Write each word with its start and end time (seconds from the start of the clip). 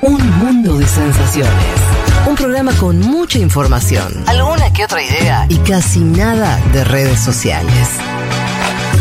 Un 0.00 0.38
mundo 0.38 0.78
de 0.78 0.86
sensaciones. 0.86 1.52
Un 2.28 2.36
programa 2.36 2.72
con 2.74 3.00
mucha 3.00 3.40
información, 3.40 4.22
alguna 4.28 4.72
que 4.72 4.84
otra 4.84 5.02
idea 5.02 5.46
y 5.48 5.56
casi 5.58 5.98
nada 5.98 6.60
de 6.72 6.84
redes 6.84 7.18
sociales. 7.18 7.88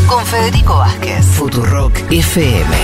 Con 0.08 0.26
Federico 0.26 0.78
Vázquez, 0.78 1.24
Futurock 1.24 1.94
FM. 2.10 2.76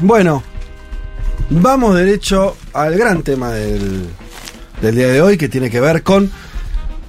Bueno, 0.00 0.42
vamos 1.48 1.94
derecho 1.94 2.56
al 2.72 2.96
gran 2.96 3.22
tema 3.22 3.52
del, 3.52 4.08
del 4.84 4.96
día 4.96 5.08
de 5.08 5.22
hoy 5.22 5.38
que 5.38 5.48
tiene 5.48 5.70
que 5.70 5.80
ver 5.80 6.02
con 6.02 6.30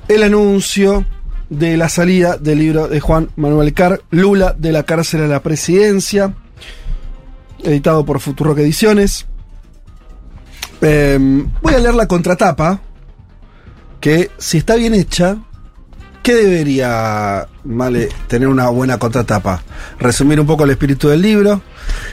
el 0.07 0.23
anuncio 0.23 1.05
de 1.49 1.75
la 1.75 1.89
salida 1.89 2.37
del 2.37 2.59
libro 2.59 2.87
de 2.87 3.01
Juan 3.01 3.29
Manuel 3.35 3.73
Carr, 3.73 4.01
Lula 4.11 4.55
de 4.57 4.71
la 4.71 4.83
cárcel 4.83 5.23
a 5.23 5.27
la 5.27 5.43
presidencia, 5.43 6.33
editado 7.61 8.05
por 8.05 8.21
Futurock 8.21 8.59
Ediciones. 8.59 9.25
Em, 10.79 11.49
voy 11.61 11.73
a 11.73 11.79
leer 11.79 11.95
la 11.95 12.07
contratapa, 12.07 12.79
que 13.99 14.31
si 14.37 14.59
está 14.59 14.75
bien 14.75 14.93
hecha, 14.93 15.37
¿qué 16.23 16.33
debería, 16.33 17.45
Male, 17.65 18.07
tener 18.27 18.47
una 18.47 18.69
buena 18.69 18.97
contratapa? 18.97 19.63
Resumir 19.99 20.39
un 20.39 20.47
poco 20.47 20.63
el 20.63 20.69
espíritu 20.69 21.09
del 21.09 21.21
libro, 21.21 21.61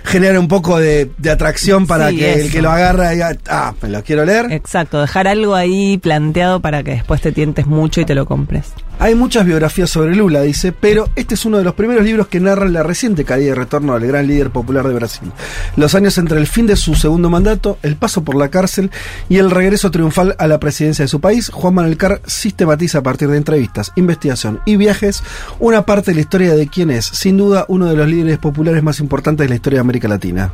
generar 0.04 0.38
un 0.38 0.48
poco 0.48 0.78
de, 0.78 1.10
de 1.18 1.30
atracción 1.30 1.86
para 1.86 2.10
Sí, 2.10 2.18
que 2.18 2.34
el 2.34 2.50
que 2.50 2.62
lo 2.62 2.70
agarra 2.70 3.10
diga, 3.10 3.36
ah, 3.48 3.74
me 3.82 3.88
lo 3.88 4.02
quiero 4.02 4.24
leer. 4.24 4.52
Exacto, 4.52 5.00
dejar 5.00 5.28
algo 5.28 5.54
ahí 5.54 5.98
planteado 5.98 6.60
para 6.60 6.82
que 6.82 6.92
después 6.92 7.20
te 7.20 7.32
tientes 7.32 7.66
mucho 7.66 8.00
y 8.00 8.04
te 8.04 8.14
lo 8.14 8.26
compres. 8.26 8.72
Hay 9.02 9.16
muchas 9.16 9.44
biografías 9.44 9.90
sobre 9.90 10.14
Lula, 10.14 10.42
dice, 10.42 10.70
pero 10.70 11.08
este 11.16 11.34
es 11.34 11.44
uno 11.44 11.58
de 11.58 11.64
los 11.64 11.74
primeros 11.74 12.04
libros 12.04 12.28
que 12.28 12.38
narran 12.38 12.72
la 12.72 12.84
reciente 12.84 13.24
caída 13.24 13.50
y 13.50 13.52
retorno 13.52 13.94
del 13.94 14.06
gran 14.06 14.28
líder 14.28 14.50
popular 14.50 14.86
de 14.86 14.94
Brasil. 14.94 15.32
Los 15.74 15.96
años 15.96 16.18
entre 16.18 16.38
el 16.38 16.46
fin 16.46 16.68
de 16.68 16.76
su 16.76 16.94
segundo 16.94 17.28
mandato, 17.28 17.78
el 17.82 17.96
paso 17.96 18.22
por 18.22 18.36
la 18.36 18.48
cárcel 18.48 18.92
y 19.28 19.38
el 19.38 19.50
regreso 19.50 19.90
triunfal 19.90 20.36
a 20.38 20.46
la 20.46 20.60
presidencia 20.60 21.04
de 21.04 21.08
su 21.08 21.20
país, 21.20 21.50
Juan 21.52 21.74
Manuel 21.74 21.96
Carr 21.96 22.22
sistematiza 22.26 22.98
a 22.98 23.02
partir 23.02 23.26
de 23.26 23.38
entrevistas, 23.38 23.90
investigación 23.96 24.60
y 24.66 24.76
viajes 24.76 25.24
una 25.58 25.84
parte 25.84 26.12
de 26.12 26.14
la 26.14 26.20
historia 26.20 26.54
de 26.54 26.68
quien 26.68 26.92
es, 26.92 27.04
sin 27.04 27.36
duda, 27.36 27.64
uno 27.66 27.86
de 27.86 27.96
los 27.96 28.06
líderes 28.06 28.38
populares 28.38 28.84
más 28.84 29.00
importantes 29.00 29.46
de 29.46 29.48
la 29.48 29.56
historia 29.56 29.78
de 29.78 29.80
América 29.80 30.06
Latina. 30.06 30.52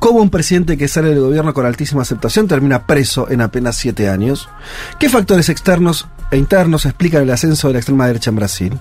¿Cómo 0.00 0.20
un 0.20 0.28
presidente 0.28 0.76
que 0.76 0.86
sale 0.86 1.08
del 1.08 1.20
gobierno 1.20 1.54
con 1.54 1.64
altísima 1.64 2.02
aceptación 2.02 2.46
termina 2.46 2.86
preso 2.86 3.30
en 3.30 3.40
apenas 3.40 3.78
siete 3.78 4.10
años? 4.10 4.50
¿Qué 4.98 5.08
factores 5.08 5.48
externos 5.48 6.06
e 6.30 6.36
internos 6.36 6.86
explican 6.86 7.22
el 7.22 7.30
ascenso 7.30 7.68
de 7.68 7.74
la 7.74 7.78
extrema 7.78 8.06
derecha 8.06 8.30
en 8.30 8.36
Brasil? 8.36 8.78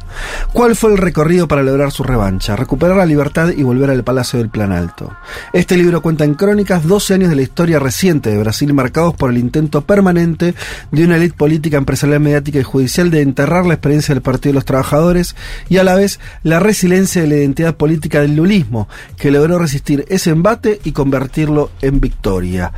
¿Cuál 0.53 0.75
fue 0.75 0.91
el 0.91 0.97
recorrido 0.97 1.47
para 1.47 1.63
lograr 1.63 1.91
su 1.91 2.03
revancha? 2.03 2.55
Recuperar 2.55 2.97
la 2.97 3.05
libertad 3.05 3.49
y 3.49 3.63
volver 3.63 3.89
al 3.89 4.03
Palacio 4.03 4.39
del 4.39 4.49
Plan 4.49 4.71
Alto. 4.71 5.15
Este 5.53 5.77
libro 5.77 6.01
cuenta 6.01 6.23
en 6.23 6.35
crónicas 6.35 6.85
12 6.85 7.13
años 7.15 7.29
de 7.29 7.35
la 7.35 7.41
historia 7.41 7.79
reciente 7.79 8.29
de 8.29 8.37
Brasil 8.37 8.73
marcados 8.73 9.15
por 9.15 9.29
el 9.29 9.37
intento 9.37 9.81
permanente 9.81 10.55
de 10.91 11.05
una 11.05 11.17
élite 11.17 11.35
política, 11.35 11.77
empresarial, 11.77 12.19
mediática 12.19 12.59
y 12.59 12.63
judicial 12.63 13.11
de 13.11 13.21
enterrar 13.21 13.65
la 13.65 13.75
experiencia 13.75 14.13
del 14.13 14.21
Partido 14.21 14.51
de 14.51 14.55
los 14.55 14.65
Trabajadores 14.65 15.35
y 15.69 15.77
a 15.77 15.83
la 15.83 15.95
vez 15.95 16.19
la 16.43 16.59
resiliencia 16.59 17.21
de 17.21 17.27
la 17.27 17.35
identidad 17.35 17.75
política 17.75 18.21
del 18.21 18.35
lulismo, 18.35 18.87
que 19.17 19.31
logró 19.31 19.59
resistir 19.59 20.05
ese 20.09 20.31
embate 20.31 20.79
y 20.83 20.91
convertirlo 20.91 21.71
en 21.81 21.99
victoria. 21.99 22.71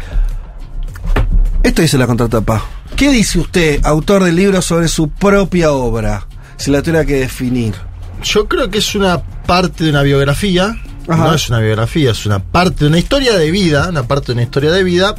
Esto 1.63 1.81
dice 1.81 1.97
la 1.97 2.07
contratapa. 2.07 2.76
¿Qué 2.95 3.11
dice 3.11 3.39
usted, 3.39 3.79
autor 3.83 4.23
del 4.23 4.35
libro, 4.35 4.61
sobre 4.61 4.87
su 4.87 5.09
propia 5.09 5.71
obra? 5.71 6.27
Si 6.57 6.71
la 6.71 6.81
tuviera 6.81 7.05
que 7.05 7.15
definir. 7.15 7.75
Yo 8.23 8.47
creo 8.47 8.69
que 8.69 8.79
es 8.79 8.95
una 8.95 9.21
parte 9.21 9.83
de 9.83 9.91
una 9.91 10.01
biografía. 10.01 10.75
Ajá. 11.07 11.25
No 11.25 11.33
es 11.33 11.49
una 11.49 11.59
biografía, 11.59 12.11
es 12.11 12.25
una 12.25 12.39
parte 12.39 12.85
de 12.85 12.87
una 12.87 12.97
historia 12.97 13.37
de 13.37 13.51
vida, 13.51 13.89
una 13.89 14.03
parte 14.03 14.27
de 14.27 14.33
una 14.33 14.43
historia 14.43 14.71
de 14.71 14.83
vida. 14.83 15.15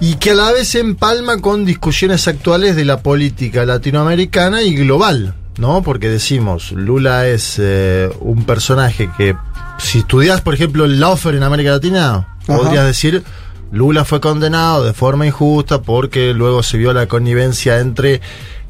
Y 0.00 0.14
que 0.14 0.30
a 0.30 0.34
la 0.34 0.52
vez 0.52 0.74
empalma 0.76 1.38
con 1.38 1.64
discusiones 1.64 2.28
actuales 2.28 2.76
de 2.76 2.84
la 2.84 3.02
política 3.02 3.64
latinoamericana 3.66 4.62
y 4.62 4.76
global, 4.76 5.34
¿no? 5.58 5.82
Porque 5.82 6.08
decimos, 6.08 6.70
Lula 6.70 7.26
es 7.26 7.56
eh, 7.58 8.08
un 8.20 8.44
personaje 8.44 9.10
que, 9.18 9.34
si 9.78 9.98
estudias, 9.98 10.40
por 10.40 10.54
ejemplo, 10.54 10.84
el 10.84 11.00
lawfare 11.00 11.36
en 11.36 11.42
América 11.42 11.72
Latina, 11.72 12.28
Ajá. 12.46 12.56
podrías 12.58 12.86
decir, 12.86 13.24
Lula 13.70 14.04
fue 14.04 14.20
condenado 14.20 14.84
de 14.84 14.94
forma 14.94 15.26
injusta 15.26 15.82
porque 15.82 16.32
luego 16.32 16.62
se 16.62 16.78
vio 16.78 16.92
la 16.92 17.06
connivencia 17.06 17.80
entre 17.80 18.20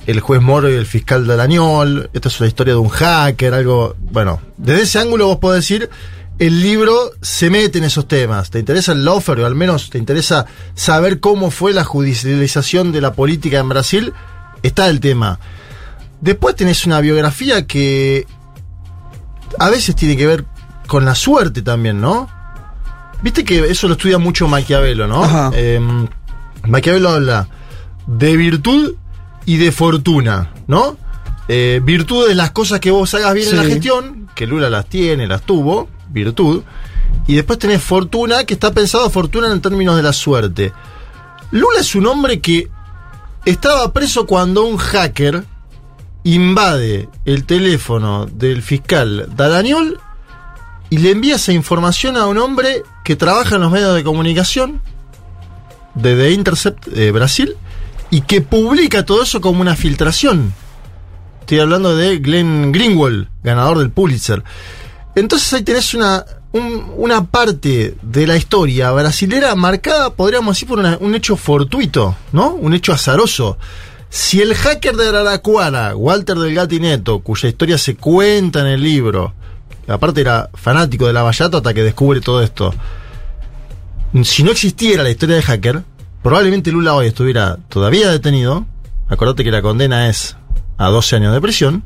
el 0.06 0.20
juez 0.20 0.41
Moro 0.41 0.70
y 0.70 0.75
el 0.75 0.86
fiscal 0.86 1.26
Dalañol. 1.26 2.10
Esta 2.12 2.28
es 2.28 2.41
una 2.41 2.48
historia 2.48 2.75
de 2.75 2.81
un 2.81 2.88
hacker, 2.88 3.54
algo. 3.54 3.94
Bueno, 4.10 4.41
desde 4.56 4.82
ese 4.82 4.98
ángulo 4.98 5.26
vos 5.26 5.38
podés 5.38 5.62
decir. 5.62 5.91
El 6.38 6.62
libro 6.62 7.10
se 7.20 7.50
mete 7.50 7.78
en 7.78 7.84
esos 7.84 8.06
temas. 8.06 8.50
¿Te 8.50 8.60
interesa 8.60 8.92
el 8.92 9.04
lawfare 9.04 9.42
o 9.42 9.47
al 9.47 9.56
menos 9.56 9.91
te 9.91 9.98
interesa 9.98 10.47
saber 10.75 11.19
cómo 11.19 11.50
fue 11.50 11.72
la 11.72 11.82
judicialización 11.82 12.92
de 12.92 13.00
la 13.00 13.12
política 13.12 13.59
en 13.59 13.69
Brasil? 13.69 14.12
Está 14.62 14.88
el 14.88 15.00
tema. 15.00 15.41
Después 16.20 16.54
tenés 16.54 16.86
una 16.86 17.00
biografía 17.00 17.66
que 17.66 18.25
a 19.59 19.69
veces 19.69 19.97
tiene 19.97 20.16
que 20.16 20.28
ver 20.28 20.44
con 20.86 21.04
la 21.04 21.16
suerte 21.16 21.62
también, 21.62 22.00
¿no? 22.00 22.30
Viste 23.22 23.44
que 23.44 23.58
eso 23.70 23.88
lo 23.88 23.94
estudia 23.94 24.18
mucho 24.18 24.46
Maquiavelo, 24.48 25.06
¿no? 25.06 25.24
Ajá. 25.24 25.50
Eh, 25.54 25.80
Maquiavelo 26.66 27.10
habla 27.10 27.48
de 28.06 28.36
virtud 28.36 28.94
y 29.44 29.56
de 29.56 29.72
fortuna, 29.72 30.52
¿no? 30.66 30.96
Eh, 31.48 31.80
virtud 31.82 32.28
de 32.28 32.34
las 32.34 32.50
cosas 32.50 32.80
que 32.80 32.90
vos 32.90 33.12
hagas 33.14 33.34
bien 33.34 33.48
en 33.48 33.56
la 33.56 33.64
gestión, 33.64 34.28
que 34.34 34.46
Lula 34.46 34.68
las 34.68 34.86
tiene, 34.86 35.26
las 35.26 35.42
tuvo, 35.42 35.88
virtud. 36.10 36.62
Y 37.26 37.34
después 37.34 37.58
tenés 37.58 37.82
fortuna, 37.82 38.44
que 38.44 38.54
está 38.54 38.72
pensado 38.72 39.08
fortuna 39.10 39.50
en 39.50 39.60
términos 39.60 39.96
de 39.96 40.02
la 40.02 40.12
suerte. 40.12 40.72
Lula 41.50 41.80
es 41.80 41.94
un 41.94 42.06
hombre 42.06 42.40
que 42.40 42.68
estaba 43.46 43.92
preso 43.92 44.26
cuando 44.26 44.64
un 44.64 44.76
hacker 44.76 45.44
invade 46.24 47.08
el 47.24 47.44
teléfono 47.44 48.26
del 48.26 48.62
fiscal 48.62 49.28
Dadañol 49.34 49.98
y 50.91 50.99
le 50.99 51.10
envía 51.10 51.37
esa 51.37 51.53
información 51.53 52.16
a 52.16 52.26
un 52.26 52.38
hombre 52.38 52.82
que 53.04 53.16
trabaja 53.16 53.56
en 53.56 53.62
los 53.62 53.71
medios 53.72 53.94
de 53.94 54.04
comunicación 54.04 54.81
de 55.94 56.16
The 56.16 56.31
Intercept 56.32 56.87
de 56.87 57.10
Brasil 57.12 57.56
y 58.10 58.22
que 58.22 58.41
publica 58.41 59.04
todo 59.04 59.22
eso 59.22 59.41
como 59.41 59.60
una 59.60 59.77
filtración. 59.77 60.53
Estoy 61.41 61.60
hablando 61.60 61.97
de 61.97 62.19
Glenn 62.19 62.72
Greenwald, 62.72 63.28
ganador 63.43 63.78
del 63.78 63.91
Pulitzer. 63.91 64.43
Entonces 65.15 65.53
ahí 65.53 65.62
tenés 65.62 65.94
una, 65.94 66.25
un- 66.53 66.93
una 66.97 67.25
parte 67.25 67.97
de 68.03 68.27
la 68.27 68.37
historia 68.37 68.91
brasilera 68.93 69.54
marcada, 69.54 70.10
podríamos 70.15 70.56
decir, 70.56 70.69
por 70.69 70.78
un 70.78 71.15
hecho 71.15 71.37
fortuito, 71.37 72.15
¿no? 72.32 72.50
Un 72.54 72.75
hecho 72.75 72.93
azaroso. 72.93 73.59
Si 74.10 74.41
el 74.41 74.54
hacker 74.54 74.97
de 74.97 75.09
Araraquara, 75.09 75.94
Walter 75.97 76.37
del 76.38 76.54
Gatineto, 76.54 77.19
cuya 77.21 77.48
historia 77.48 77.77
se 77.77 77.97
cuenta 77.97 78.60
en 78.60 78.66
el 78.69 78.82
libro, 78.82 79.34
aparte 79.88 80.21
era 80.21 80.50
fanático 80.54 81.06
de 81.06 81.12
la 81.12 81.22
Vallato 81.22 81.56
hasta 81.59 81.75
que 81.75 81.82
descubre 81.82 82.21
todo 82.21 82.43
esto, 82.43 82.75
si 84.22 84.43
no 84.43 84.50
existiera 84.50 85.03
la 85.03 85.10
historia 85.10 85.37
del 85.37 85.44
hacker, 85.44 85.82
probablemente 86.22 86.72
Lula 86.72 86.94
hoy 86.94 87.06
estuviera 87.09 87.59
todavía 87.69 88.10
detenido. 88.10 88.66
Acordate 89.09 89.44
que 89.44 89.50
la 89.50 89.62
condena 89.62 90.09
es 90.09 90.37
a 90.78 90.88
12 90.88 91.16
años 91.16 91.32
de 91.34 91.41
prisión. 91.41 91.82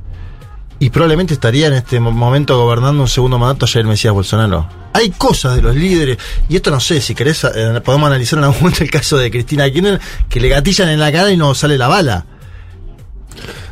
Y 0.79 0.91
probablemente 0.91 1.33
estaría 1.35 1.69
en 1.69 1.75
este 1.75 2.01
mo- 2.01 2.11
momento 2.11 2.59
gobernando 2.59 3.03
un 3.03 3.09
segundo 3.09 3.39
mandato 3.39 3.67
Jair 3.69 3.87
Mesías 3.87 4.13
Bolsonaro. 4.13 4.69
Hay 4.95 5.11
cosas 5.11 5.55
de 5.55 5.63
los 5.63 5.77
líderes, 5.77 6.19
y 6.49 6.57
esto 6.57 6.73
no 6.73 6.81
sé, 6.81 7.01
si 7.01 7.15
querés, 7.15 7.45
eh, 7.45 7.81
podemos 7.85 8.09
analizar 8.09 8.39
en 8.41 8.47
algún 8.47 8.61
momento 8.63 8.83
el 8.83 8.91
caso 8.91 9.17
de 9.17 9.31
Cristina 9.31 9.71
Kirchner, 9.71 10.01
que 10.29 10.41
le 10.41 10.49
gatillan 10.49 10.89
en 10.89 10.99
la 10.99 11.13
cara 11.13 11.31
y 11.31 11.37
no 11.37 11.55
sale 11.55 11.79
la 11.79 11.87
bala. 11.87 12.27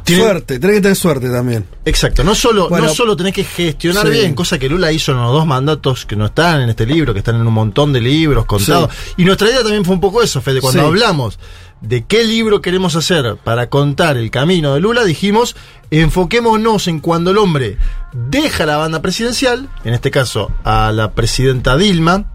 Tiene- 0.05 0.23
Suerte, 0.23 0.59
tenés 0.59 0.77
que 0.77 0.83
tener 0.83 0.97
suerte 0.97 1.31
también. 1.31 1.65
Exacto, 1.85 2.25
no 2.25 2.35
solo, 2.35 2.69
Bueno, 2.69 2.87
no 2.87 2.95
solo 2.95 3.17
tenés 3.17 3.33
que 3.35 3.45
gestionar 3.45 4.07
sí. 4.07 4.13
bien, 4.13 4.35
cosa 4.35 4.59
que 4.59 4.69
Lula 4.69 4.91
hizo 4.93 5.13
en 5.13 5.19
los 5.19 5.33
dos 5.33 5.47
mandatos 5.47 6.07
que 6.07 6.17
no 6.17 6.27
están 6.27 6.63
en 6.63 6.71
este 6.71 6.87
libro, 6.87 7.13
que 7.13 7.19
están 7.21 7.37
en 7.37 7.47
un 7.47 7.53
montón 7.55 7.93
de 7.93 8.01
libros 8.01 8.45
contados. 8.47 8.91
Y 9.17 9.25
nuestra 9.25 9.49
idea 9.49 9.63
también 9.63 9.85
fue 9.85 9.95
un 9.95 10.01
poco 10.01 10.23
eso, 10.23 10.41
Fede, 10.41 10.61
cuando 10.61 10.81
Sí. 10.83 10.87
hablamos 10.87 11.39
de 11.81 12.05
qué 12.05 12.25
libro 12.25 12.61
queremos 12.61 12.95
hacer 12.97 13.37
para 13.43 13.69
contar 13.71 14.17
el 14.19 14.31
camino 14.31 14.75
de 14.75 14.81
Lula, 14.81 15.05
dijimos, 15.05 15.57
enfoquémonos 15.91 16.89
en 16.89 17.01
cuando 17.01 17.31
el 17.31 17.39
hombre 17.39 17.79
deja 18.13 18.67
la 18.67 18.77
banda 18.77 19.01
presidencial, 19.03 19.69
en 19.85 19.95
este 19.95 20.11
caso 20.11 20.51
a 20.65 20.93
la 20.93 21.13
presidenta 21.13 21.77
Dilma, 21.77 22.27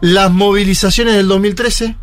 las 0.00 0.30
movilizaciones 0.32 1.14
del 1.14 1.28
2013, 1.28 1.96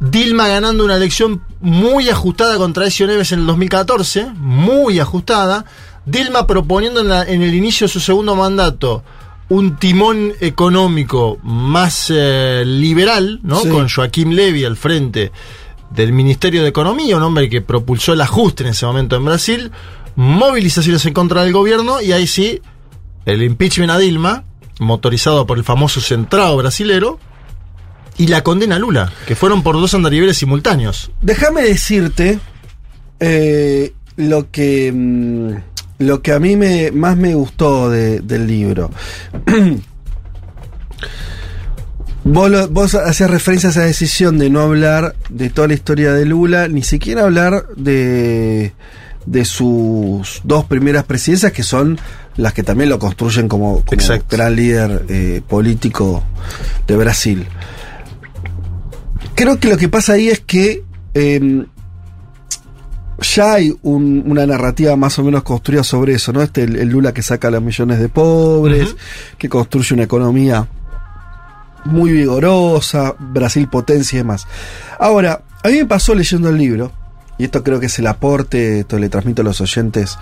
Dilma 0.00 0.48
ganando 0.48 0.84
una 0.84 0.96
elección 0.96 1.42
muy 1.60 2.08
ajustada 2.10 2.56
contra 2.58 2.86
Ezio 2.86 3.06
Neves 3.06 3.32
en 3.32 3.40
el 3.40 3.46
2014, 3.46 4.26
muy 4.36 4.98
ajustada. 5.00 5.64
Dilma 6.06 6.46
proponiendo 6.46 7.00
en, 7.00 7.08
la- 7.08 7.22
en 7.24 7.42
el 7.42 7.54
inicio 7.54 7.86
de 7.86 7.92
su 7.92 8.00
segundo 8.00 8.34
mandato 8.36 9.02
un 9.48 9.76
timón 9.76 10.32
económico 10.40 11.38
más 11.42 12.10
eh, 12.14 12.64
liberal, 12.66 13.40
¿no? 13.42 13.60
Sí. 13.60 13.68
Con 13.68 13.88
Joaquín 13.88 14.34
Levy 14.34 14.64
al 14.64 14.76
frente 14.76 15.32
del 15.90 16.12
Ministerio 16.12 16.62
de 16.62 16.68
Economía, 16.68 17.16
un 17.16 17.22
hombre 17.22 17.48
que 17.48 17.60
propulsó 17.62 18.14
el 18.14 18.20
ajuste 18.22 18.64
en 18.64 18.70
ese 18.70 18.84
momento 18.86 19.16
en 19.16 19.24
Brasil, 19.24 19.70
movilizaciones 20.16 21.04
en 21.06 21.12
contra 21.14 21.42
del 21.44 21.52
gobierno 21.52 22.00
y 22.00 22.12
ahí 22.12 22.26
sí, 22.26 22.60
el 23.26 23.42
impeachment 23.42 23.90
a 23.90 23.98
Dilma, 23.98 24.44
motorizado 24.80 25.46
por 25.46 25.58
el 25.58 25.64
famoso 25.64 26.00
centrado 26.00 26.56
brasilero, 26.56 27.18
y 28.16 28.26
la 28.28 28.42
condena 28.42 28.76
a 28.76 28.78
Lula, 28.78 29.12
que 29.26 29.34
fueron 29.36 29.62
por 29.62 29.74
dos 29.76 29.94
andariveles 29.94 30.36
simultáneos. 30.36 31.10
Déjame 31.22 31.62
decirte 31.62 32.38
eh, 33.20 33.92
lo 34.16 34.50
que 34.50 34.92
mm, 34.92 35.54
lo 35.98 36.22
que 36.22 36.32
a 36.32 36.38
mí 36.40 36.56
me, 36.56 36.90
más 36.90 37.16
me 37.16 37.34
gustó 37.34 37.88
de- 37.90 38.20
del 38.20 38.46
libro. 38.46 38.90
Vos, 42.26 42.50
lo- 42.50 42.68
vos 42.68 42.94
hacías 42.94 43.30
referencia 43.30 43.68
a 43.68 43.72
esa 43.72 43.82
decisión 43.84 44.38
de 44.38 44.48
no 44.48 44.60
hablar 44.60 45.14
de 45.28 45.50
toda 45.50 45.68
la 45.68 45.74
historia 45.74 46.12
de 46.14 46.24
Lula, 46.24 46.68
ni 46.68 46.82
siquiera 46.82 47.24
hablar 47.24 47.66
de, 47.76 48.72
de 49.26 49.44
sus 49.44 50.40
dos 50.42 50.64
primeras 50.64 51.04
presidencias, 51.04 51.52
que 51.52 51.62
son 51.62 51.98
las 52.36 52.54
que 52.54 52.62
también 52.62 52.88
lo 52.88 52.98
construyen 52.98 53.46
como, 53.46 53.84
como 53.84 54.00
gran 54.30 54.56
líder 54.56 55.04
eh, 55.10 55.42
político 55.46 56.22
de 56.86 56.96
Brasil. 56.96 57.46
Creo 59.34 59.58
que 59.58 59.68
lo 59.68 59.76
que 59.76 59.88
pasa 59.88 60.12
ahí 60.14 60.28
es 60.28 60.40
que 60.40 60.84
eh, 61.14 61.64
ya 63.20 63.54
hay 63.54 63.76
un- 63.82 64.22
una 64.26 64.46
narrativa 64.46 64.96
más 64.96 65.18
o 65.18 65.24
menos 65.24 65.42
construida 65.42 65.82
sobre 65.84 66.14
eso, 66.14 66.32
¿no? 66.32 66.42
Este 66.42 66.64
el, 66.64 66.76
el 66.76 66.88
Lula 66.88 67.12
que 67.12 67.22
saca 67.22 67.48
a 67.48 67.50
los 67.50 67.62
millones 67.62 67.98
de 68.00 68.08
pobres, 68.08 68.94
que 69.38 69.48
construye 69.48 69.94
una 69.94 70.04
economía 70.04 70.68
muy 71.84 72.12
vigorosa, 72.12 73.14
Brasil 73.18 73.68
potencia 73.68 74.16
y 74.16 74.18
demás. 74.18 74.46
Ahora, 74.98 75.42
a 75.62 75.68
mí 75.68 75.74
me 75.78 75.86
pasó 75.86 76.14
leyendo 76.14 76.48
el 76.48 76.56
libro, 76.58 76.92
y 77.36 77.44
esto 77.44 77.62
creo 77.62 77.78
que 77.80 77.86
es 77.86 77.98
el 77.98 78.06
aporte, 78.06 78.80
esto 78.80 78.98
le 78.98 79.08
transmito 79.08 79.42
a 79.42 79.44
los 79.44 79.60
oyentes 79.60 80.16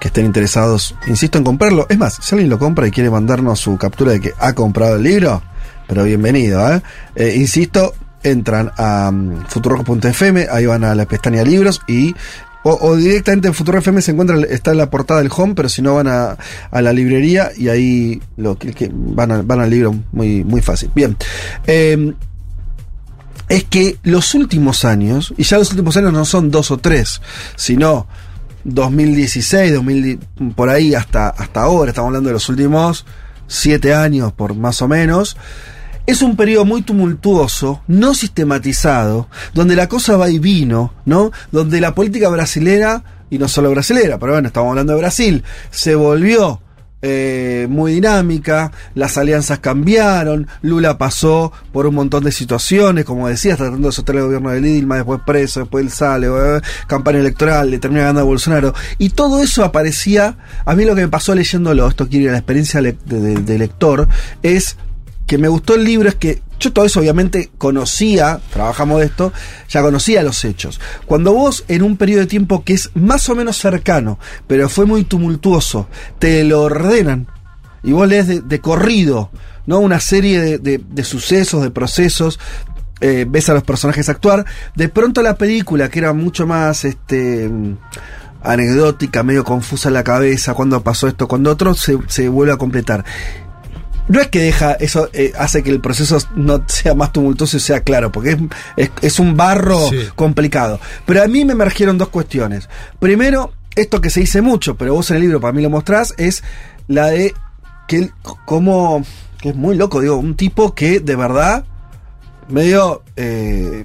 que 0.00 0.08
estén 0.08 0.24
interesados, 0.26 0.94
insisto 1.06 1.38
en 1.38 1.44
comprarlo. 1.44 1.86
Es 1.88 1.98
más, 1.98 2.18
si 2.20 2.34
alguien 2.34 2.50
lo 2.50 2.58
compra 2.58 2.86
y 2.86 2.90
quiere 2.90 3.10
mandarnos 3.10 3.60
su 3.60 3.76
captura 3.76 4.12
de 4.12 4.20
que 4.20 4.32
ha 4.38 4.54
comprado 4.54 4.96
el 4.96 5.02
libro, 5.02 5.42
pero 5.86 6.04
bienvenido, 6.04 6.66
¿eh? 6.74 6.82
Eh, 7.14 7.34
insisto, 7.36 7.94
entran 8.24 8.72
a 8.76 9.10
um, 9.10 9.42
ahí 10.50 10.66
van 10.66 10.82
a 10.84 10.94
la 10.94 11.06
pestaña 11.06 11.44
libros 11.44 11.80
y 11.86 12.14
o, 12.66 12.96
directamente 12.96 13.46
en 13.48 13.52
Futuro 13.54 13.78
FM 13.78 14.00
se 14.00 14.12
encuentra, 14.12 14.38
está 14.48 14.70
en 14.70 14.78
la 14.78 14.88
portada 14.88 15.20
del 15.20 15.30
home, 15.36 15.54
pero 15.54 15.68
si 15.68 15.82
no 15.82 15.96
van 15.96 16.08
a, 16.08 16.38
a 16.70 16.80
la 16.82 16.94
librería 16.94 17.50
y 17.54 17.68
ahí 17.68 18.22
lo 18.38 18.56
que, 18.58 18.90
van, 18.90 19.32
a- 19.32 19.42
van 19.42 19.60
al 19.60 19.68
libro 19.68 19.94
muy, 20.12 20.42
muy 20.44 20.62
fácil. 20.62 20.90
Bien. 20.94 21.14
Eh, 21.66 22.14
es 23.50 23.64
que 23.64 23.98
los 24.02 24.34
últimos 24.34 24.86
años, 24.86 25.34
y 25.36 25.42
ya 25.42 25.58
los 25.58 25.70
últimos 25.72 25.94
años 25.98 26.14
no 26.14 26.24
son 26.24 26.50
dos 26.50 26.70
o 26.70 26.78
tres, 26.78 27.20
sino 27.56 28.06
2016, 28.64 29.74
2000, 29.74 30.18
por 30.56 30.70
ahí 30.70 30.94
hasta, 30.94 31.28
hasta 31.28 31.60
ahora, 31.60 31.90
estamos 31.90 32.08
hablando 32.08 32.28
de 32.30 32.32
los 32.34 32.48
últimos 32.48 33.04
siete 33.46 33.92
años 33.92 34.32
por 34.32 34.54
más 34.54 34.80
o 34.80 34.88
menos, 34.88 35.36
es 36.06 36.22
un 36.22 36.36
periodo 36.36 36.64
muy 36.64 36.82
tumultuoso, 36.82 37.82
no 37.86 38.14
sistematizado, 38.14 39.28
donde 39.54 39.76
la 39.76 39.88
cosa 39.88 40.16
va 40.16 40.28
y 40.30 40.38
vino, 40.38 40.92
¿no? 41.06 41.30
Donde 41.50 41.80
la 41.80 41.94
política 41.94 42.28
brasilera, 42.28 43.02
y 43.30 43.38
no 43.38 43.48
solo 43.48 43.70
brasilera, 43.70 44.18
pero 44.18 44.32
bueno, 44.32 44.48
estamos 44.48 44.70
hablando 44.70 44.92
de 44.92 44.98
Brasil, 45.00 45.42
se 45.70 45.94
volvió 45.94 46.60
eh, 47.06 47.66
muy 47.68 47.92
dinámica, 47.92 48.72
las 48.94 49.18
alianzas 49.18 49.58
cambiaron, 49.58 50.46
Lula 50.62 50.96
pasó 50.96 51.52
por 51.72 51.86
un 51.86 51.94
montón 51.96 52.24
de 52.24 52.32
situaciones, 52.32 53.04
como 53.04 53.28
decías, 53.28 53.58
tratando 53.58 53.88
de 53.88 53.92
sostener 53.92 54.20
el 54.20 54.26
gobierno 54.26 54.50
de 54.50 54.60
Dilma, 54.62 54.96
después 54.96 55.20
preso, 55.26 55.60
después 55.60 55.84
él 55.84 55.90
sale, 55.90 56.28
eh, 56.28 56.60
campaña 56.86 57.18
electoral, 57.18 57.70
le 57.70 57.78
termina 57.78 58.02
ganando 58.02 58.20
a 58.22 58.24
Bolsonaro, 58.24 58.72
y 58.98 59.10
todo 59.10 59.42
eso 59.42 59.64
aparecía, 59.64 60.36
a 60.64 60.74
mí 60.74 60.84
lo 60.86 60.94
que 60.94 61.02
me 61.02 61.08
pasó 61.08 61.34
leyéndolo, 61.34 61.86
esto 61.88 62.08
quiere 62.08 62.24
ir 62.24 62.28
a 62.30 62.32
la 62.32 62.38
experiencia 62.38 62.80
de, 62.80 62.92
de- 63.04 63.36
de 63.36 63.58
lector, 63.58 64.08
es 64.42 64.76
que 65.26 65.38
me 65.38 65.48
gustó 65.48 65.74
el 65.74 65.84
libro 65.84 66.08
es 66.08 66.14
que 66.16 66.42
yo 66.60 66.72
todo 66.72 66.84
eso 66.84 67.00
obviamente 67.00 67.50
conocía, 67.58 68.40
trabajamos 68.52 69.00
de 69.00 69.06
esto, 69.06 69.32
ya 69.68 69.82
conocía 69.82 70.22
los 70.22 70.44
hechos. 70.44 70.80
Cuando 71.06 71.32
vos 71.32 71.64
en 71.68 71.82
un 71.82 71.96
periodo 71.96 72.20
de 72.20 72.26
tiempo 72.26 72.62
que 72.64 72.74
es 72.74 72.90
más 72.94 73.28
o 73.28 73.34
menos 73.34 73.56
cercano, 73.58 74.18
pero 74.46 74.68
fue 74.68 74.86
muy 74.86 75.04
tumultuoso, 75.04 75.88
te 76.18 76.44
lo 76.44 76.62
ordenan 76.62 77.26
y 77.82 77.92
vos 77.92 78.08
lees 78.08 78.48
de, 78.48 78.60
corrido, 78.60 79.30
¿no? 79.66 79.78
Una 79.80 80.00
serie 80.00 80.58
de, 80.58 80.78
de- 80.78 81.04
sucesos, 81.04 81.62
de 81.62 81.70
procesos, 81.70 82.38
eh, 83.00 83.26
ves 83.28 83.48
a 83.48 83.54
los 83.54 83.62
personajes 83.62 84.08
actuar, 84.08 84.46
de 84.74 84.88
pronto 84.88 85.20
la 85.22 85.36
película, 85.36 85.90
que 85.90 85.98
era 85.98 86.12
mucho 86.12 86.46
más 86.46 86.84
este 86.84 87.50
anecdótica, 88.42 89.22
medio 89.22 89.44
confusa 89.44 89.88
en 89.88 89.94
la 89.94 90.04
cabeza, 90.04 90.54
cuando 90.54 90.82
pasó 90.82 91.08
esto, 91.08 91.28
cuando 91.28 91.50
otro, 91.50 91.74
se, 91.74 91.98
se 92.08 92.28
vuelve 92.28 92.52
a 92.52 92.56
completar. 92.58 93.04
No 94.08 94.20
es 94.20 94.28
que 94.28 94.40
deja, 94.40 94.72
eso 94.74 95.08
eh, 95.14 95.32
hace 95.38 95.62
que 95.62 95.70
el 95.70 95.80
proceso 95.80 96.18
no 96.36 96.62
sea 96.66 96.94
más 96.94 97.12
tumultuoso 97.12 97.56
y 97.56 97.60
sea 97.60 97.80
claro, 97.80 98.12
porque 98.12 98.30
es, 98.32 98.38
es- 98.76 98.90
es 99.00 99.18
un 99.18 99.36
barro 99.36 99.88
Sí. 99.88 99.98
complicado. 100.14 100.78
Pero 101.06 101.22
a 101.22 101.26
mí 101.26 101.44
me 101.44 101.52
emergieron 101.54 101.96
dos 101.96 102.08
cuestiones. 102.08 102.68
Primero, 102.98 103.52
esto 103.76 104.00
que 104.00 104.10
se 104.10 104.20
dice 104.20 104.42
mucho, 104.42 104.76
pero 104.76 104.94
vos 104.94 105.10
en 105.10 105.16
el 105.16 105.22
libro 105.22 105.40
para 105.40 105.52
mí 105.54 105.62
lo 105.62 105.70
mostrás, 105.70 106.12
es 106.18 106.44
la 106.86 107.06
de 107.06 107.32
que 107.88 107.96
él, 107.96 108.12
como, 108.44 109.02
que 109.40 109.48
es 109.50 109.56
muy 109.56 109.74
loco, 109.76 110.00
digo, 110.00 110.16
un 110.16 110.36
tipo 110.36 110.74
que 110.74 111.00
de 111.00 111.16
verdad, 111.16 111.64
medio, 112.48 113.02
eh, 113.16 113.84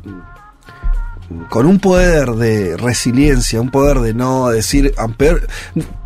con 1.49 1.65
un 1.65 1.79
poder 1.79 2.31
de 2.31 2.75
resiliencia, 2.77 3.61
un 3.61 3.69
poder 3.71 3.99
de 3.99 4.13
no 4.13 4.49
decir, 4.49 4.93
"Ah, 4.97 5.07
peor- 5.07 5.47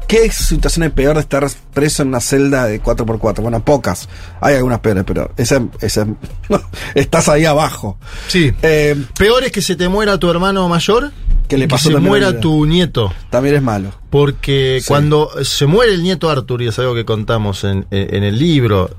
¿qué 0.08 0.30
situación 0.32 0.84
es 0.84 0.92
peor 0.92 1.16
de 1.16 1.22
estar 1.22 1.48
preso 1.74 2.04
en 2.04 2.10
una 2.10 2.20
celda 2.20 2.66
de 2.66 2.82
4x4? 2.82 3.42
Bueno, 3.42 3.64
pocas. 3.64 4.10
Hay 4.42 4.56
algunas 4.56 4.80
peores, 4.80 5.04
pero 5.08 5.32
esa, 5.38 5.62
esa 5.82 6.08
estás 6.96 7.30
ahí 7.30 7.46
abajo. 7.46 7.98
Sí. 8.28 8.52
Eh, 8.62 8.96
Peor 9.18 9.44
es 9.44 9.52
que 9.52 9.62
se 9.62 9.76
te 9.76 9.88
muera 9.88 10.18
tu 10.18 10.30
hermano 10.30 10.68
mayor 10.70 11.12
Que 11.48 11.58
le 11.58 11.68
pasó 11.68 11.90
se 11.90 11.94
también 11.94 12.08
a 12.08 12.10
muera 12.28 12.40
tu 12.40 12.66
nieto. 12.66 13.14
también 13.30 13.56
es 13.56 13.62
malo. 13.62 13.92
Porque 14.10 14.80
Sí. 14.82 14.88
cuando 14.88 15.30
se 15.44 15.66
muere 15.66 15.94
el 15.94 16.04
nieto 16.04 16.30
Arthur, 16.30 16.62
y 16.62 16.68
es 16.68 16.78
algo 16.80 16.94
que 16.96 17.06
contamos 17.06 17.64
en, 17.64 17.86
en- 17.92 18.16
en 18.16 18.24
el 18.24 18.38
libro, 18.38 18.90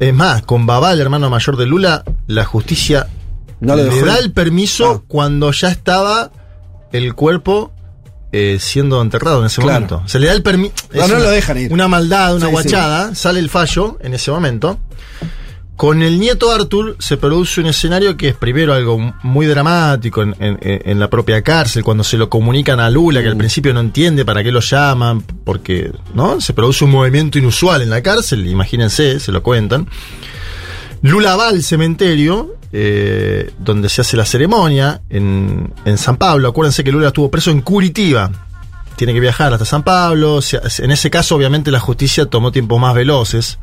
es 0.00 0.12
más, 0.14 0.42
con 0.42 0.66
Babá, 0.66 0.92
el 0.92 1.00
hermano 1.00 1.30
mayor 1.30 1.56
de 1.56 1.66
Lula, 1.66 2.02
la 2.26 2.44
justicia 2.44 3.06
No 3.64 3.76
le 3.76 3.84
da 4.02 4.18
el 4.18 4.32
permiso 4.32 5.00
Ah. 5.00 5.04
cuando 5.08 5.50
ya 5.52 5.68
estaba 5.68 6.30
el 6.92 7.14
cuerpo 7.14 7.72
eh, 8.36 8.58
siendo 8.60 9.00
enterrado 9.00 9.40
en 9.40 9.46
ese 9.46 9.60
Claro. 9.62 9.74
momento. 9.86 10.02
Se 10.06 10.18
le 10.18 10.26
da 10.26 10.32
el 10.32 10.42
permiso. 10.42 10.72
No, 10.92 11.06
no 11.06 11.18
lo 11.20 11.30
dejan 11.30 11.56
ir. 11.58 11.72
Una 11.72 11.86
maldad, 11.86 12.34
una 12.34 12.46
Sí, 12.46 12.52
guachada, 12.52 13.14
sale 13.14 13.38
el 13.38 13.48
fallo 13.48 13.96
en 14.00 14.12
ese 14.14 14.30
momento. 14.32 14.78
Con 15.76 16.02
el 16.02 16.20
nieto 16.20 16.52
Arthur 16.52 16.96
se 17.00 17.16
produce 17.16 17.60
un 17.60 17.66
escenario 17.66 18.16
que 18.16 18.28
es 18.28 18.36
primero 18.36 18.74
algo 18.74 19.12
muy 19.24 19.46
dramático 19.46 20.22
en, 20.22 20.36
en- 20.38 20.58
en 20.62 21.00
la 21.00 21.10
propia 21.10 21.42
cárcel, 21.42 21.82
cuando 21.82 22.04
se 22.04 22.16
lo 22.16 22.28
comunican 22.30 22.78
a 22.78 22.90
Lula, 22.90 23.22
que 23.22 23.28
al 23.28 23.34
Mm. 23.34 23.38
principio 23.38 23.74
no 23.74 23.80
entiende 23.80 24.24
para 24.24 24.44
qué 24.44 24.52
lo 24.52 24.60
llaman, 24.60 25.22
porque 25.22 25.90
¿no? 26.14 26.40
se 26.40 26.52
produce 26.52 26.84
un 26.84 26.92
movimiento 26.92 27.38
inusual 27.38 27.82
en 27.82 27.90
la 27.90 28.02
cárcel, 28.02 28.46
imagínense, 28.46 29.18
se 29.18 29.32
lo 29.32 29.42
cuentan. 29.42 29.88
Lula 31.04 31.36
va 31.36 31.48
al 31.48 31.62
cementerio, 31.62 32.56
eh, 32.72 33.52
donde 33.58 33.88
se 33.90 34.00
hace 34.00 34.16
la 34.16 34.24
ceremonia, 34.24 35.02
en, 35.10 35.72
en 35.84 35.98
San 35.98 36.16
Pablo. 36.16 36.48
Acuérdense 36.48 36.82
que 36.82 36.90
Lula 36.92 37.08
estuvo 37.08 37.30
preso 37.30 37.50
en 37.50 37.60
Curitiba. 37.60 38.30
Tiene 38.96 39.12
que 39.12 39.20
viajar 39.20 39.52
hasta 39.52 39.66
San 39.66 39.82
Pablo. 39.82 40.40
En 40.78 40.90
ese 40.90 41.10
caso, 41.10 41.36
obviamente, 41.36 41.70
la 41.70 41.80
justicia 41.80 42.24
tomó 42.26 42.52
tiempos 42.52 42.80
más 42.80 42.94
veloces. 42.94 43.58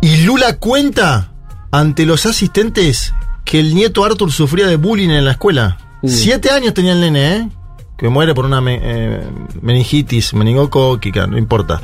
Y 0.00 0.24
Lula 0.24 0.56
cuenta 0.58 1.30
ante 1.70 2.04
los 2.04 2.26
asistentes 2.26 3.12
que 3.44 3.60
el 3.60 3.74
nieto 3.74 4.04
Arthur 4.04 4.32
sufría 4.32 4.66
de 4.66 4.76
bullying 4.76 5.10
en 5.10 5.24
la 5.24 5.32
escuela. 5.32 5.78
Mm. 6.02 6.08
Siete 6.08 6.50
años 6.50 6.74
tenía 6.74 6.92
el 6.92 7.00
nene, 7.00 7.36
¿eh? 7.36 7.48
Que 7.96 8.08
muere 8.08 8.34
por 8.34 8.44
una 8.44 8.60
me- 8.60 8.80
eh, 8.82 9.22
meningitis, 9.62 10.34
meningocóquica, 10.34 11.26
no 11.28 11.38
importa. 11.38 11.80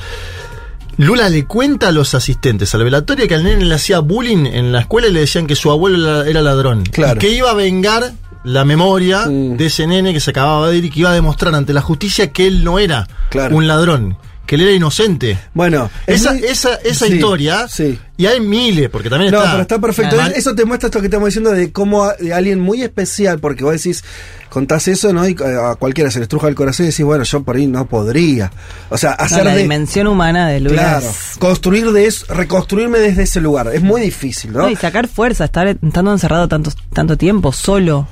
Lula 0.99 1.29
le 1.29 1.47
cuenta 1.47 1.89
a 1.89 1.93
los 1.93 2.15
asistentes 2.15 2.75
al 2.75 2.85
velatorio 2.85 3.27
que 3.27 3.35
al 3.35 3.45
nene 3.45 3.65
le 3.65 3.75
hacía 3.75 3.99
bullying 4.01 4.47
en 4.47 4.73
la 4.73 4.81
escuela 4.81 5.09
y 5.09 5.13
le 5.13 5.21
decían 5.21 5.47
que 5.47 5.55
su 5.57 5.71
abuelo 5.71 5.99
era- 6.21 6.29
era 6.31 6.43
ladrón. 6.43 6.85
Claro. 6.85 7.17
Y 7.17 7.19
que 7.19 7.31
iba 7.31 7.51
a 7.51 7.55
vengar 7.55 8.13
la 8.45 8.65
memoria 8.65 9.27
Mm. 9.27 9.57
de 9.57 9.67
ese 9.67 9.87
nene 9.87 10.13
que 10.13 10.21
se 10.21 10.31
acababa 10.31 10.69
de 10.69 10.79
ir 10.79 10.85
y 10.87 10.91
que 10.91 11.01
iba 11.01 11.11
a 11.11 11.15
demostrar 11.15 11.55
ante 11.55 11.73
la 11.73 11.81
justicia 11.81 12.31
que 12.33 12.47
él 12.47 12.63
no 12.65 12.79
era 12.79 13.09
Claro. 13.31 13.57
un 13.57 13.67
ladrón. 13.69 14.17
Que 14.47 14.57
él 14.57 14.63
era 14.63 14.73
inocente. 14.73 15.39
Bueno, 15.55 15.91
es 16.07 16.21
Esa, 16.23 16.33
muy- 16.33 16.45
esa, 16.45 16.75
esa 16.77 17.07
sí, 17.07 17.15
historia, 17.15 17.69
Sí. 17.69 17.99
y 18.17 18.27
hay 18.27 18.41
miles, 18.41 18.91
porque 18.91 19.09
también 19.09 19.31
No, 19.33 19.39
está. 19.39 19.51
pero 19.53 19.63
está 19.63 19.79
perfecto. 19.81 20.17
Mal. 20.17 20.33
Eso 20.33 20.55
te 20.55 20.65
muestra 20.65 20.89
esto 20.89 21.01
que 21.01 21.07
estamos 21.07 21.27
diciendo 21.29 21.51
de 21.53 21.73
cómo 21.73 22.05
a- 22.05 22.15
de 22.15 22.35
alguien 22.35 22.61
muy 22.61 22.83
especial, 22.83 23.39
porque 23.39 23.65
vos 23.65 23.73
decís, 23.75 24.05
contás 24.51 24.87
eso, 24.89 25.13
¿no? 25.13 25.27
Y 25.27 25.33
eh, 25.33 25.57
a 25.71 25.77
cualquiera 25.77 26.11
se 26.11 26.19
le 26.19 26.25
estruja 26.25 26.49
el 26.49 26.55
corazón 26.55 26.85
y 26.87 26.91
decís, 26.91 27.05
bueno, 27.05 27.25
yo 27.25 27.43
por 27.43 27.57
ahí 27.57 27.67
no 27.67 27.87
podría. 27.87 28.51
O 28.91 28.99
sea, 28.99 29.17
No, 29.19 29.25
hacer 29.25 29.45
la 29.45 29.55
de. 29.55 29.63
dimensión 29.63 30.07
humana 30.09 30.49
de 30.49 30.61
Lula 30.61 30.83
Claro, 30.83 31.09
es- 31.09 31.39
construir 31.39 31.91
de 31.93 32.07
eso, 32.07 32.27
reconstruirme 32.35 32.99
desde 32.99 33.23
ese 33.23 33.41
lugar. 33.41 33.71
Es 33.73 33.81
muy 33.83 34.01
difícil, 34.03 34.53
¿no? 34.53 34.63
No, 34.63 34.71
y 34.71 34.77
sacar 34.77 35.09
fuerza, 35.09 35.45
estar 35.47 35.67
estando 35.69 36.13
encerrado 36.13 36.49
tanto, 36.49 36.71
tanto 36.93 37.17
tiempo, 37.17 37.53
solo. 37.53 38.09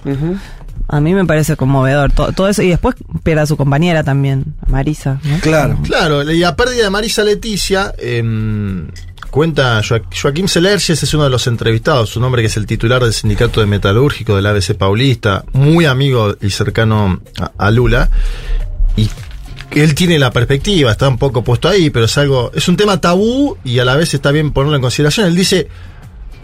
A 0.92 1.00
mí 1.00 1.14
me 1.14 1.24
parece 1.24 1.56
conmovedor 1.56 2.10
todo, 2.12 2.32
todo 2.32 2.48
eso. 2.48 2.62
Y 2.62 2.68
después 2.68 2.96
pierde 3.22 3.42
a 3.42 3.46
su 3.46 3.56
compañera 3.56 4.02
también, 4.02 4.54
a 4.66 4.70
Marisa. 4.70 5.20
¿no? 5.22 5.38
Claro. 5.40 5.78
Claro, 5.84 6.30
y 6.30 6.42
a 6.42 6.56
pérdida 6.56 6.84
de 6.84 6.90
Marisa 6.90 7.22
Leticia, 7.22 7.94
em, 7.98 8.88
cuenta 9.30 9.80
Joa- 9.82 10.02
Joaquín 10.20 10.48
Selerges, 10.48 11.00
es 11.02 11.14
uno 11.14 11.24
de 11.24 11.30
los 11.30 11.46
entrevistados, 11.46 12.16
un 12.16 12.24
hombre 12.24 12.42
que 12.42 12.46
es 12.48 12.56
el 12.56 12.66
titular 12.66 13.02
del 13.02 13.12
sindicato 13.12 13.60
de 13.60 13.66
metalúrgico 13.66 14.34
del 14.34 14.46
ABC 14.46 14.74
Paulista, 14.74 15.44
muy 15.52 15.84
amigo 15.86 16.34
y 16.40 16.50
cercano 16.50 17.20
a, 17.38 17.52
a 17.66 17.70
Lula, 17.70 18.10
y 18.96 19.08
él 19.70 19.94
tiene 19.94 20.18
la 20.18 20.32
perspectiva, 20.32 20.90
está 20.90 21.08
un 21.08 21.18
poco 21.18 21.44
puesto 21.44 21.68
ahí, 21.68 21.90
pero 21.90 22.06
es 22.06 22.18
algo, 22.18 22.50
es 22.52 22.66
un 22.66 22.76
tema 22.76 23.00
tabú 23.00 23.56
y 23.62 23.78
a 23.78 23.84
la 23.84 23.94
vez 23.94 24.12
está 24.14 24.32
bien 24.32 24.50
ponerlo 24.50 24.74
en 24.74 24.82
consideración. 24.82 25.28
Él 25.28 25.36
dice, 25.36 25.68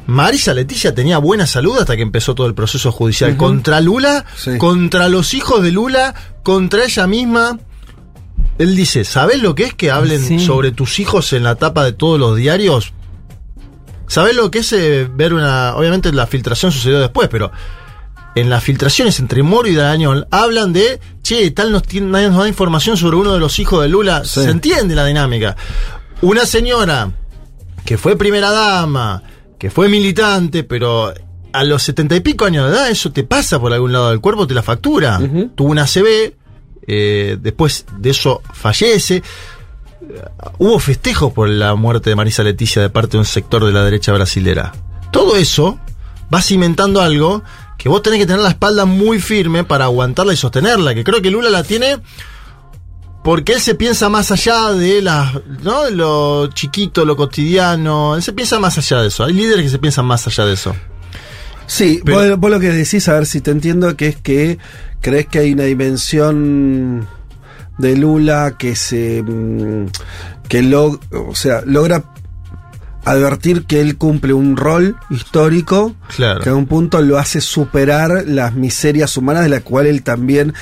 Marisa 0.07 0.55
Leticia 0.55 0.95
tenía 0.95 1.19
buena 1.19 1.47
salud 1.47 1.77
hasta 1.79 1.97
que 1.97 2.03
empezó 2.03 2.35
todo 2.35 2.47
el 2.47 2.55
proceso 2.55 2.93
judicial 2.93 3.37
contra 3.37 3.81
Lula, 3.81 4.25
Sí. 4.37 4.57
contra 4.59 5.09
los 5.09 5.35
hijos 5.35 5.63
de 5.63 5.73
Lula, 5.73 6.15
contra 6.43 6.85
ella 6.85 7.07
misma. 7.07 7.59
Él 8.59 8.75
dice, 8.77 9.05
¿sabés 9.05 9.43
lo 9.43 9.55
que 9.55 9.65
es 9.65 9.75
que 9.75 9.91
hablen 9.91 10.23
Sí. 10.23 10.39
sobre 10.39 10.71
tus 10.71 10.99
hijos 11.01 11.33
en 11.33 11.43
la 11.43 11.57
tapa 11.57 11.85
de 11.85 11.93
todos 11.93 12.19
los 12.21 12.37
diarios? 12.37 12.93
¿Sabés 14.07 14.37
lo 14.37 14.51
que 14.51 14.61
es 14.61 14.73
eh, 14.73 15.09
ver 15.13 15.35
una... 15.35 15.75
Obviamente 15.75 16.13
la 16.13 16.27
filtración 16.29 16.71
sucedió 16.71 17.01
después, 17.01 17.29
pero 17.29 17.51
en 18.37 18.49
las 18.49 18.63
filtraciones 18.63 19.19
entre 19.19 19.43
Moro 19.43 19.67
y 19.69 19.75
Darañón 19.75 20.27
hablan 20.31 20.73
de, 20.73 21.01
che, 21.23 21.51
tal 21.51 21.73
nos, 21.73 21.83
tiene, 21.83 22.07
nadie 22.09 22.29
nos 22.29 22.39
da 22.39 22.49
información 22.49 22.97
sobre 22.97 23.17
uno 23.17 23.33
de 23.35 23.41
los 23.41 23.59
hijos 23.59 23.83
de 23.83 23.89
Lula. 23.89 24.23
Sí. 24.25 24.45
Se 24.45 24.51
entiende 24.51 24.95
la 24.95 25.05
dinámica. 25.05 25.57
Una 26.23 26.47
señora 26.47 27.11
que 27.85 27.99
fue 27.99 28.17
primera 28.17 28.51
dama, 28.53 29.23
que 29.59 29.71
fue 29.71 29.89
militante, 29.89 30.65
pero 30.65 31.13
a 31.53 31.65
los 31.65 31.83
setenta 31.83 32.15
y 32.15 32.21
pico 32.21 32.45
años 32.45 32.67
de 32.67 32.77
edad 32.77 32.91
eso 32.91 33.13
te 33.13 33.25
pasa 33.25 33.59
por 33.59 33.73
algún 33.73 33.93
lado 33.93 34.11
del 34.11 34.21
cuerpo, 34.21 34.47
te 34.47 34.55
la 34.55 34.63
factura. 34.63 35.19
Tuvo 35.55 35.71
una 35.71 35.87
CB, 35.87 36.35
eh, 36.87 37.39
después 37.41 37.87
de 37.99 38.11
eso 38.11 38.43
fallece. 38.53 39.23
Hubo 40.59 40.79
festejos 40.79 41.33
por 41.33 41.49
la 41.49 41.75
muerte 41.75 42.11
de 42.11 42.17
Marisa 42.17 42.43
Leticia 42.43 42.83
de 42.83 42.91
parte 42.91 43.13
de 43.13 43.19
un 43.19 43.25
sector 43.25 43.65
de 43.65 43.73
la 43.73 43.85
derecha 43.85 44.13
brasilera. 44.13 44.73
Todo 45.11 45.37
eso 45.37 45.79
va 46.33 46.43
cimentando 46.43 47.01
algo 47.01 47.43
que 47.79 47.89
vos 47.89 48.03
tenés 48.03 48.19
que 48.21 48.27
tener 48.27 48.43
la 48.43 48.51
espalda 48.51 48.85
muy 48.85 49.21
firme 49.21 49.65
para 49.65 49.85
aguantarla 49.87 50.33
y 50.33 50.37
sostenerla, 50.37 50.95
que 50.95 51.05
creo 51.05 51.23
que 51.23 51.31
Lula 51.31 51.51
la 51.51 51.63
tiene 51.63 51.99
porque 53.27 53.55
él 53.55 53.61
se 53.61 53.75
piensa 53.75 54.09
más 54.09 54.31
allá 54.31 54.71
de 54.73 55.03
las, 55.03 55.33
¿no? 55.65 55.83
de 55.85 55.91
lo 55.91 56.47
chiquito, 56.55 57.05
lo 57.05 57.17
cotidiano, 57.17 58.15
él 58.15 58.23
se 58.23 58.33
piensa 58.33 58.61
más 58.61 58.79
allá 58.79 59.03
de 59.03 59.09
eso. 59.09 59.25
Hay 59.25 59.33
líderes 59.35 59.65
que 59.65 59.71
se 59.71 59.79
piensan 59.81 60.07
más 60.07 60.27
allá 60.29 60.45
de 60.47 60.53
eso. 60.55 60.77
Sí, 61.67 62.01
Pero- 62.05 62.19
vos, 62.31 62.39
vos 62.39 62.51
lo 62.53 62.61
que 62.61 62.71
decís, 62.71 63.09
a 63.09 63.15
ver 63.15 63.27
si 63.27 63.41
te 63.41 63.51
entiendo, 63.51 63.97
que 63.97 64.07
es 64.07 64.17
que 64.17 64.59
crees 65.01 65.27
que 65.27 65.41
hay 65.41 65.53
una 65.55 65.65
dimensión 65.65 67.09
de 67.79 67.97
Lula 67.97 68.55
que 68.57 68.77
se. 68.77 69.23
mm, 69.25 69.87
que 70.49 70.63
log- 70.63 71.01
o 71.29 71.35
sea, 71.35 71.63
logra 71.67 72.05
advertir 73.05 73.67
que 73.67 73.81
él 73.81 73.97
cumple 73.99 74.33
un 74.35 74.57
rol 74.57 74.97
histórico 75.11 75.95
Claro. 76.17 76.41
que 76.41 76.49
a 76.51 76.55
un 76.55 76.67
punto 76.67 77.01
lo 77.03 77.19
hace 77.19 77.41
superar 77.41 78.25
las 78.27 78.55
miserias 78.55 79.17
humanas 79.17 79.43
de 79.43 79.49
las 79.49 79.63
cuales 79.63 79.93
él 79.93 80.03
también 80.03 80.55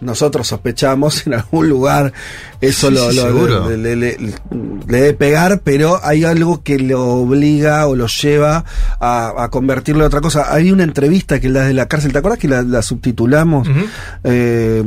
nosotros 0.00 0.46
sospechamos 0.48 1.26
en 1.26 1.34
algún 1.34 1.68
lugar 1.68 2.12
eso 2.60 2.88
Sí, 2.88 2.94
lo, 2.94 3.10
sí, 3.10 3.16
lo- 3.16 3.22
seguro. 3.22 3.70
le, 3.70 3.76
le- 3.76 3.96
le- 3.96 4.16
le 4.18 4.96
debe 5.00 5.14
pegar 5.14 5.60
pero 5.64 6.00
hay 6.02 6.24
algo 6.24 6.62
que 6.62 6.78
lo 6.78 7.04
obliga 7.06 7.86
o 7.86 7.96
lo 7.96 8.06
lleva 8.06 8.64
a, 8.98 9.34
a 9.44 9.48
convertirlo 9.50 10.02
en 10.02 10.06
otra 10.08 10.20
cosa 10.20 10.52
hay 10.54 10.70
una 10.72 10.84
entrevista 10.84 11.40
que 11.40 11.48
la 11.48 11.64
de 11.64 11.74
la 11.74 11.86
cárcel 11.86 12.12
¿te 12.12 12.18
acuerdas 12.18 12.38
que 12.38 12.48
la, 12.48 12.62
la 12.62 12.82
subtitulamos? 12.82 13.68
Eh, 14.24 14.82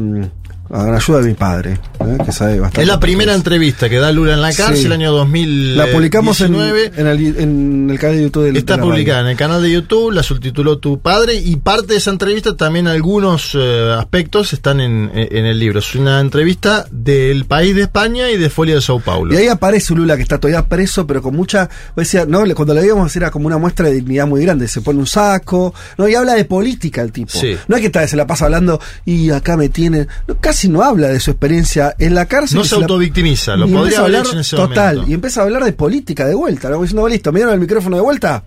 a 0.73 0.85
la 0.87 0.95
ayuda 0.97 1.21
de 1.21 1.27
mi 1.27 1.33
padre 1.35 1.79
¿eh? 1.99 2.17
que 2.25 2.31
sabe 2.31 2.59
bastante 2.59 2.81
Es 2.81 2.87
la 2.87 2.99
primera 2.99 3.33
entrevista 3.35 3.89
que 3.89 3.99
da 3.99 4.11
Lula 4.11 4.33
en 4.33 4.41
la 4.41 4.51
cárcel, 4.53 4.77
Sí. 4.77 4.85
el 4.85 4.91
año 4.93 5.11
2000. 5.11 5.77
la 5.77 5.85
publicamos 5.87 6.41
en, 6.41 6.55
en 6.55 7.07
el, 7.07 7.37
en 7.37 7.87
el 7.91 7.99
canal 7.99 8.17
de 8.17 8.23
YouTube 8.23 8.43
del 8.45 8.57
Está 8.57 8.73
de 8.73 8.77
la 8.79 8.83
publicada 8.83 9.21
en 9.21 9.27
el 9.27 9.37
canal 9.37 9.61
de 9.61 9.71
YouTube, 9.71 10.11
la 10.11 10.23
subtituló 10.23 10.79
Tu 10.79 10.99
Padre 10.99 11.35
y 11.35 11.57
parte 11.57 11.93
de 11.93 11.97
esa 11.97 12.09
entrevista 12.09 12.55
también 12.57 12.87
algunos 12.87 13.51
eh, 13.53 13.95
aspectos 13.97 14.53
están 14.53 14.79
en, 14.81 15.11
en 15.13 15.45
el 15.45 15.59
libro. 15.59 15.79
Es 15.79 15.93
una 15.95 16.19
entrevista 16.19 16.87
del 16.91 17.45
país 17.45 17.75
de 17.75 17.83
España 17.83 18.31
y 18.31 18.37
de 18.37 18.49
Folia 18.49 18.75
de 18.75 18.81
Sao 18.81 18.99
Paulo. 18.99 19.33
Y 19.33 19.37
ahí 19.37 19.47
aparece 19.47 19.93
Lula 19.93 20.15
que 20.15 20.23
está 20.23 20.39
todavía 20.39 20.67
preso, 20.67 21.05
pero 21.05 21.21
con 21.21 21.35
mucha. 21.35 21.69
decía, 21.95 22.25
no, 22.25 22.43
cuando 22.55 22.73
le 22.73 22.81
veíamos 22.81 23.15
era 23.15 23.29
como 23.31 23.47
una 23.47 23.57
muestra 23.57 23.87
de 23.89 23.95
dignidad 23.95 24.27
muy 24.27 24.41
grande. 24.41 24.67
Se 24.67 24.81
pone 24.81 24.99
un 24.99 25.07
saco, 25.07 25.73
¿no? 25.97 26.07
Y 26.07 26.15
habla 26.15 26.33
de 26.33 26.45
política 26.45 27.01
el 27.01 27.11
tipo. 27.11 27.31
Sí. 27.31 27.55
No 27.67 27.75
es 27.75 27.87
que 27.89 28.07
se 28.07 28.15
la 28.15 28.25
pasa 28.25 28.45
hablando 28.45 28.79
y 29.05 29.29
acá 29.29 29.55
me 29.57 29.69
tienen. 29.69 30.07
no, 30.27 30.35
casi 30.39 30.62
no 30.69 30.81
habla 30.83 31.07
de 31.07 31.19
su 31.19 31.31
experiencia 31.31 31.95
en 31.99 32.15
la 32.15 32.25
cárcel. 32.25 32.57
No 32.57 32.63
se 32.63 32.75
autovictimiza, 32.75 33.55
lo 33.55 33.67
podría 33.67 33.99
haber 33.99 34.15
hablar 34.15 34.21
hecho 34.21 34.33
en 34.33 34.39
ese 34.39 34.55
Total, 34.55 34.95
momento. 34.95 35.11
y 35.11 35.13
empieza 35.15 35.41
a 35.41 35.43
hablar 35.43 35.63
de 35.63 35.73
política 35.73 36.25
de 36.25 36.35
vuelta. 36.35 36.69
¿no? 36.69 36.81
Diciendo, 36.81 37.07
listo, 37.07 37.31
me 37.31 37.39
dieron 37.39 37.53
el 37.53 37.59
micrófono 37.59 37.95
de 37.97 38.01
vuelta. 38.01 38.43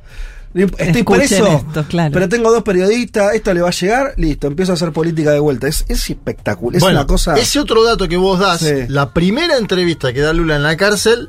Estoy 0.55 1.01
Escuchen 1.01 1.05
preso, 1.29 1.47
esto, 1.49 1.85
claro. 1.87 2.11
pero 2.15 2.29
tengo 2.31 2.51
dos 2.51 2.63
periodistas, 2.63 3.35
esto 3.35 3.53
le 3.53 3.61
va 3.61 3.69
a 3.69 3.73
llegar, 3.73 4.15
listo, 4.17 4.47
empiezo 4.47 4.73
a 4.73 4.75
hacer 4.77 4.91
política 4.91 5.31
de 5.33 5.39
vuelta. 5.39 5.69
Es, 5.69 5.85
es 5.89 6.09
espectacular, 6.09 6.77
es 6.77 6.83
bueno, 6.83 7.01
una 7.01 7.07
cosa... 7.07 7.35
ese 7.37 7.61
otro 7.61 7.85
dato 7.85 8.09
que 8.09 8.17
vos 8.17 8.39
das, 8.39 8.61
Sí. 8.61 8.73
la 8.89 9.13
primera 9.13 9.59
entrevista 9.59 10.15
que 10.15 10.21
da 10.21 10.33
Lula 10.33 10.57
en 10.57 10.63
la 10.63 10.75
cárcel 10.79 11.29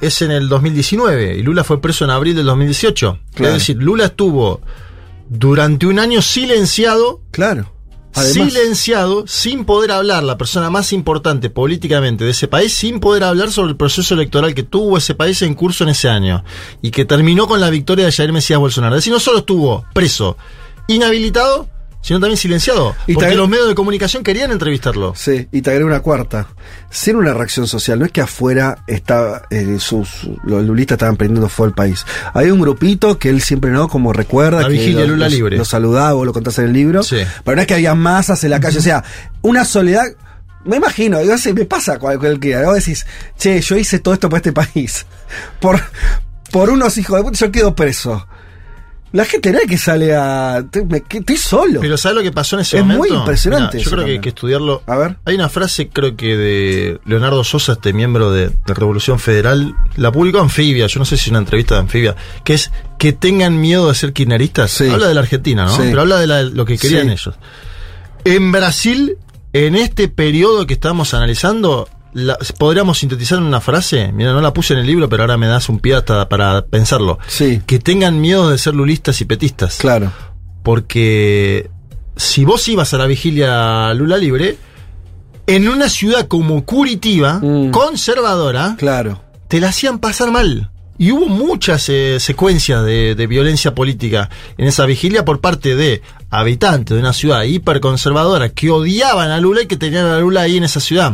es 0.00 0.20
en 0.20 0.32
el 0.32 0.48
2019 0.48 1.36
y 1.36 1.42
Lula 1.42 1.62
fue 1.62 1.80
preso 1.80 2.04
en 2.06 2.10
abril 2.10 2.34
del 2.34 2.46
2018. 2.46 3.18
Claro. 3.34 3.54
Es 3.54 3.60
decir, 3.60 3.76
Lula 3.80 4.06
estuvo 4.06 4.60
durante 5.28 5.86
un 5.86 6.00
año 6.00 6.20
silenciado 6.20 7.20
Claro. 7.30 7.72
Silenciado, 8.24 9.26
sin 9.26 9.64
poder 9.64 9.92
hablar, 9.92 10.22
la 10.22 10.38
persona 10.38 10.70
más 10.70 10.92
importante 10.92 11.50
políticamente 11.50 12.24
de 12.24 12.30
ese 12.30 12.48
país, 12.48 12.72
sin 12.72 12.98
poder 12.98 13.24
hablar 13.24 13.52
sobre 13.52 13.70
el 13.70 13.76
proceso 13.76 14.14
electoral 14.14 14.54
que 14.54 14.62
tuvo 14.62 14.96
ese 14.96 15.14
país 15.14 15.42
en 15.42 15.54
curso 15.54 15.84
en 15.84 15.90
ese 15.90 16.08
año 16.08 16.42
y 16.80 16.90
que 16.90 17.04
terminó 17.04 17.46
con 17.46 17.60
la 17.60 17.68
victoria 17.68 18.06
de 18.06 18.12
Jair 18.12 18.32
Mesías 18.32 18.58
Bolsonaro. 18.58 18.96
Es 18.96 19.00
decir, 19.00 19.12
no 19.12 19.20
solo 19.20 19.40
estuvo 19.40 19.84
preso, 19.92 20.38
inhabilitado, 20.88 21.68
sino 22.06 22.20
también 22.20 22.36
silenciado, 22.36 22.94
Y 23.08 23.14
porque 23.14 23.34
los 23.34 23.48
medios 23.48 23.66
de 23.66 23.74
comunicación 23.74 24.22
querían 24.22 24.52
entrevistarlo. 24.52 25.12
Sí, 25.16 25.48
y 25.50 25.60
te 25.60 25.70
agrego 25.70 25.88
una 25.88 25.98
cuarta. 26.00 26.46
Ser 26.88 27.16
una 27.16 27.34
reacción 27.34 27.66
social, 27.66 27.98
no 27.98 28.04
es 28.04 28.12
que 28.12 28.20
afuera 28.20 28.84
está, 28.86 29.42
eh, 29.50 29.78
sus, 29.80 30.28
los 30.44 30.64
lulistas 30.64 30.94
estaban 30.96 31.16
prendiendo 31.16 31.48
fuego 31.48 31.70
al 31.70 31.74
país. 31.74 32.06
Hay 32.32 32.50
un 32.52 32.60
grupito 32.60 33.18
que 33.18 33.28
él 33.28 33.40
siempre 33.42 33.72
no, 33.72 33.88
como 33.88 34.12
recuerda. 34.12 34.62
La 34.62 34.68
que 34.68 34.74
vigilia 34.74 35.00
lo, 35.00 35.14
Lula 35.14 35.28
lo- 35.28 35.34
libre. 35.34 35.56
Lo 35.56 35.64
saludaba, 35.64 36.12
vos 36.12 36.26
lo 36.26 36.32
contás 36.32 36.60
en 36.60 36.66
el 36.66 36.72
libro. 36.72 37.02
Sí. 37.02 37.16
Pero 37.44 37.56
no 37.56 37.60
es 37.60 37.66
que 37.66 37.74
había 37.74 37.96
masas 37.96 38.44
en 38.44 38.50
la 38.50 38.60
calle, 38.60 38.78
o 38.78 38.82
sea, 38.82 39.02
una 39.42 39.64
soledad. 39.64 40.04
Me 40.64 40.76
imagino, 40.76 41.20
yo 41.24 41.36
sé, 41.38 41.52
me 41.54 41.64
pasa 41.64 41.98
cualquiera. 41.98 42.64
Vos 42.66 42.76
decís, 42.76 43.04
che, 43.36 43.60
yo 43.60 43.76
hice 43.76 43.98
todo 43.98 44.14
esto 44.14 44.28
para 44.28 44.38
este 44.38 44.52
país. 44.52 45.06
Por, 45.60 45.80
por 46.52 46.70
unos 46.70 46.96
hijos 46.98 47.16
de 47.18 47.22
puta, 47.24 47.38
yo 47.38 47.50
quedo 47.50 47.74
preso. 47.74 48.28
La 49.12 49.24
gente 49.24 49.50
no 49.52 49.58
es 49.58 49.66
que 49.66 49.78
sale 49.78 50.14
a. 50.14 50.64
te- 50.70 50.84
me- 50.84 51.00
que- 51.02 51.18
Estoy 51.18 51.36
solo. 51.36 51.80
Pero 51.80 51.96
¿sabes 51.96 52.16
lo 52.16 52.22
que 52.22 52.32
pasó 52.32 52.56
en 52.56 52.62
ese 52.62 52.76
Es 52.78 52.82
momento? 52.82 53.04
muy 53.08 53.16
impresionante 53.16 53.78
Mirá, 53.78 53.84
yo 53.84 53.90
creo 53.92 54.04
que 54.04 54.10
hay 54.12 54.18
que 54.20 54.28
estudiarlo. 54.30 54.82
A 54.86 54.96
ver. 54.96 55.16
Hay 55.24 55.34
una 55.36 55.48
frase, 55.48 55.88
creo 55.88 56.16
que 56.16 56.36
de 56.36 57.00
Leonardo 57.06 57.42
Sosa, 57.44 57.72
este 57.72 57.92
miembro 57.92 58.30
de, 58.32 58.48
de 58.50 58.74
Revolución 58.74 59.18
Federal, 59.18 59.74
la 59.96 60.12
publicó 60.12 60.40
Anfibia, 60.40 60.86
yo 60.88 60.98
no 60.98 61.04
sé 61.06 61.16
si 61.16 61.24
es 61.24 61.30
una 61.30 61.38
entrevista 61.38 61.74
de 61.76 61.80
Anfibia, 61.82 62.16
que 62.44 62.54
es 62.54 62.70
que 62.98 63.12
tengan 63.12 63.58
miedo 63.60 63.88
de 63.88 63.94
ser 63.94 64.12
kirchneristas. 64.12 64.70
Sí. 64.72 64.88
Habla 64.88 65.08
de 65.08 65.14
la 65.14 65.20
Argentina, 65.20 65.64
¿no? 65.66 65.76
Sí. 65.76 65.82
Pero 65.84 66.00
habla 66.02 66.18
de 66.18 66.26
la- 66.26 66.42
lo 66.42 66.64
que 66.66 66.76
querían 66.76 67.06
Sí. 67.06 67.12
ellos. 67.12 67.34
En 68.24 68.50
Brasil, 68.52 69.16
en 69.52 69.76
este 69.76 70.08
periodo 70.08 70.66
que 70.66 70.74
estamos 70.74 71.14
analizando, 71.14 71.88
la- 72.16 72.38
podríamos 72.58 72.98
sintetizar 72.98 73.38
en 73.38 73.44
una 73.44 73.60
frase. 73.60 74.10
Mira, 74.12 74.32
no 74.32 74.40
la 74.40 74.52
puse 74.52 74.72
en 74.74 74.80
el 74.80 74.86
libro, 74.86 75.08
pero 75.08 75.22
ahora 75.22 75.36
me 75.36 75.46
das 75.46 75.68
un 75.68 75.78
pie 75.78 75.94
hasta 75.94 76.28
para 76.28 76.64
pensarlo. 76.66 77.18
Sí. 77.28 77.60
Que 77.66 77.78
tengan 77.78 78.20
miedo 78.20 78.48
de 78.50 78.58
ser 78.58 78.74
lulistas 78.74 79.20
y 79.20 79.24
petistas. 79.26 79.76
Claro. 79.78 80.10
Porque 80.62 81.70
si 82.16 82.44
vos 82.44 82.66
ibas 82.68 82.92
a 82.92 82.98
la 82.98 83.06
vigilia 83.06 83.92
Lula 83.94 84.16
Libre, 84.16 84.56
en 85.46 85.68
una 85.68 85.88
ciudad 85.88 86.26
como 86.26 86.64
Curitiba, 86.64 87.34
Mm. 87.40 87.70
conservadora, 87.70 88.74
Claro. 88.78 89.22
te 89.48 89.60
la 89.60 89.68
hacían 89.68 89.98
pasar 90.00 90.30
mal. 90.32 90.70
Y 90.98 91.12
hubo 91.12 91.26
muchas 91.28 91.88
eh, 91.90 92.18
secuencias 92.20 92.82
de, 92.84 93.14
de 93.14 93.26
violencia 93.26 93.74
política 93.74 94.30
en 94.58 94.66
esa 94.66 94.86
vigilia 94.86 95.24
por 95.26 95.40
parte 95.40 95.76
de 95.76 96.00
habitantes 96.30 96.94
de 96.96 97.00
una 97.00 97.12
ciudad 97.12 97.42
hiperconservadora 97.44 98.48
que 98.48 98.70
odiaban 98.70 99.30
a 99.30 99.38
Lula 99.38 99.62
y 99.62 99.66
que 99.66 99.76
tenían 99.76 100.06
a 100.06 100.18
Lula 100.18 100.40
ahí 100.40 100.56
en 100.56 100.64
esa 100.64 100.80
ciudad. 100.80 101.12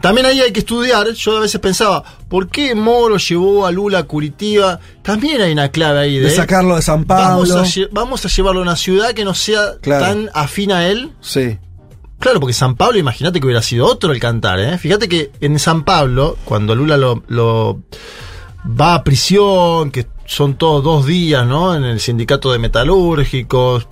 También 0.00 0.26
ahí 0.26 0.40
hay 0.40 0.52
que 0.52 0.60
estudiar. 0.60 1.10
Yo 1.12 1.36
a 1.38 1.40
veces 1.40 1.60
pensaba, 1.60 2.04
¿por 2.28 2.48
qué 2.48 2.74
Moro 2.74 3.16
llevó 3.16 3.66
a 3.66 3.72
Lula 3.72 3.98
a 4.00 4.02
Curitiba? 4.04 4.78
También 5.02 5.40
hay 5.40 5.52
una 5.52 5.70
clave 5.70 6.00
ahí 6.00 6.18
de. 6.18 6.28
De 6.28 6.36
sacarlo 6.36 6.76
de 6.76 6.82
San 6.82 7.06
Vamos 7.06 7.48
Pablo. 7.48 7.62
a, 7.64 7.88
vamos 7.92 8.24
a 8.24 8.28
llevarlo 8.28 8.60
a 8.60 8.62
una 8.62 8.76
ciudad 8.76 9.12
que 9.12 9.24
no 9.24 9.34
sea 9.34 9.74
Claro. 9.80 10.04
tan 10.04 10.30
afín 10.34 10.70
a 10.72 10.86
él. 10.88 11.12
Sí. 11.20 11.58
Claro, 12.18 12.40
porque 12.40 12.54
San 12.54 12.76
Pablo, 12.76 12.98
imagínate 12.98 13.40
que 13.40 13.46
hubiera 13.46 13.62
sido 13.62 13.86
otro 13.86 14.12
el 14.12 14.20
cantar, 14.20 14.58
¿eh? 14.58 14.78
Fíjate 14.78 15.08
que 15.08 15.32
en 15.40 15.58
San 15.58 15.84
Pablo, 15.84 16.36
cuando 16.44 16.74
Lula 16.74 16.96
lo, 16.96 17.22
lo 17.28 17.82
va 18.80 18.94
a 18.94 19.04
prisión, 19.04 19.90
que 19.90 20.06
son 20.24 20.56
todos 20.56 20.82
dos 20.82 21.06
días, 21.06 21.46
¿no? 21.46 21.74
En 21.74 21.84
el 21.84 22.00
sindicato 22.00 22.52
de 22.52 22.58
metalúrgicos. 22.58 23.86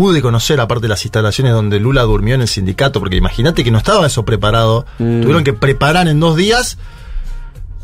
Pude 0.00 0.22
conocer, 0.22 0.58
aparte 0.60 0.84
de 0.84 0.88
las 0.88 1.04
instalaciones 1.04 1.52
donde 1.52 1.78
Lula 1.78 2.04
durmió 2.04 2.34
en 2.34 2.40
el 2.40 2.48
sindicato, 2.48 3.00
porque 3.00 3.16
imagínate 3.16 3.62
que 3.62 3.70
no 3.70 3.76
estaba 3.76 4.06
eso 4.06 4.24
preparado. 4.24 4.86
Mm. 4.98 5.20
Tuvieron 5.20 5.44
que 5.44 5.52
preparar 5.52 6.08
en 6.08 6.18
dos 6.18 6.36
días 6.36 6.78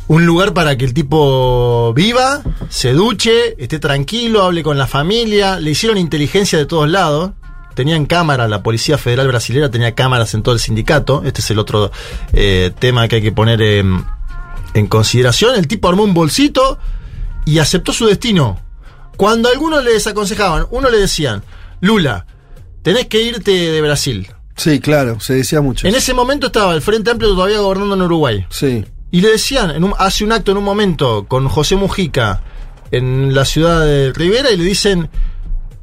un 0.09 0.25
lugar 0.25 0.55
para 0.55 0.79
que 0.79 0.87
el 0.87 0.95
tipo 0.95 1.93
viva, 1.93 2.41
se 2.71 2.95
duche, 2.95 3.63
esté 3.63 3.79
tranquilo, 3.79 4.45
hable 4.45 4.63
con 4.63 4.79
la 4.79 4.87
familia. 4.87 5.61
Le 5.61 5.73
hicieron 5.73 5.99
inteligencia 5.99 6.59
de 6.59 6.65
todos 6.65 6.89
lados. 6.89 7.33
Tenían 7.75 8.07
cámaras, 8.07 8.49
la 8.49 8.63
Policía 8.63 8.97
Federal 8.97 9.29
Brasilera 9.29 9.71
tenía 9.71 9.95
cámaras 9.95 10.33
en 10.33 10.43
todo 10.43 10.55
el 10.55 10.61
sindicato. 10.61 11.23
Este 11.23 11.43
es 11.43 11.51
el 11.51 11.59
otro 11.59 11.93
eh, 12.33 12.73
tema 12.79 13.09
que 13.09 13.17
hay 13.17 13.23
que 13.23 13.33
poner 13.33 13.61
en, 13.61 14.07
en 14.73 14.87
consideración. 14.87 15.55
El 15.55 15.69
tipo 15.69 15.87
armó 15.87 16.05
un 16.05 16.15
bolsito 16.15 16.79
y 17.45 17.59
aceptó 17.59 17.93
su 17.93 18.07
destino. 18.07 18.59
Cuando 19.19 19.51
algunos 19.51 19.85
le 19.85 19.93
desaconsejaban, 19.93 20.65
uno 20.71 20.89
le 20.89 20.97
decían, 20.97 21.43
Lula, 21.81 22.27
tenés 22.83 23.07
que 23.07 23.23
irte 23.23 23.51
de 23.51 23.81
Brasil. 23.81 24.29
Sí, 24.57 24.81
claro, 24.81 25.21
se 25.21 25.35
decía 25.35 25.61
mucho. 25.61 25.87
En 25.87 25.95
ese 25.95 26.15
momento 26.15 26.47
estaba 26.47 26.75
el 26.75 26.81
Frente 26.83 27.11
Amplio 27.11 27.31
todavía 27.35 27.59
gobernando 27.59 27.95
en 27.95 28.03
Uruguay. 28.03 28.47
Sí. 28.49 28.85
Y 29.11 29.21
le 29.21 29.31
decían, 29.33 29.71
en 29.71 29.85
un- 29.85 29.95
hace 29.99 30.25
un 30.25 30.33
acto 30.33 30.53
en 30.53 30.59
un 30.59 30.65
momento 30.65 31.27
con 31.29 31.49
José 31.49 31.77
Mujica 31.77 32.43
en 32.91 33.35
la 33.35 33.45
ciudad 33.45 33.85
de 33.85 34.13
Rivera 34.13 34.51
y 34.51 34.57
le 34.57 34.65
dicen, 34.65 35.09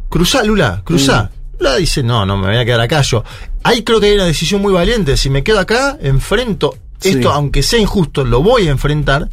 cruzá, 0.09 0.43
Lula, 0.43 0.81
cruzá. 0.83 1.31
Lula 1.59 1.75
dice, 1.75 2.01
no, 2.03 2.25
no 2.25 2.37
me 2.37 2.47
voy 2.47 2.57
a 2.57 2.65
quedar 2.65 2.81
acá 2.81 3.01
yo. 3.01 3.23
Ahí 3.63 3.83
creo 3.83 3.99
que 3.99 4.07
hay 4.07 4.15
una 4.15 4.25
decisión 4.25 4.61
muy 4.61 4.73
valiente. 4.73 5.17
Si 5.17 5.29
me 5.29 5.43
quedo 5.43 5.59
acá, 5.59 5.97
enfrento 6.01 6.75
Sí. 6.99 7.09
esto, 7.09 7.31
aunque 7.31 7.63
sea 7.63 7.79
injusto, 7.79 8.23
lo 8.23 8.41
voy 8.41 8.67
a 8.67 8.71
enfrentar 8.71 9.29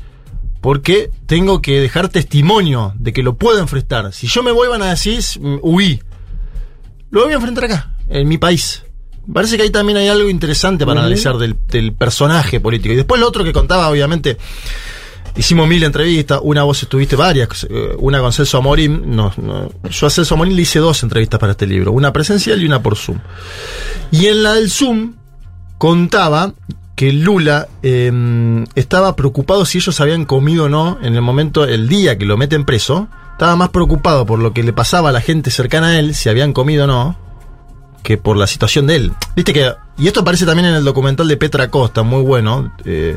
porque 0.60 1.10
tengo 1.26 1.62
que 1.62 1.80
dejar 1.80 2.08
testimonio 2.08 2.92
de 2.98 3.12
que 3.12 3.22
lo 3.22 3.36
puedo 3.36 3.58
enfrentar. 3.58 4.12
Si 4.12 4.26
yo 4.26 4.42
me 4.42 4.52
voy, 4.52 4.68
van 4.68 4.82
a 4.82 4.90
decir, 4.90 5.20
mm, 5.40 5.56
huí. 5.62 6.02
Lo 7.10 7.24
voy 7.24 7.32
a 7.32 7.36
enfrentar 7.36 7.64
acá, 7.64 7.94
en 8.08 8.28
mi 8.28 8.38
país. 8.38 8.84
Parece 9.32 9.56
que 9.56 9.64
ahí 9.64 9.70
también 9.70 9.98
hay 9.98 10.08
algo 10.08 10.28
interesante 10.28 10.86
para 10.86 11.00
analizar 11.00 11.36
del, 11.36 11.56
del 11.68 11.92
personaje 11.92 12.60
político. 12.60 12.92
Y 12.92 12.96
después 12.96 13.20
lo 13.20 13.28
otro 13.28 13.44
que 13.44 13.52
contaba, 13.52 13.88
obviamente, 13.88 14.38
hicimos 15.36 15.68
mil 15.68 15.82
entrevistas, 15.82 16.40
una 16.42 16.62
vos 16.62 16.82
estuviste 16.82 17.16
varias, 17.16 17.66
eh, 17.68 17.94
una 17.98 18.20
con 18.20 18.32
Celso 18.32 18.58
Amorín. 18.58 19.14
No, 19.14 19.32
no, 19.36 19.70
yo 19.88 20.06
a 20.06 20.10
Celso 20.10 20.34
Amorín 20.34 20.56
le 20.56 20.62
hice 20.62 20.78
dos 20.78 21.02
entrevistas 21.02 21.38
para 21.38 21.52
este 21.52 21.66
libro, 21.66 21.92
una 21.92 22.12
presencial 22.12 22.60
y 22.62 22.66
una 22.66 22.82
por 22.82 22.96
Zoom. 22.96 23.18
Y 24.10 24.26
en 24.26 24.42
la 24.42 24.54
del 24.54 24.70
Zoom 24.70 25.14
contaba 25.78 26.54
que 26.96 27.12
Lula 27.12 27.68
eh, 27.82 28.64
estaba 28.74 29.16
preocupado 29.16 29.64
si 29.64 29.78
ellos 29.78 30.00
habían 30.00 30.26
comido 30.26 30.64
o 30.64 30.68
no 30.68 30.98
en 31.02 31.14
el 31.14 31.22
momento, 31.22 31.64
el 31.64 31.88
día 31.88 32.18
que 32.18 32.26
lo 32.26 32.36
meten 32.36 32.64
preso. 32.64 33.08
Estaba 33.40 33.56
más 33.56 33.70
preocupado 33.70 34.26
por 34.26 34.38
lo 34.38 34.52
que 34.52 34.62
le 34.62 34.74
pasaba 34.74 35.08
a 35.08 35.12
la 35.12 35.22
gente 35.22 35.50
cercana 35.50 35.86
a 35.86 35.98
él, 35.98 36.14
si 36.14 36.28
habían 36.28 36.52
comido 36.52 36.84
o 36.84 36.86
no, 36.86 37.16
que 38.02 38.18
por 38.18 38.36
la 38.36 38.46
situación 38.46 38.86
de 38.86 38.96
él. 38.96 39.12
Viste 39.34 39.54
que, 39.54 39.72
y 39.96 40.08
esto 40.08 40.20
aparece 40.20 40.44
también 40.44 40.68
en 40.68 40.74
el 40.74 40.84
documental 40.84 41.26
de 41.26 41.38
Petra 41.38 41.70
Costa, 41.70 42.02
muy 42.02 42.20
bueno. 42.20 42.70
eh, 42.84 43.16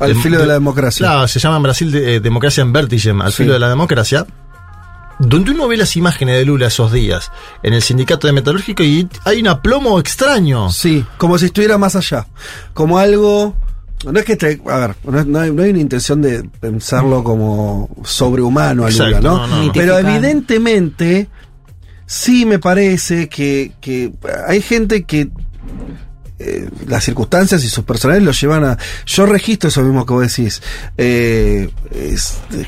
Al 0.00 0.14
filo 0.14 0.38
de 0.38 0.46
la 0.46 0.54
democracia. 0.54 1.06
Claro, 1.06 1.28
se 1.28 1.38
llama 1.38 1.58
en 1.58 1.62
Brasil 1.64 1.92
de- 1.92 2.14
eh, 2.16 2.20
Democracia 2.20 2.62
en 2.62 2.72
Vertigem, 2.72 3.20
al 3.20 3.30
Sí. 3.30 3.42
filo 3.42 3.52
de 3.52 3.58
la 3.58 3.68
democracia. 3.68 4.24
Donde 5.18 5.50
uno 5.50 5.68
ve 5.68 5.76
las 5.76 5.96
imágenes 5.96 6.38
de 6.38 6.46
Lula 6.46 6.68
esos 6.68 6.90
días, 6.90 7.30
en 7.62 7.74
el 7.74 7.82
sindicato 7.82 8.26
de 8.26 8.32
metalúrgico, 8.32 8.82
y 8.82 9.06
hay 9.26 9.42
un 9.42 9.48
aplomo 9.48 10.00
extraño. 10.00 10.72
Sí, 10.72 11.04
como 11.18 11.36
si 11.36 11.44
estuviera 11.44 11.76
más 11.76 11.94
allá. 11.94 12.26
Como 12.72 12.98
algo. 12.98 13.54
No 14.04 14.18
es 14.18 14.24
que 14.24 14.36
te. 14.36 14.60
A 14.66 14.76
ver, 14.78 14.94
no, 15.04 15.40
hay, 15.40 15.50
no 15.50 15.62
hay 15.62 15.70
una 15.70 15.80
intención 15.80 16.22
de 16.22 16.44
pensarlo 16.60 17.24
como 17.24 17.90
sobrehumano 18.04 18.86
a 18.86 18.90
Lula, 18.90 19.08
Exacto, 19.08 19.28
¿no? 19.28 19.36
no, 19.38 19.46
no, 19.46 19.64
no. 19.64 19.72
Pero 19.72 19.98
evidentemente, 19.98 21.26
sí 22.06 22.46
me 22.46 22.58
parece 22.58 23.28
que, 23.28 23.72
que 23.80 24.12
hay 24.46 24.62
gente 24.62 25.04
que. 25.04 25.28
Eh, 26.38 26.68
las 26.86 27.04
circunstancias 27.04 27.64
y 27.64 27.68
sus 27.68 27.84
personajes 27.84 28.22
lo 28.22 28.32
llevan 28.32 28.64
a. 28.64 28.78
Yo 29.06 29.26
registro 29.26 29.68
eso 29.68 29.82
mismo 29.82 30.06
que 30.06 30.12
vos 30.12 30.36
decís. 30.36 30.62
Eh, 30.96 31.70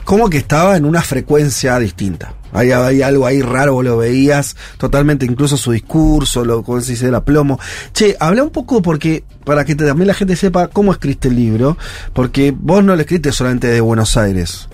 como 0.04 0.28
que 0.28 0.38
estaba 0.38 0.76
en 0.76 0.84
una 0.84 1.02
frecuencia 1.02 1.78
distinta. 1.78 2.34
Hay, 2.52 2.72
hay 2.72 3.02
algo 3.02 3.26
ahí 3.26 3.42
raro, 3.42 3.74
vos 3.74 3.84
lo 3.84 3.96
veías 3.96 4.56
totalmente, 4.76 5.24
incluso 5.24 5.56
su 5.56 5.72
discurso, 5.72 6.44
lo 6.44 6.62
como 6.62 6.80
decís, 6.80 7.02
el 7.02 7.14
aplomo. 7.14 7.60
Che, 7.92 8.16
habla 8.18 8.42
un 8.42 8.50
poco 8.50 8.82
porque, 8.82 9.24
para 9.44 9.64
que 9.64 9.76
también 9.76 10.08
la 10.08 10.14
gente 10.14 10.34
sepa 10.34 10.68
cómo 10.68 10.92
escribiste 10.92 11.28
el 11.28 11.36
libro, 11.36 11.78
porque 12.12 12.52
vos 12.56 12.82
no 12.82 12.96
lo 12.96 13.00
escribiste 13.00 13.32
solamente 13.32 13.68
de 13.68 13.80
Buenos 13.80 14.16
Aires. 14.16 14.68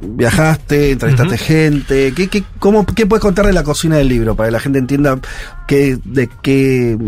Viajaste, 0.00 0.92
entrevistaste 0.92 1.38
gente. 1.38 2.12
¿Qué, 2.14 2.28
qué, 2.28 2.42
cómo, 2.58 2.84
¿Qué 2.84 3.06
puedes 3.06 3.22
contar 3.22 3.46
de 3.46 3.52
la 3.52 3.62
cocina 3.62 3.96
del 3.96 4.08
libro? 4.08 4.34
Para 4.34 4.48
que 4.48 4.52
la 4.52 4.60
gente 4.60 4.78
entienda 4.78 5.18
qué, 5.66 5.98
de 6.04 6.28
qué 6.42 6.98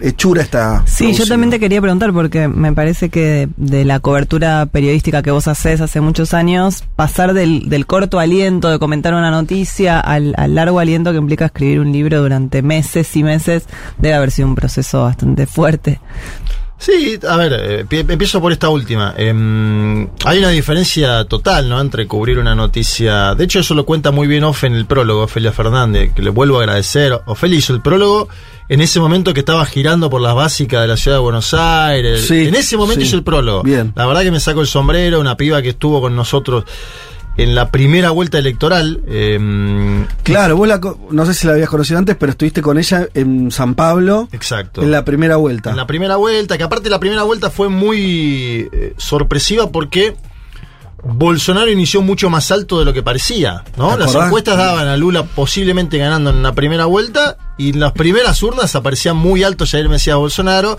hechura 0.00 0.42
está. 0.42 0.82
Sí, 0.86 1.12
yo 1.14 1.26
también 1.26 1.50
te 1.50 1.58
quería 1.58 1.80
preguntar 1.80 2.12
porque 2.12 2.48
me 2.48 2.72
parece 2.72 3.08
que 3.08 3.20
de, 3.24 3.48
de 3.56 3.84
la 3.84 4.00
cobertura 4.00 4.66
periodística 4.66 5.22
que 5.22 5.30
vos 5.30 5.48
haces 5.48 5.80
hace 5.80 6.00
muchos 6.00 6.34
años, 6.34 6.84
pasar 6.96 7.32
del, 7.32 7.68
del 7.68 7.86
corto 7.86 8.18
aliento 8.18 8.68
de 8.68 8.78
comentar 8.78 9.14
una 9.14 9.30
noticia 9.30 9.98
al, 10.00 10.34
al 10.36 10.54
largo 10.54 10.78
aliento 10.80 11.12
que 11.12 11.18
implica 11.18 11.46
escribir 11.46 11.80
un 11.80 11.92
libro 11.92 12.20
durante 12.20 12.62
meses 12.62 13.14
y 13.16 13.22
meses, 13.22 13.64
debe 13.98 14.14
haber 14.14 14.30
sido 14.30 14.48
un 14.48 14.54
proceso 14.54 15.02
bastante 15.02 15.46
fuerte. 15.46 16.00
Sí, 16.84 17.18
a 17.26 17.36
ver, 17.38 17.52
eh, 17.58 17.84
pi- 17.88 18.00
empiezo 18.06 18.40
por 18.42 18.52
esta 18.52 18.68
última. 18.68 19.14
Em, 19.16 20.06
hay 20.24 20.38
una 20.38 20.50
diferencia 20.50 21.24
total, 21.24 21.68
¿no? 21.68 21.80
Entre 21.80 22.06
cubrir 22.06 22.38
una 22.38 22.54
noticia. 22.54 23.34
De 23.34 23.44
hecho, 23.44 23.60
eso 23.60 23.74
lo 23.74 23.86
cuenta 23.86 24.10
muy 24.10 24.26
bien 24.26 24.44
Ofe 24.44 24.66
en 24.66 24.74
el 24.74 24.84
prólogo, 24.84 25.22
Ofelia 25.22 25.50
Fernández, 25.52 26.12
que 26.14 26.20
le 26.20 26.28
vuelvo 26.30 26.58
a 26.58 26.60
agradecer. 26.60 27.18
Ofelia 27.24 27.58
hizo 27.58 27.72
el 27.72 27.80
prólogo 27.80 28.28
en 28.68 28.82
ese 28.82 29.00
momento 29.00 29.32
que 29.32 29.40
estaba 29.40 29.64
girando 29.64 30.10
por 30.10 30.20
las 30.20 30.34
básicas 30.34 30.82
de 30.82 30.88
la 30.88 30.96
ciudad 30.98 31.16
de 31.16 31.22
Buenos 31.22 31.54
Aires. 31.54 32.26
Sí, 32.26 32.48
en 32.48 32.54
ese 32.54 32.76
momento 32.76 33.00
sí. 33.00 33.06
hizo 33.08 33.16
el 33.16 33.22
prólogo. 33.22 33.62
Bien. 33.62 33.92
La 33.96 34.06
verdad 34.06 34.20
que 34.22 34.30
me 34.30 34.40
saco 34.40 34.60
el 34.60 34.66
sombrero, 34.66 35.20
una 35.20 35.36
piba 35.38 35.62
que 35.62 35.70
estuvo 35.70 36.02
con 36.02 36.14
nosotros 36.14 36.64
en 37.36 37.54
la 37.54 37.70
primera 37.70 38.10
vuelta 38.10 38.38
electoral. 38.38 39.00
em, 39.08 40.06
Claro, 40.22 40.56
vos 40.56 40.68
la, 40.68 40.80
no 41.10 41.26
sé 41.26 41.34
si 41.34 41.46
la 41.46 41.54
habías 41.54 41.68
conocido 41.68 41.98
antes, 41.98 42.16
pero 42.16 42.32
estuviste 42.32 42.62
con 42.62 42.78
ella 42.78 43.08
en 43.14 43.50
San 43.50 43.74
Pablo 43.74 44.28
exacto. 44.32 44.82
en 44.82 44.90
la 44.90 45.04
primera 45.04 45.36
vuelta. 45.36 45.70
En 45.70 45.76
la 45.76 45.86
primera 45.86 46.16
vuelta, 46.16 46.56
que 46.56 46.64
aparte 46.64 46.90
la 46.90 47.00
primera 47.00 47.22
vuelta 47.22 47.50
fue 47.50 47.68
muy 47.68 48.68
eh, 48.72 48.94
sorpresiva 48.96 49.70
porque 49.70 50.16
Bolsonaro 51.04 51.70
inició 51.70 52.00
mucho 52.00 52.30
más 52.30 52.50
alto 52.50 52.78
de 52.78 52.86
lo 52.86 52.92
que 52.92 53.02
parecía, 53.02 53.62
¿no? 53.76 53.92
¿Te 53.92 53.98
Las 53.98 54.14
encuestas 54.14 54.56
daban 54.56 54.88
a 54.88 54.96
Lula 54.96 55.24
posiblemente 55.24 55.98
ganando 55.98 56.30
en 56.30 56.42
la 56.42 56.52
primera 56.52 56.86
vuelta 56.86 57.36
y 57.58 57.70
en 57.70 57.80
las 57.80 57.92
primeras 57.92 58.42
urnas 58.42 58.74
aparecía 58.74 59.12
muy 59.12 59.42
alto 59.42 59.66
Jair 59.66 59.88
Mesías 59.88 60.16
Bolsonaro 60.16 60.78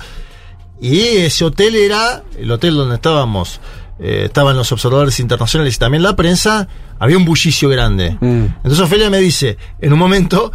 y 0.82 1.00
ese 1.00 1.46
hotel 1.46 1.76
era 1.76 2.24
el 2.38 2.52
hotel 2.52 2.76
donde 2.76 2.96
estábamos. 2.96 3.60
Eh, 4.00 4.24
estaban 4.26 4.56
los 4.58 4.72
observadores 4.72 5.20
internacionales 5.20 5.76
y 5.76 5.80
también 5.80 6.04
la 6.04 6.16
prensa, 6.16 6.68
había 7.00 7.18
un 7.18 7.26
bullicio 7.26 7.70
grande. 7.70 8.18
Mm. 8.20 8.46
Entonces 8.58 8.80
Ofelia 8.80 9.10
me 9.10 9.20
dice, 9.20 9.58
en 9.80 9.94
un 9.94 10.00
momento, 10.00 10.52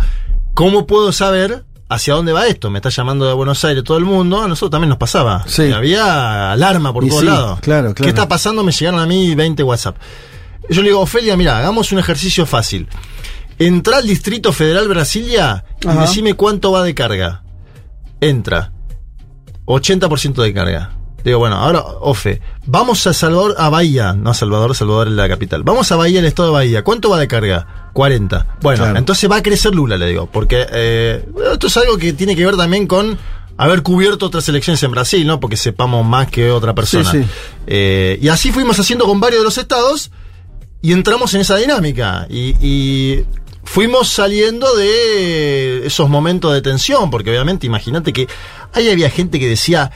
¿cómo 0.54 0.86
puedo 0.86 1.12
saber 1.12 1.64
hacia 1.88 2.14
dónde 2.14 2.32
va 2.32 2.46
esto? 2.46 2.70
Me 2.70 2.78
está 2.78 2.88
llamando 2.90 3.26
de 3.26 3.32
Buenos 3.32 3.64
Aires 3.64 3.82
todo 3.84 3.98
el 3.98 4.04
mundo, 4.04 4.42
a 4.42 4.48
nosotros 4.48 4.70
también 4.70 4.90
nos 4.90 4.98
pasaba. 4.98 5.44
Sí. 5.46 5.64
Y 5.64 5.72
había 5.72 6.52
alarma 6.52 6.92
por 6.92 7.04
Y 7.04 7.08
todos 7.08 7.20
sí, 7.20 7.26
lados. 7.26 7.60
claro, 7.60 7.94
claro. 7.94 7.94
¿Qué 7.94 8.08
está 8.08 8.28
pasando? 8.28 8.62
Me 8.62 8.72
llegaron 8.72 9.00
a 9.00 9.06
mí 9.06 9.34
20 9.34 9.62
WhatsApp. 9.62 9.96
Yo 10.68 10.82
le 10.82 10.88
digo, 10.88 11.00
Ofelia, 11.00 11.36
mira, 11.36 11.58
hagamos 11.58 11.90
un 11.92 11.98
ejercicio 11.98 12.46
fácil. 12.46 12.86
Entra 13.58 13.96
al 13.98 14.06
Distrito 14.06 14.52
Federal 14.52 14.86
Brasilia 14.88 15.64
y 15.82 15.88
Ajá. 15.88 16.02
decime 16.02 16.34
cuánto 16.34 16.72
va 16.72 16.82
de 16.82 16.94
carga. 16.94 17.42
Entra. 18.20 18.72
80% 19.66 20.42
de 20.42 20.52
carga. 20.54 20.90
Digo, 21.24 21.38
bueno, 21.38 21.56
ahora, 21.56 21.80
Ofe, 22.00 22.40
vamos 22.66 23.06
a 23.06 23.12
Salvador, 23.12 23.54
a 23.58 23.68
Bahía, 23.68 24.12
no 24.14 24.30
a 24.30 24.34
Salvador, 24.34 24.74
Salvador 24.74 25.08
es 25.08 25.14
la 25.14 25.28
capital. 25.28 25.62
Vamos 25.62 25.90
a 25.92 25.96
Bahía, 25.96 26.20
el 26.20 26.26
estado 26.26 26.48
de 26.48 26.54
Bahía. 26.54 26.84
¿Cuánto 26.84 27.10
va 27.10 27.18
de 27.18 27.28
carga? 27.28 27.90
40. 27.92 28.56
Bueno, 28.62 28.84
Claro. 28.84 28.98
entonces 28.98 29.30
va 29.30 29.36
a 29.36 29.42
crecer 29.42 29.74
Lula, 29.74 29.96
le 29.96 30.06
digo, 30.06 30.26
porque 30.26 30.66
eh, 30.72 31.24
esto 31.52 31.66
es 31.66 31.76
algo 31.76 31.98
que 31.98 32.12
tiene 32.12 32.34
que 32.36 32.44
ver 32.46 32.56
también 32.56 32.86
con 32.86 33.18
haber 33.56 33.82
cubierto 33.82 34.26
otras 34.26 34.48
elecciones 34.48 34.82
en 34.82 34.90
Brasil, 34.92 35.26
¿no? 35.26 35.38
Porque 35.40 35.56
sepamos 35.56 36.06
más 36.06 36.30
que 36.30 36.50
otra 36.50 36.74
persona. 36.74 37.10
Sí, 37.10 37.22
sí. 37.22 37.28
Eh, 37.66 38.18
y 38.22 38.28
así 38.28 38.52
fuimos 38.52 38.78
haciendo 38.78 39.04
con 39.04 39.20
varios 39.20 39.40
de 39.40 39.44
los 39.44 39.58
estados 39.58 40.10
y 40.80 40.92
entramos 40.92 41.34
en 41.34 41.42
esa 41.42 41.56
dinámica. 41.56 42.26
Y, 42.30 42.54
y 42.66 43.24
fuimos 43.64 44.08
saliendo 44.08 44.74
de 44.76 45.86
esos 45.86 46.08
momentos 46.08 46.54
de 46.54 46.62
tensión, 46.62 47.10
porque 47.10 47.28
obviamente, 47.30 47.66
imagínate 47.66 48.12
que 48.14 48.26
ahí 48.72 48.88
había 48.88 49.10
gente 49.10 49.38
que 49.38 49.48
decía, 49.48 49.90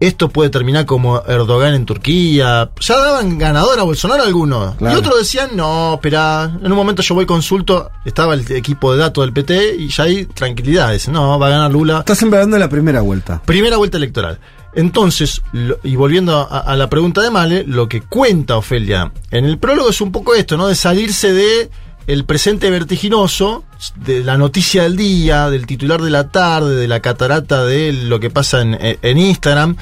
esto 0.00 0.28
puede 0.30 0.50
terminar 0.50 0.86
como 0.86 1.22
Erdogan 1.26 1.74
en 1.74 1.84
Turquía. 1.86 2.70
Ya 2.80 2.96
daban 2.98 3.38
ganador 3.38 3.78
a 3.78 3.82
Bolsonaro 3.82 4.22
algunos. 4.24 4.74
Claro. 4.76 4.96
Y 4.96 4.98
otros 4.98 5.18
decían, 5.18 5.50
no, 5.54 5.94
espera, 5.94 6.44
en 6.62 6.72
un 6.72 6.76
momento 6.76 7.02
yo 7.02 7.14
voy 7.14 7.26
consulto, 7.26 7.90
estaba 8.04 8.34
el 8.34 8.50
equipo 8.52 8.92
de 8.92 8.98
datos 8.98 9.22
del 9.24 9.32
PT 9.32 9.76
y 9.78 9.88
ya 9.88 10.04
hay 10.04 10.24
tranquilidad. 10.24 10.92
Dicen, 10.92 11.12
no, 11.14 11.38
va 11.38 11.46
a 11.46 11.50
ganar 11.50 11.70
Lula. 11.70 11.98
Está 12.00 12.14
siempre 12.14 12.38
hablando 12.38 12.56
de 12.56 12.60
la 12.60 12.68
primera 12.68 13.02
vuelta. 13.02 13.42
Primera 13.44 13.76
vuelta 13.76 13.98
electoral. 13.98 14.40
Entonces, 14.74 15.42
lo- 15.52 15.78
y 15.82 15.96
volviendo 15.96 16.36
a, 16.38 16.60
a 16.60 16.76
la 16.76 16.88
pregunta 16.88 17.20
de 17.20 17.30
Male, 17.30 17.64
lo 17.66 17.88
que 17.88 18.00
cuenta 18.02 18.56
Ofelia 18.56 19.12
en 19.30 19.44
el 19.44 19.58
prólogo 19.58 19.90
es 19.90 20.00
un 20.00 20.12
poco 20.12 20.34
esto, 20.34 20.56
¿no? 20.56 20.68
De 20.68 20.74
salirse 20.76 21.32
de 21.32 21.70
el 22.06 22.24
presente 22.24 22.70
vertiginoso, 22.70 23.64
de 23.96 24.24
la 24.24 24.36
noticia 24.36 24.82
del 24.82 24.96
día, 24.96 25.48
del 25.50 25.66
titular 25.66 26.02
de 26.02 26.10
la 26.10 26.28
tarde, 26.28 26.74
de 26.76 26.88
la 26.88 27.00
catarata 27.00 27.64
de 27.64 27.92
lo 27.92 28.18
que 28.20 28.30
pasa 28.30 28.62
en, 28.62 28.76
en 28.80 29.18
Instagram, 29.18 29.76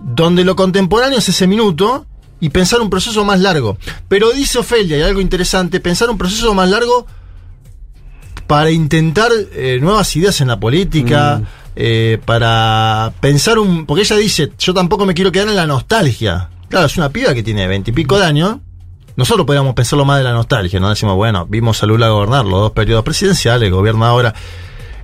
donde 0.00 0.44
lo 0.44 0.54
contemporáneo 0.54 1.18
es 1.18 1.28
ese 1.28 1.46
minuto 1.46 2.06
y 2.40 2.50
pensar 2.50 2.80
un 2.80 2.90
proceso 2.90 3.24
más 3.24 3.40
largo. 3.40 3.78
Pero 4.08 4.30
dice 4.32 4.58
Ofelia, 4.58 4.98
y 4.98 5.02
algo 5.02 5.20
interesante, 5.20 5.80
pensar 5.80 6.10
un 6.10 6.18
proceso 6.18 6.54
más 6.54 6.68
largo 6.68 7.06
para 8.46 8.70
intentar 8.70 9.30
eh, 9.52 9.78
nuevas 9.80 10.14
ideas 10.16 10.40
en 10.42 10.48
la 10.48 10.60
política, 10.60 11.42
eh, 11.74 12.20
para 12.24 13.12
pensar 13.20 13.58
un... 13.58 13.86
Porque 13.86 14.02
ella 14.02 14.16
dice, 14.16 14.52
yo 14.58 14.74
tampoco 14.74 15.06
me 15.06 15.14
quiero 15.14 15.32
quedar 15.32 15.48
en 15.48 15.56
la 15.56 15.66
nostalgia. 15.66 16.50
Claro, 16.68 16.86
es 16.86 16.96
una 16.96 17.08
piba 17.08 17.32
que 17.32 17.42
tiene 17.42 17.66
veintipico 17.66 18.18
de 18.18 18.26
años. 18.26 18.58
Nosotros 19.16 19.46
podríamos 19.46 19.74
pensarlo 19.74 20.04
más 20.04 20.18
de 20.18 20.24
la 20.24 20.32
nostalgia, 20.32 20.80
¿no? 20.80 20.88
Decimos, 20.90 21.14
bueno, 21.16 21.46
vimos 21.48 21.82
a 21.82 21.86
Lula 21.86 22.08
gobernar 22.08 22.44
los 22.44 22.60
dos 22.60 22.72
periodos 22.72 23.04
presidenciales, 23.04 23.70
gobierna 23.70 24.08
ahora. 24.08 24.34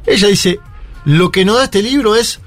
Ella 0.06 0.28
dice, 0.28 0.58
lo 1.04 1.30
que 1.30 1.44
nos 1.44 1.56
da 1.58 1.64
este 1.64 1.82
libro 1.82 2.16
es 2.16 2.40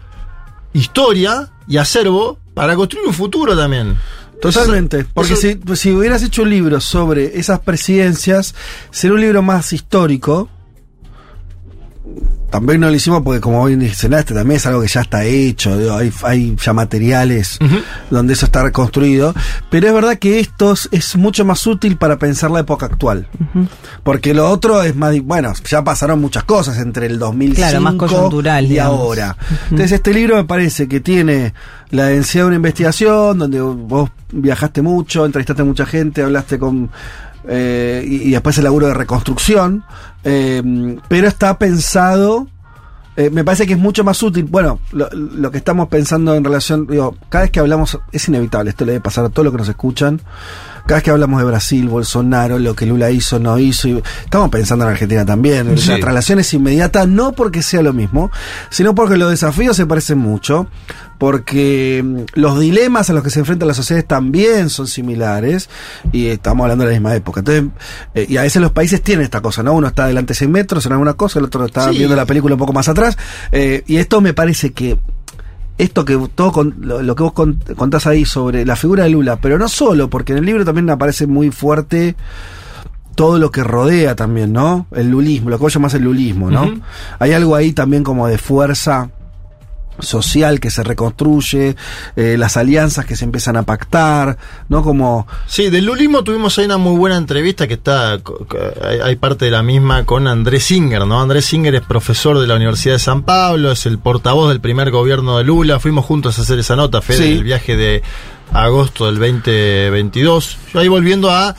historia 0.74 1.50
y 1.68 1.78
acervo 1.78 2.38
para 2.54 2.76
construir 2.76 3.08
un 3.08 3.14
futuro 3.14 3.56
también. 3.56 3.98
Totalmente. 4.42 5.06
Porque 5.14 5.34
eso- 5.34 5.42
si, 5.66 5.76
si 5.78 5.92
hubieras 5.94 6.22
hecho 6.24 6.42
un 6.42 6.50
libro 6.50 6.82
sobre 6.82 7.40
esas 7.40 7.62
presidencias, 7.62 8.56
sería 8.92 9.16
un 9.16 9.22
libro 9.22 9.42
más 9.42 9.72
histórico. 9.72 10.50
También 12.50 12.82
no 12.82 12.88
lo 12.88 12.94
hicimos 12.94 13.24
porque, 13.24 13.40
como 13.42 13.62
hoy 13.64 13.76
mencionaste, 13.76 14.36
también 14.36 14.58
es 14.58 14.66
algo 14.68 14.82
que 14.82 14.88
ya 14.88 15.02
está 15.02 15.24
hecho. 15.26 15.76
digo, 15.76 15.96
hay, 15.96 16.14
hay 16.24 16.56
ya 16.64 16.72
materiales 16.72 17.58
donde 18.12 18.34
eso 18.34 18.46
está 18.46 18.62
reconstruido. 18.62 19.34
Pero 19.72 19.88
es 19.88 19.94
verdad 19.94 20.20
que 20.20 20.40
esto 20.40 20.76
es- 20.92 21.16
mucho 21.16 21.46
más 21.46 21.66
útil 21.66 21.98
para 21.98 22.20
pensar 22.20 22.52
la 22.52 22.60
época 22.60 22.86
actual. 22.86 23.28
Porque 24.04 24.36
lo 24.36 24.48
otro 24.50 24.84
es 24.84 24.96
más. 24.96 25.20
Bueno, 25.24 25.52
ya 25.68 25.84
pasaron 25.84 26.22
muchas 26.22 26.44
cosas 26.44 26.78
entre 26.78 27.08
el 27.08 27.18
2005 27.18 27.56
Claro, 27.56 27.82
más 27.82 27.96
y 28.66 28.68
digamos. 28.70 29.00
ahora. 29.00 29.36
Entonces, 29.72 29.92
este 29.94 30.14
libro 30.14 30.36
me 30.36 30.44
parece 30.44 30.88
que 30.88 31.00
tiene 31.00 31.56
la 31.90 32.06
densidad 32.06 32.44
de 32.44 32.48
una 32.50 32.56
investigación, 32.58 33.40
donde 33.40 33.62
vos 33.62 34.12
viajaste 34.32 34.82
mucho, 34.84 35.26
entrevistaste 35.26 35.64
a 35.64 35.66
mucha 35.66 35.86
gente, 35.88 36.22
hablaste 36.22 36.60
con. 36.60 36.92
eh, 37.48 38.06
y, 38.08 38.16
y 38.30 38.32
después 38.32 38.58
el 38.60 38.64
laburo 38.66 38.88
de 38.88 38.94
reconstrucción. 38.94 39.84
Eh, 40.24 40.98
pero 41.08 41.28
está 41.28 41.58
pensado. 41.58 42.48
eh, 43.16 43.30
me 43.30 43.44
parece 43.44 43.68
que 43.68 43.74
es 43.74 43.80
mucho 43.80 44.04
más 44.04 44.22
útil. 44.24 44.46
Bueno, 44.46 44.80
lo, 44.92 45.10
lo 45.12 45.52
que 45.52 45.58
estamos 45.60 45.88
pensando 45.90 46.34
en 46.36 46.44
relación. 46.44 46.88
Digo, 46.88 47.16
cada 47.30 47.44
vez 47.44 47.52
que 47.52 47.60
hablamos. 47.60 48.00
Es 48.12 48.28
inevitable, 48.28 48.72
esto 48.72 48.86
le 48.86 48.94
debe 48.94 49.04
pasar 49.04 49.26
a 49.26 49.30
todos 49.30 49.46
los 49.46 49.54
que 49.54 49.60
nos 49.60 49.70
escuchan. 49.70 50.22
Cada 50.86 50.96
vez 50.98 51.04
que 51.04 51.12
hablamos 51.12 51.40
de 51.40 51.46
Brasil, 51.46 51.88
Bolsonaro, 51.88 52.60
lo 52.60 52.76
que 52.76 52.86
Lula 52.86 53.10
hizo, 53.10 53.40
no 53.40 53.58
hizo, 53.58 53.88
y- 53.88 54.04
estamos 54.26 54.50
pensando 54.50 54.84
en 54.86 54.92
Argentina 54.92 55.26
también. 55.26 55.78
Sí. 55.78 55.90
La 55.90 56.00
traslación 56.00 56.40
es 56.40 56.54
inmediata, 56.54 57.06
no 57.06 57.32
porque 57.32 57.62
sea 57.64 57.82
lo 57.82 57.94
mismo, 57.94 58.32
sino 58.70 58.94
porque 58.94 59.16
los 59.18 59.30
desafíos 59.30 59.78
se 59.78 59.86
parecen 59.86 60.18
mucho, 60.18 60.68
porque 61.18 62.02
mm, 62.04 62.22
los 62.40 62.60
dilemas 62.60 63.10
a 63.10 63.14
los 63.14 63.24
que 63.24 63.30
se 63.30 63.40
enfrentan 63.40 63.68
las 63.70 63.78
sociedades 63.78 64.08
también 64.08 64.70
son 64.70 64.88
similares, 64.88 65.70
y 66.12 66.28
estamos 66.28 66.66
hablando 66.66 66.84
de 66.84 66.90
la 66.92 66.96
misma 67.00 67.16
época. 67.16 67.40
Entonces, 67.40 67.64
eh, 68.14 68.26
y 68.28 68.36
a 68.38 68.42
veces 68.42 68.62
los 68.62 68.72
países 68.74 69.02
tienen 69.02 69.24
esta 69.24 69.40
cosa, 69.42 69.64
¿no? 69.64 69.74
Uno 69.74 69.88
está 69.88 70.04
adelante 70.04 70.34
100 70.34 70.52
metros 70.52 70.86
en 70.86 70.92
alguna 70.92 71.14
cosa, 71.14 71.40
el 71.40 71.46
otro 71.46 71.66
está 71.66 71.90
Sí. 71.92 71.98
viendo 71.98 72.16
la 72.16 72.26
película 72.26 72.56
un 72.56 72.60
poco 72.60 72.74
más 72.74 72.90
atrás, 72.90 73.18
eh, 73.54 73.84
y 73.88 73.96
esto 73.98 74.20
me 74.20 74.34
parece 74.34 74.74
que 74.74 74.98
esto 75.78 76.06
que 76.06 76.18
todo 76.36 76.52
con- 76.52 76.76
lo, 76.82 77.02
lo 77.02 77.16
que 77.16 77.24
vos 77.24 77.34
con- 77.34 77.60
contás 77.76 78.06
ahí 78.08 78.26
sobre 78.26 78.66
la 78.66 78.76
figura 78.76 79.04
de 79.06 79.10
Lula, 79.10 79.38
pero 79.38 79.58
no 79.58 79.68
solo, 79.68 80.10
porque 80.10 80.34
en 80.34 80.40
el 80.40 80.46
libro 80.46 80.64
también 80.66 80.90
aparece 80.90 81.26
muy 81.28 81.50
fuerte 81.52 82.16
todo 83.16 83.38
lo 83.40 83.52
que 83.52 83.64
rodea 83.64 84.16
también, 84.16 84.54
¿no? 84.54 84.88
El 84.92 85.10
lulismo, 85.12 85.50
lo 85.50 85.58
que 85.58 85.64
vos 85.64 85.74
llamás 85.74 85.94
el 85.94 86.04
lulismo, 86.04 86.50
¿no? 86.50 86.82
Hay 87.20 87.32
algo 87.34 87.56
ahí 87.56 87.72
también 87.74 88.04
como 88.04 88.28
de 88.28 88.38
fuerza 88.38 89.10
social 90.00 90.60
que 90.60 90.70
se 90.72 90.84
reconstruye, 90.84 91.76
eh, 92.16 92.36
las 92.38 92.58
alianzas 92.58 93.06
que 93.06 93.16
se 93.16 93.26
empiezan 93.26 93.58
a 93.58 93.64
pactar, 93.64 94.38
¿no? 94.70 94.82
Como 94.84 95.28
Sí, 95.48 95.70
del 95.70 95.86
lulismo 95.86 96.24
tuvimos 96.24 96.58
ahí 96.58 96.66
una 96.66 96.78
muy 96.78 96.98
buena 96.98 97.16
entrevista 97.18 97.68
que 97.68 97.76
está, 97.76 98.20
hay 99.04 99.16
parte 99.18 99.46
de 99.46 99.52
la 99.52 99.62
misma 99.64 100.06
con 100.06 100.28
Andrés 100.28 100.64
Singer, 100.66 101.06
¿no? 101.06 101.22
Andrés 101.22 101.46
Singer 101.46 101.76
es 101.76 101.82
profesor 101.82 102.40
de 102.40 102.48
la 102.48 102.56
Universidad 102.56 102.96
de 102.96 103.00
San 103.00 103.24
Pablo, 103.24 103.72
es 103.72 103.86
el 103.86 104.00
portavoz 104.00 104.50
del 104.50 104.62
primer 104.62 104.90
gobierno 104.92 105.38
de 105.38 105.44
Lula, 105.44 105.80
fuimos 105.80 106.06
juntos 106.06 106.38
a 106.40 106.42
hacer 106.42 106.60
esa 106.60 106.76
nota, 106.76 107.02
Fede, 107.02 107.18
Sí. 107.18 107.32
el 107.34 107.44
viaje 107.44 107.76
de 107.78 108.02
agosto 108.52 109.06
del 109.06 109.16
2022. 109.20 110.58
Yo 110.74 110.80
ahí 110.80 110.88
volviendo 110.88 111.32
a 111.32 111.56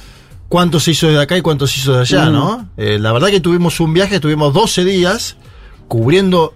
cuánto 0.48 0.78
se 0.80 0.92
hizo 0.92 1.06
desde 1.08 1.22
acá 1.22 1.36
y 1.36 1.42
cuánto 1.42 1.66
se 1.66 1.78
hizo 1.80 1.92
de 1.94 2.00
allá, 2.02 2.26
Mm. 2.26 2.32
¿no? 2.32 2.68
Eh, 2.76 2.98
la 3.00 3.12
verdad 3.12 3.28
que 3.28 3.40
tuvimos 3.40 3.80
un 3.80 3.92
viaje, 3.94 4.20
tuvimos 4.20 4.52
12 4.52 4.84
días 4.84 5.36
cubriendo 5.88 6.54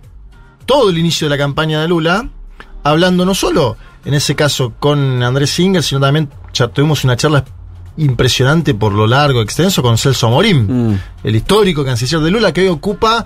todo 0.68 0.90
el 0.90 0.98
inicio 0.98 1.24
de 1.24 1.30
la 1.30 1.38
campaña 1.38 1.80
de 1.80 1.88
Lula, 1.88 2.28
hablando 2.84 3.24
no 3.24 3.34
solo, 3.34 3.78
en 4.04 4.12
ese 4.12 4.36
caso, 4.36 4.74
con 4.78 5.22
Andrés 5.22 5.48
Singer, 5.48 5.82
sino 5.82 5.98
también 5.98 6.28
ya 6.52 6.68
tuvimos 6.68 7.04
una 7.04 7.16
charla 7.16 7.42
impresionante 7.96 8.74
por 8.74 8.92
lo 8.92 9.06
largo, 9.06 9.40
extenso, 9.40 9.82
con 9.82 9.96
Celso 9.96 10.28
Morín, 10.28 10.90
Mm. 10.90 11.00
el 11.24 11.36
histórico 11.36 11.86
canciller 11.86 12.20
de 12.20 12.30
Lula, 12.30 12.52
que 12.52 12.60
hoy 12.60 12.68
ocupa, 12.68 13.24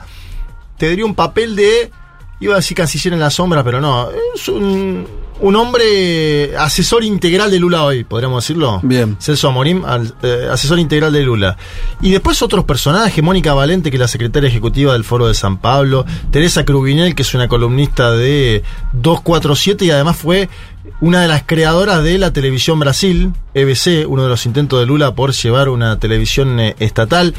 te 0.78 0.88
diría 0.88 1.04
un 1.04 1.16
papel 1.16 1.56
de, 1.56 1.90
iba 2.38 2.52
a 2.54 2.56
decir 2.58 2.76
canciller 2.76 3.12
en 3.14 3.20
la 3.20 3.30
sombra, 3.30 3.64
pero 3.64 3.80
no, 3.80 4.08
es 4.36 4.48
un, 4.48 5.04
un 5.42 5.56
hombre 5.56 6.56
asesor 6.56 7.04
integral 7.04 7.50
de 7.50 7.58
Lula 7.58 7.82
hoy, 7.84 8.04
podríamos 8.04 8.42
decirlo. 8.44 8.80
Bien. 8.82 9.16
Celso 9.20 9.48
Amorim, 9.48 9.84
al- 9.84 10.14
eh, 10.22 10.48
asesor 10.50 10.78
integral 10.78 11.12
de 11.12 11.22
Lula. 11.22 11.56
Y 12.00 12.10
después 12.10 12.40
otros 12.42 12.64
personajes, 12.64 13.22
Mónica 13.22 13.52
Valente, 13.52 13.90
que 13.90 13.96
es 13.96 14.00
la 14.00 14.08
secretaria 14.08 14.48
ejecutiva 14.48 14.92
del 14.94 15.04
Foro 15.04 15.26
de 15.28 15.34
San 15.34 15.58
Pablo, 15.58 16.06
Teresa 16.30 16.64
Crubinel, 16.64 17.14
que 17.14 17.22
es 17.22 17.34
una 17.34 17.48
columnista 17.48 18.12
de 18.12 18.62
247 18.92 19.84
y 19.84 19.90
además 19.90 20.16
fue 20.16 20.48
una 21.00 21.20
de 21.20 21.28
las 21.28 21.42
creadoras 21.44 22.02
de 22.02 22.18
la 22.18 22.32
televisión 22.32 22.78
Brasil, 22.80 23.32
EBC, 23.54 24.06
uno 24.08 24.22
de 24.24 24.28
los 24.28 24.46
intentos 24.46 24.80
de 24.80 24.86
Lula 24.86 25.14
por 25.14 25.32
llevar 25.32 25.68
una 25.68 25.98
televisión 25.98 26.58
eh, 26.60 26.76
estatal. 26.78 27.34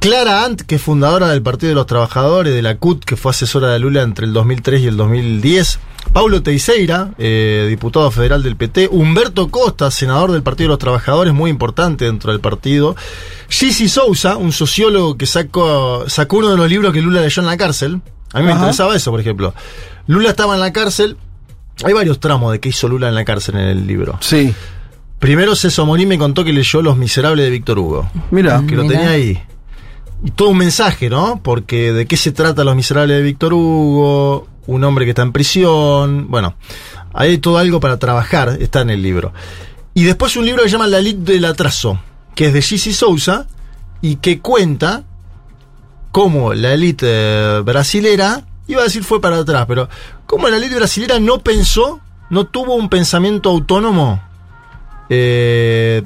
Clara 0.00 0.44
Ant, 0.44 0.60
que 0.62 0.76
es 0.76 0.82
fundadora 0.82 1.28
del 1.28 1.42
Partido 1.42 1.70
de 1.70 1.74
los 1.74 1.86
Trabajadores, 1.86 2.54
de 2.54 2.62
la 2.62 2.76
CUT, 2.76 3.04
que 3.04 3.16
fue 3.16 3.30
asesora 3.30 3.70
de 3.72 3.78
Lula 3.80 4.02
entre 4.02 4.26
el 4.26 4.32
2003 4.32 4.82
y 4.82 4.86
el 4.86 4.96
2010. 4.96 5.80
Paulo 6.12 6.42
Teixeira, 6.42 7.10
eh, 7.18 7.66
diputado 7.68 8.10
federal 8.10 8.42
del 8.42 8.56
PT. 8.56 8.88
Humberto 8.90 9.48
Costa, 9.48 9.90
senador 9.90 10.30
del 10.32 10.42
Partido 10.42 10.68
de 10.68 10.72
los 10.74 10.78
Trabajadores, 10.78 11.34
muy 11.34 11.50
importante 11.50 12.04
dentro 12.04 12.30
del 12.32 12.40
partido. 12.40 12.94
Gigi 13.48 13.88
Sousa, 13.88 14.36
un 14.36 14.52
sociólogo 14.52 15.16
que 15.18 15.26
sacó, 15.26 16.04
sacó 16.08 16.38
uno 16.38 16.50
de 16.52 16.56
los 16.56 16.70
libros 16.70 16.92
que 16.92 17.02
Lula 17.02 17.20
leyó 17.20 17.42
en 17.42 17.46
la 17.46 17.56
cárcel. 17.56 18.00
A 18.32 18.38
mí 18.38 18.44
me 18.46 18.52
Ajá. 18.52 18.60
interesaba 18.60 18.94
eso, 18.96 19.10
por 19.10 19.20
ejemplo. 19.20 19.52
Lula 20.06 20.30
estaba 20.30 20.54
en 20.54 20.60
la 20.60 20.72
cárcel. 20.72 21.16
Hay 21.84 21.92
varios 21.92 22.20
tramos 22.20 22.52
de 22.52 22.60
qué 22.60 22.70
hizo 22.70 22.88
Lula 22.88 23.08
en 23.08 23.14
la 23.16 23.24
cárcel 23.24 23.56
en 23.56 23.62
el 23.66 23.86
libro. 23.86 24.16
sí, 24.20 24.54
Primero, 25.18 25.56
César 25.56 25.84
Morín 25.84 26.06
me 26.08 26.16
contó 26.16 26.44
que 26.44 26.52
leyó 26.52 26.80
Los 26.80 26.96
Miserables 26.96 27.44
de 27.44 27.50
Víctor 27.50 27.80
Hugo 27.80 28.08
mira, 28.30 28.62
que 28.68 28.76
lo 28.76 28.84
Mira. 28.84 28.94
tenía 28.94 29.10
ahí. 29.10 29.42
Todo 30.34 30.48
un 30.48 30.58
mensaje, 30.58 31.08
¿no? 31.08 31.40
Porque 31.42 31.92
de 31.92 32.06
qué 32.06 32.16
se 32.16 32.32
trata 32.32 32.64
Los 32.64 32.76
Miserables 32.76 33.16
de 33.18 33.22
Víctor 33.22 33.52
Hugo, 33.52 34.48
un 34.66 34.84
hombre 34.84 35.04
que 35.04 35.10
está 35.10 35.22
en 35.22 35.32
prisión, 35.32 36.28
bueno, 36.28 36.54
hay 37.14 37.38
todo 37.38 37.58
algo 37.58 37.80
para 37.80 37.98
trabajar, 37.98 38.58
está 38.60 38.80
en 38.80 38.90
el 38.90 39.02
libro. 39.02 39.32
Y 39.94 40.04
después 40.04 40.36
un 40.36 40.44
libro 40.44 40.62
que 40.62 40.68
se 40.68 40.72
llama 40.72 40.86
La 40.86 40.98
Elite 40.98 41.32
del 41.32 41.44
Atraso, 41.44 42.00
que 42.34 42.46
es 42.46 42.52
de 42.52 42.62
Gigi 42.62 42.92
Sousa 42.92 43.46
y 44.00 44.16
que 44.16 44.40
cuenta 44.40 45.04
cómo 46.12 46.54
la 46.54 46.72
élite 46.72 47.06
eh, 47.08 47.60
brasilera, 47.64 48.44
iba 48.66 48.80
a 48.80 48.84
decir 48.84 49.04
fue 49.04 49.20
para 49.20 49.38
atrás, 49.38 49.66
pero 49.66 49.88
cómo 50.26 50.48
la 50.48 50.56
élite 50.56 50.76
brasilera 50.76 51.18
no 51.18 51.40
pensó, 51.40 52.00
no 52.30 52.46
tuvo 52.46 52.74
un 52.74 52.88
pensamiento 52.88 53.50
autónomo 53.50 54.20
eh, 55.08 56.02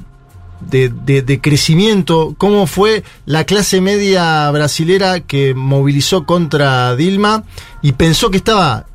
de, 0.59 1.39
crecimiento, 1.41 2.35
cómo 2.37 2.67
fue 2.67 3.03
la 3.25 3.45
clase 3.45 3.81
media 3.81 4.49
brasilera 4.51 5.19
que 5.19 5.53
movilizó 5.53 6.25
contra 6.25 6.95
Dilma 6.95 7.43
y 7.81 7.93
pensó 7.93 8.31
que 8.31 8.37
estaba 8.37 8.85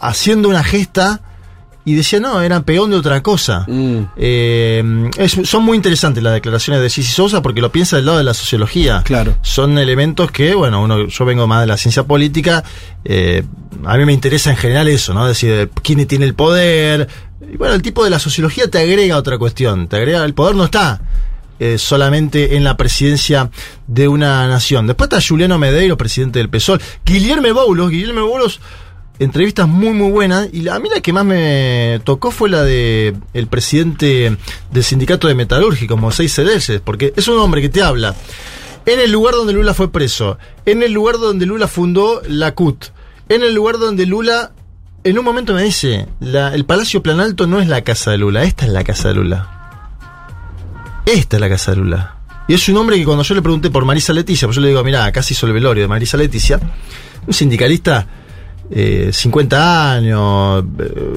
haciendo 0.00 0.48
una 0.48 0.64
gesta 0.64 1.20
y 1.84 1.94
decía, 1.94 2.20
no, 2.20 2.40
era 2.42 2.60
peón 2.62 2.90
de 2.90 2.96
otra 2.96 3.22
cosa. 3.22 3.64
Mm. 3.66 3.98
Eh, 4.16 5.10
es- 5.16 5.38
son 5.44 5.64
muy 5.64 5.76
interesantes 5.76 6.22
las 6.22 6.34
declaraciones 6.34 6.82
de 6.82 6.90
Sisi 6.90 7.10
Sousa 7.12 7.40
porque 7.42 7.60
lo 7.60 7.72
piensa 7.72 7.96
del 7.96 8.06
lado 8.06 8.18
de 8.18 8.24
la 8.24 8.34
sociología. 8.34 9.02
Claro. 9.04 9.34
Son 9.42 9.78
elementos 9.78 10.30
que, 10.30 10.54
bueno, 10.54 10.82
uno, 10.82 11.06
yo 11.08 11.24
vengo 11.24 11.46
más 11.46 11.62
de 11.62 11.66
la 11.66 11.76
ciencia 11.76 12.04
política, 12.04 12.62
eh, 13.04 13.42
a 13.84 13.96
mí 13.96 14.04
me 14.04 14.12
interesa 14.12 14.50
en 14.50 14.56
general 14.56 14.88
eso, 14.88 15.14
¿no? 15.14 15.26
Decir, 15.26 15.70
quién 15.82 16.06
tiene 16.06 16.26
el 16.26 16.34
poder. 16.34 17.08
Y 17.52 17.56
bueno, 17.56 17.74
el 17.74 17.82
tipo 17.82 18.04
de 18.04 18.10
la 18.10 18.18
sociología 18.18 18.68
te 18.70 18.78
agrega 18.78 19.16
otra 19.16 19.38
cuestión, 19.38 19.88
te 19.88 19.96
agrega, 19.96 20.24
el 20.24 20.34
poder 20.34 20.54
no 20.56 20.64
está 20.64 21.00
eh, 21.58 21.78
solamente 21.78 22.56
en 22.56 22.64
la 22.64 22.76
presidencia 22.76 23.50
de 23.86 24.06
una 24.08 24.46
nación. 24.48 24.86
Después 24.86 25.10
está 25.10 25.26
Juliano 25.26 25.58
Medeiro, 25.58 25.96
presidente 25.96 26.38
del 26.38 26.48
PSOL. 26.50 26.80
Guillermo 27.04 27.52
Boulos, 27.54 27.90
Guillermo 27.90 28.26
Boulos, 28.26 28.60
entrevistas 29.20 29.68
muy 29.68 29.92
muy 29.92 30.10
buenas. 30.10 30.48
Y 30.52 30.66
a 30.68 30.78
mí 30.80 30.88
la 30.92 31.00
que 31.00 31.12
más 31.12 31.24
me 31.24 32.00
tocó 32.02 32.32
fue 32.32 32.50
la 32.50 32.64
de 32.64 33.14
el 33.32 33.46
presidente 33.46 34.36
del 34.72 34.84
sindicato 34.84 35.28
de 35.28 35.36
metalúrgicos, 35.36 36.00
Moisés 36.00 36.34
Cedeses, 36.34 36.80
porque 36.80 37.12
es 37.14 37.28
un 37.28 37.38
hombre 37.38 37.62
que 37.62 37.68
te 37.68 37.82
habla 37.82 38.16
en 38.86 39.00
el 39.00 39.12
lugar 39.12 39.34
donde 39.34 39.52
Lula 39.52 39.74
fue 39.74 39.92
preso, 39.92 40.38
en 40.66 40.82
el 40.82 40.92
lugar 40.92 41.18
donde 41.18 41.46
Lula 41.46 41.68
fundó 41.68 42.22
la 42.26 42.54
CUT, 42.54 42.86
en 43.28 43.42
el 43.42 43.54
lugar 43.54 43.78
donde 43.78 44.06
Lula, 44.06 44.52
en 45.04 45.18
un 45.18 45.24
momento 45.24 45.54
me 45.54 45.62
dice, 45.62 46.08
el 46.20 46.64
Palacio 46.64 47.02
Planalto 47.02 47.46
no 47.46 47.60
es 47.60 47.68
la 47.68 47.82
casa 47.82 48.10
de 48.10 48.18
Lula, 48.18 48.42
esta 48.44 48.66
es 48.66 48.72
la 48.72 48.84
casa 48.84 49.08
de 49.08 49.14
Lula. 49.14 49.56
Esta 51.06 51.36
es 51.36 51.40
la 51.40 51.48
casa 51.48 51.72
de 51.72 51.78
Lula. 51.78 52.16
Y 52.48 52.54
es 52.54 52.68
un 52.68 52.76
hombre 52.76 52.96
que 52.96 53.04
cuando 53.04 53.22
yo 53.22 53.34
le 53.34 53.42
pregunté 53.42 53.70
por 53.70 53.84
Marisa 53.84 54.12
Leticia, 54.12 54.48
pues 54.48 54.56
yo 54.56 54.62
le 54.62 54.68
digo, 54.68 54.82
mirá, 54.82 55.04
acá 55.04 55.22
se 55.22 55.34
hizo 55.34 55.46
el 55.46 55.52
velorio 55.52 55.84
de 55.84 55.88
Marisa 55.88 56.16
Leticia, 56.16 56.58
un 57.26 57.32
sindicalista, 57.32 58.06
eh, 58.70 59.10
50 59.12 59.92
años, 59.92 60.64
eh, 60.78 61.16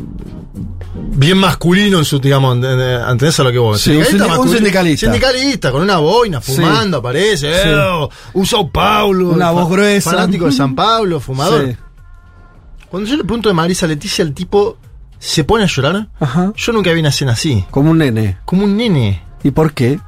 bien 0.95 1.37
masculino 1.37 1.99
en 1.99 2.05
su, 2.05 2.19
digamos, 2.19 2.55
¿entendés 2.57 3.39
a 3.39 3.43
lo 3.43 3.51
que 3.51 3.57
vos? 3.59 3.79
Sí, 3.81 3.95
un 3.95 4.03
sindi- 4.03 4.37
un 4.39 4.49
sindicalista. 4.49 5.05
Sindicalista, 5.07 5.71
con 5.71 5.81
una 5.81 5.97
boina, 5.97 6.41
fumando, 6.41 6.97
aparece, 6.97 7.53
Sí. 7.53 7.69
eh, 7.69 8.07
un 8.33 8.45
Sao 8.45 8.69
Paulo. 8.69 9.29
Una 9.29 9.51
voz 9.51 9.69
gruesa. 9.69 10.11
Fanático 10.11 10.45
de 10.45 10.51
San 10.51 10.75
Pablo, 10.75 11.19
fumador. 11.19 11.67
Sí. 11.67 11.75
Cuando 12.89 13.09
yo 13.09 13.17
le 13.17 13.23
pregunto 13.23 13.49
de 13.49 13.55
Marisa 13.55 13.87
Leticia, 13.87 14.23
el 14.23 14.33
tipo 14.33 14.77
se 15.19 15.43
pone 15.43 15.63
a 15.63 15.67
llorar. 15.67 16.07
Ajá. 16.19 16.53
Yo 16.55 16.73
nunca 16.73 16.91
vi 16.91 16.99
una 16.99 17.09
escena 17.09 17.31
así. 17.33 17.63
Como 17.71 17.91
un 17.91 17.97
nene. 17.97 18.37
Como 18.45 18.65
un 18.65 18.77
nene. 18.77 19.23
¿Y 19.43 19.51
por 19.51 19.73
qué? 19.73 19.99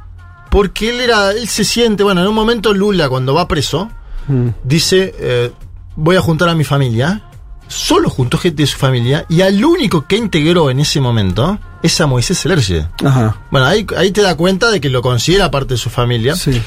Porque 0.52 0.90
él 0.90 1.02
era, 1.02 1.32
él 1.32 1.48
se 1.48 1.64
siente, 1.64 2.04
bueno, 2.04 2.22
en 2.22 2.28
un 2.28 2.36
momento 2.36 2.74
Lula 2.74 3.10
cuando 3.10 3.34
va 3.34 3.48
preso, 3.48 3.90
Mm. 4.28 4.50
dice, 4.64 5.14
eh, 5.20 5.52
voy 5.96 6.16
a 6.16 6.22
juntar 6.22 6.50
a 6.50 6.56
mi 6.56 6.64
familia. 6.64 7.24
Solo 7.68 8.10
juntó 8.10 8.38
gente 8.38 8.64
de 8.64 8.68
su 8.68 8.78
familia 8.78 9.26
y 9.28 9.42
al 9.42 9.64
único 9.64 10.06
que 10.08 10.18
integró 10.18 10.70
en 10.70 10.80
ese 10.80 11.02
momento 11.02 11.58
es 11.82 12.00
a 12.00 12.06
Moisés 12.08 12.40
Celerge. 12.40 12.88
Ajá. 13.04 13.42
Bueno, 13.52 13.68
ahí, 13.68 13.86
ahí 13.98 14.12
te 14.12 14.22
da 14.22 14.36
cuenta 14.36 14.70
de 14.72 14.80
que 14.80 14.90
lo 14.90 15.02
considera 15.02 15.50
parte 15.52 15.74
de 15.74 15.78
su 15.78 15.90
familia. 15.90 16.36
Sí. 16.36 16.62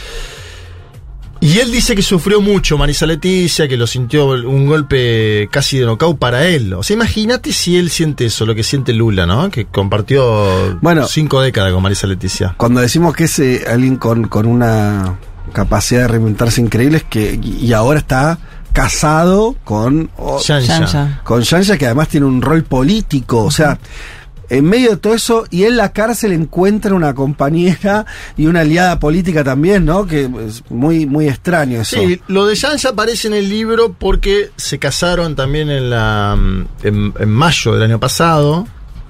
Y 1.41 1.61
él 1.61 1.71
dice 1.71 1.95
que 1.95 2.03
sufrió 2.03 2.41
mucho 2.41 2.77
Marisa 2.77 3.07
Leticia, 3.07 3.69
que 3.69 3.77
lo 3.77 3.87
sintió 3.87 4.27
un 4.27 4.67
golpe 4.67 5.49
casi 5.53 5.79
de 5.79 5.87
nocaut 5.87 6.19
para 6.19 6.47
él. 6.49 6.73
O 6.75 6.83
sea, 6.83 6.95
imagínate 6.95 7.53
si 7.53 7.77
él 7.79 7.91
siente 7.91 8.27
eso, 8.27 8.45
lo 8.45 8.57
que 8.57 8.65
siente 8.65 8.93
Lula, 8.93 9.25
¿no? 9.25 9.49
Que 9.49 9.65
compartió 9.67 10.77
Bueno. 10.81 11.07
cinco 11.07 11.41
décadas 11.41 11.73
con 11.73 11.81
Marisa 11.81 12.09
Leticia. 12.09 12.55
Cuando 12.57 12.81
decimos 12.81 13.15
que 13.15 13.25
es 13.25 13.39
eh, 13.39 13.65
alguien 13.69 13.97
con, 13.97 14.27
con 14.27 14.47
una 14.47 15.17
capacidad 15.53 16.03
de 16.03 16.09
reinventarse 16.09 16.61
increíble 16.61 16.99
es 16.99 17.05
que 17.05 17.41
y 17.43 17.73
ahora 17.73 18.01
está 18.01 18.39
casado 18.83 19.57
con 19.65 20.09
Shansha. 20.41 21.21
Con 21.25 21.43
Shansha 21.43 21.77
que 21.77 21.87
además 21.87 22.09
tiene 22.09 22.27
un 22.27 22.41
rol 22.41 22.63
político, 22.63 23.43
o 23.45 23.51
sea, 23.51 23.79
en 24.51 24.65
medio 24.65 24.91
de 24.91 24.97
todo 24.97 25.15
eso 25.15 25.45
y 25.51 25.65
en 25.65 25.77
la 25.77 25.93
cárcel 25.93 26.33
encuentra 26.33 26.95
una 26.95 27.13
compañera 27.15 28.07
y 28.37 28.47
una 28.47 28.61
aliada 28.61 28.99
política 28.99 29.43
también, 29.45 29.85
¿no? 29.85 30.07
Que 30.07 30.31
es 30.47 30.63
muy 30.71 31.07
muy 31.07 31.29
extraño 31.29 31.81
eso. 31.83 31.97
Sí, 32.01 32.21
lo 32.29 32.47
de 32.47 32.55
Shansha 32.55 32.91
aparece 32.91 33.29
en 33.29 33.35
el 33.35 33.49
libro 33.49 33.93
porque 33.99 34.51
se 34.57 34.79
casaron 34.79 35.35
también 35.37 35.69
en 35.71 35.91
la 35.91 36.37
mm, 36.39 36.67
en, 36.85 37.15
en 37.19 37.29
mayo 37.31 37.75
del 37.75 37.83
año 37.83 37.99
pasado. 38.01 38.67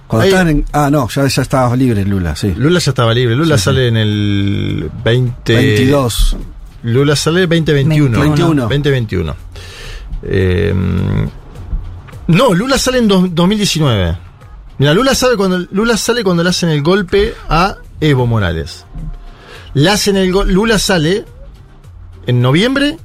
Cuando 0.09 0.23
Ahí- 0.25 0.29
estaban 0.31 0.49
en, 0.49 0.65
ah, 0.73 0.89
no, 0.91 1.07
ya, 1.11 1.27
ya 1.27 1.43
estaba 1.43 1.77
libre 1.77 2.03
Lula, 2.07 2.35
sí. 2.35 2.55
Lula 2.57 2.79
ya 2.81 2.91
estaba 2.93 3.13
libre. 3.13 3.37
Lula 3.37 3.57
Sí, 3.57 3.61
sí. 3.61 3.65
sale 3.67 3.89
en 3.89 3.97
el 3.99 4.91
20... 5.05 5.55
22. 5.55 6.37
Lula 6.89 7.17
sale 7.17 7.41
2021. 7.47 8.21
21. 8.21 8.63
2021. 8.63 9.35
Eh, 10.23 10.75
no, 12.27 12.55
Lula 12.55 12.79
sale 12.79 12.99
en 12.99 13.09
dos- 13.09 13.35
2019. 13.35 14.17
Mira, 14.79 14.95
Lula, 14.95 15.15
sabe 15.15 15.37
cuando, 15.37 15.59
Lula 15.73 15.97
sale 15.97 16.23
cuando 16.23 16.43
le 16.45 16.51
hacen 16.51 16.69
el 16.69 16.83
golpe 16.83 17.35
a 17.49 17.77
Evo 18.01 18.27
Morales. 18.27 18.85
Le 19.75 19.91
hacen 19.91 20.17
el 20.17 20.31
Lula 20.31 20.79
sale 20.79 21.25
en 22.27 22.41
noviembre 22.41 22.97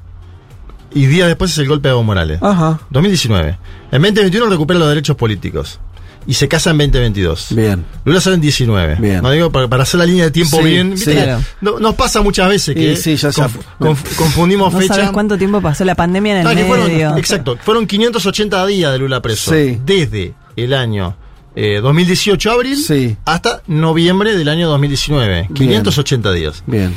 y 0.93 1.05
días 1.07 1.27
después 1.27 1.51
es 1.51 1.57
el 1.57 1.67
golpe 1.67 1.87
a 1.89 1.91
Evo 1.91 2.03
Morales. 2.03 2.39
Ajá. 2.41 2.79
2019. 2.91 3.57
En 3.91 4.01
2021 4.01 4.47
recupera 4.49 4.79
los 4.79 4.89
derechos 4.89 5.15
políticos. 5.15 5.79
Y 6.25 6.33
se 6.35 6.47
casa 6.47 6.69
en 6.71 6.77
2022. 6.77 7.47
Bien. 7.51 7.83
Lula 8.05 8.21
sale 8.21 8.35
en 8.35 8.41
19. 8.41 8.95
Bien. 8.99 9.21
No 9.21 9.29
digo 9.31 9.51
para, 9.51 9.67
para 9.67 9.83
hacer 9.83 9.99
la 9.99 10.05
línea 10.05 10.25
de 10.25 10.31
tiempo 10.31 10.57
Sí, 10.57 10.63
bien. 10.63 10.91
¿viste 10.91 11.11
sí. 11.11 11.17
Claro. 11.17 11.41
no- 11.61 11.79
nos 11.79 11.95
pasa 11.95 12.21
muchas 12.21 12.47
veces 12.49 12.75
que 12.75 12.95
Sí, 12.95 13.17
sí, 13.17 13.21
ya 13.21 13.29
conf- 13.29 13.49
sé. 13.51 13.59
conf- 13.79 14.15
confundimos 14.15 14.71
No 14.73 14.79
fecha. 14.79 14.93
sabes 14.95 15.11
cuánto 15.11 15.37
tiempo 15.37 15.61
pasó 15.61 15.83
la 15.83 15.95
pandemia 15.95 16.33
en 16.33 16.41
el 16.41 16.47
Ah, 16.47 16.55
que 16.55 16.65
fueron- 16.65 16.87
medio. 16.87 17.17
exacto, 17.17 17.57
fueron 17.61 17.85
580 17.87 18.65
días 18.65 18.91
de 18.93 18.99
Lula 18.99 19.21
preso. 19.21 19.51
Sí. 19.51 19.77
Desde 19.85 20.33
el 20.55 20.73
año 20.73 21.17
eh, 21.55 21.81
2018 21.83 22.49
abril 22.51 22.77
Sí. 22.77 23.15
hasta 23.25 23.61
noviembre 23.67 24.35
del 24.35 24.47
año 24.49 24.67
2019. 24.69 25.49
580 25.53 26.31
días. 26.31 26.63
Bien. 26.65 26.95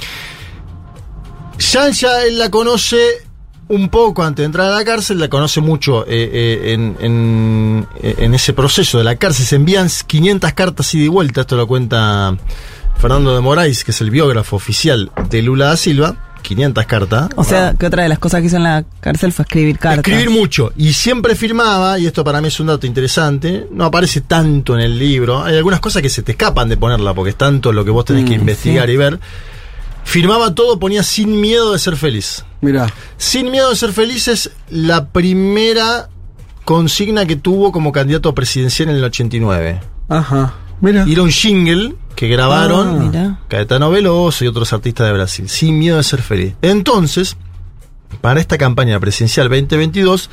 Shansha 1.58 2.24
él 2.24 2.38
la 2.38 2.50
conoce 2.50 3.25
un 3.68 3.88
poco 3.88 4.22
antes 4.22 4.42
de 4.42 4.46
entrar 4.46 4.70
a 4.72 4.74
la 4.76 4.84
cárcel, 4.84 5.18
la 5.18 5.28
conoce 5.28 5.60
mucho 5.60 6.04
eh, 6.06 6.30
eh, 6.32 6.72
en, 6.74 6.96
en- 7.00 7.86
en 8.02 8.34
ese 8.34 8.52
proceso 8.52 8.98
de 8.98 9.04
la 9.04 9.16
cárcel. 9.16 9.44
Se 9.46 9.56
envían 9.56 9.88
500 10.06 10.52
cartas 10.52 10.94
ida 10.94 11.04
y 11.04 11.08
vuelta, 11.08 11.40
esto 11.42 11.56
lo 11.56 11.66
cuenta 11.66 12.36
Fernando 12.98 13.34
de 13.34 13.40
Moraes, 13.40 13.84
que 13.84 13.90
es 13.90 14.00
el 14.00 14.10
biógrafo 14.10 14.56
oficial 14.56 15.10
de 15.28 15.42
Lula 15.42 15.66
da 15.66 15.76
Silva. 15.76 16.16
500 16.42 16.86
cartas. 16.86 17.28
O 17.34 17.42
sea, 17.42 17.74
que 17.76 17.86
otra 17.86 18.04
de 18.04 18.08
las 18.08 18.20
cosas 18.20 18.40
que 18.40 18.46
hizo 18.46 18.56
en 18.56 18.62
la 18.62 18.84
cárcel 19.00 19.32
fue 19.32 19.42
escribir 19.42 19.80
cartas. 19.80 20.06
Escribir 20.06 20.30
mucho. 20.30 20.72
Y 20.76 20.92
siempre 20.92 21.34
firmaba, 21.34 21.98
y 21.98 22.06
esto 22.06 22.22
para 22.22 22.40
mí 22.40 22.46
es 22.46 22.60
un 22.60 22.68
dato 22.68 22.86
interesante, 22.86 23.66
no 23.72 23.86
aparece 23.86 24.20
tanto 24.20 24.74
en 24.76 24.80
el 24.82 24.96
libro. 24.96 25.42
Hay 25.42 25.56
algunas 25.56 25.80
cosas 25.80 26.02
que 26.02 26.08
se 26.08 26.22
te 26.22 26.32
escapan 26.32 26.68
de 26.68 26.76
ponerla, 26.76 27.14
porque 27.14 27.30
es 27.30 27.36
tanto 27.36 27.72
lo 27.72 27.84
que 27.84 27.90
vos 27.90 28.04
tenés 28.04 28.26
que 28.26 28.36
Mm, 28.36 28.40
investigar 28.42 28.86
sí. 28.86 28.92
y 28.92 28.96
ver. 28.96 29.18
Firmaba 30.06 30.54
todo, 30.54 30.78
ponía 30.78 31.02
sin 31.02 31.40
miedo 31.40 31.72
de 31.72 31.78
ser 31.80 31.96
feliz. 31.96 32.44
Mira. 32.60 32.86
Sin 33.16 33.50
miedo 33.50 33.70
de 33.70 33.76
ser 33.76 33.92
feliz 33.92 34.28
es 34.28 34.50
la 34.70 35.08
primera 35.08 36.08
consigna 36.64 37.26
que 37.26 37.36
tuvo 37.36 37.72
como 37.72 37.90
candidato 37.92 38.32
presidencial 38.34 38.88
en 38.90 38.96
el 38.96 39.04
89. 39.04 39.80
Ajá. 40.08 40.54
Mira. 40.80 41.04
Y 41.06 41.12
era 41.12 41.22
un 41.22 41.30
jingle 41.30 41.96
que 42.14 42.28
grabaron 42.28 43.12
Ah. 43.16 43.40
Caetano 43.48 43.90
Veloso 43.90 44.44
y 44.44 44.48
otros 44.48 44.72
artistas 44.72 45.06
de 45.08 45.12
Brasil. 45.12 45.48
Sin 45.48 45.78
miedo 45.78 45.96
de 45.96 46.02
ser 46.04 46.22
feliz. 46.22 46.54
Entonces, 46.62 47.36
para 48.20 48.40
esta 48.40 48.56
campaña 48.58 48.98
presidencial 49.00 49.48
2022, 49.48 50.30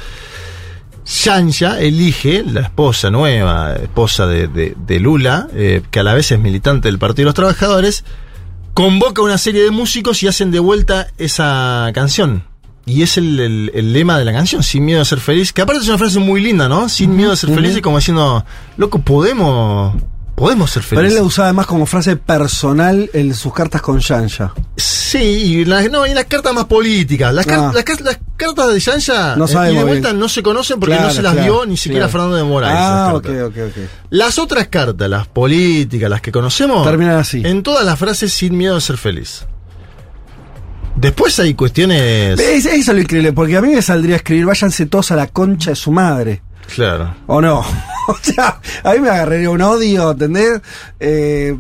Shansha 1.06 1.82
elige 1.82 2.44
la 2.46 2.62
esposa 2.62 3.10
nueva, 3.10 3.74
esposa 3.76 4.26
de, 4.28 4.48
de- 4.48 4.76
de 4.78 5.00
Lula, 5.00 5.48
eh, 5.54 5.82
que 5.92 6.00
a 6.00 6.04
la 6.04 6.14
vez 6.14 6.32
es 6.32 6.40
militante 6.40 6.88
del 6.88 7.00
Partido 7.00 7.24
de 7.24 7.30
los 7.30 7.36
Trabajadores, 7.36 8.06
convoca 8.74 9.22
una 9.22 9.38
serie 9.38 9.64
de 9.64 9.72
músicos 9.72 10.24
y 10.24 10.28
hacen 10.28 10.52
de 10.52 10.60
vuelta 10.60 11.08
esa 11.18 11.90
canción. 11.94 12.44
Y 12.86 13.02
es 13.04 13.18
el, 13.18 13.40
el- 13.40 13.72
el 13.74 13.94
lema 13.94 14.18
de 14.20 14.26
la 14.26 14.34
canción, 14.34 14.62
sin 14.62 14.84
miedo 14.84 15.02
a 15.02 15.06
ser 15.06 15.20
feliz, 15.20 15.54
que 15.54 15.62
aparte 15.62 15.82
es 15.82 15.88
una 15.88 15.98
frase 15.98 16.20
muy 16.20 16.42
linda, 16.42 16.68
¿no? 16.68 16.90
Sin 16.90 17.16
miedo 17.16 17.32
a 17.32 17.36
ser 17.38 17.50
feliz, 17.56 17.78
y 17.78 17.82
como 17.82 17.98
diciendo, 17.98 18.44
loco, 18.76 19.00
podemos, 19.00 19.96
podemos 20.36 20.72
ser 20.72 20.84
Pero 20.90 21.02
él 21.02 21.08
felices. 21.08 21.22
la 21.22 21.28
usaba 21.28 21.48
además 21.50 21.66
como 21.68 21.86
frase 21.86 22.16
personal 22.16 23.10
en 23.14 23.34
sus 23.34 23.54
cartas 23.54 23.82
con 23.82 24.00
Shansha. 24.00 24.54
Sí, 24.76 25.18
y 25.20 25.66
las, 25.66 25.90
no, 25.92 26.06
y 26.08 26.14
las 26.14 26.26
cartas 26.26 26.54
más 26.54 26.66
políticas. 26.66 27.34
Las, 27.34 27.46
car- 27.46 27.60
Ah. 27.60 27.72
las, 27.74 27.84
car- 27.84 28.02
las 28.02 28.20
cartas 28.36 28.74
de 28.74 28.80
Shansha 28.80 29.36
No 29.36 29.46
eh, 29.46 29.72
y 29.72 29.76
de 29.76 29.84
vuelta 29.84 30.10
bien. 30.10 30.20
no 30.20 30.28
se 30.28 30.42
conocen 30.42 30.80
porque 30.80 30.96
Claro, 30.96 31.08
no 31.10 31.14
se 31.14 31.22
las 31.22 31.34
claro, 31.34 31.54
vio 31.54 31.66
ni 31.66 31.78
siquiera 31.78 32.08
claro. 32.08 32.12
Fernando 32.12 32.36
de 32.38 32.44
Moraes. 32.44 32.76
Ah, 32.78 33.12
ok, 33.16 33.26
ok, 33.46 33.56
ok. 33.70 33.78
Las 34.10 34.38
otras 34.40 34.68
cartas, 34.70 35.08
las 35.10 35.28
políticas, 35.28 36.10
las 36.10 36.22
que 36.22 36.32
conocemos, 36.32 36.84
Terminan 36.86 37.18
así. 37.18 37.42
en 37.46 37.62
todas 37.64 37.86
las 37.86 37.98
frases 38.00 38.34
sin 38.34 38.58
miedo 38.58 38.76
a 38.76 38.82
ser 38.82 38.98
feliz. 38.98 39.46
Después 40.96 41.38
hay 41.40 41.54
cuestiones. 41.56 42.40
Es, 42.40 42.66
eso 42.66 42.70
es 42.92 42.96
lo 42.96 43.00
increíble, 43.02 43.34
porque 43.34 43.58
a 43.58 43.62
mí 43.62 43.70
me 43.70 43.82
saldría 43.82 44.16
a 44.16 44.18
escribir, 44.18 44.46
váyanse 44.46 44.86
todos 44.86 45.12
a 45.12 45.16
la 45.16 45.28
concha 45.28 45.72
de 45.72 45.76
su 45.76 45.92
madre. 45.92 46.42
Claro. 46.76 47.16
¿O 47.28 47.42
no? 47.42 47.64
o 48.08 48.16
sea, 48.22 48.60
a 48.84 48.94
mí 48.94 49.00
me 49.00 49.10
agarraría 49.10 49.50
un 49.50 49.62
odio, 49.62 50.12
¿entendés? 50.12 50.62
Eh, 51.00 51.56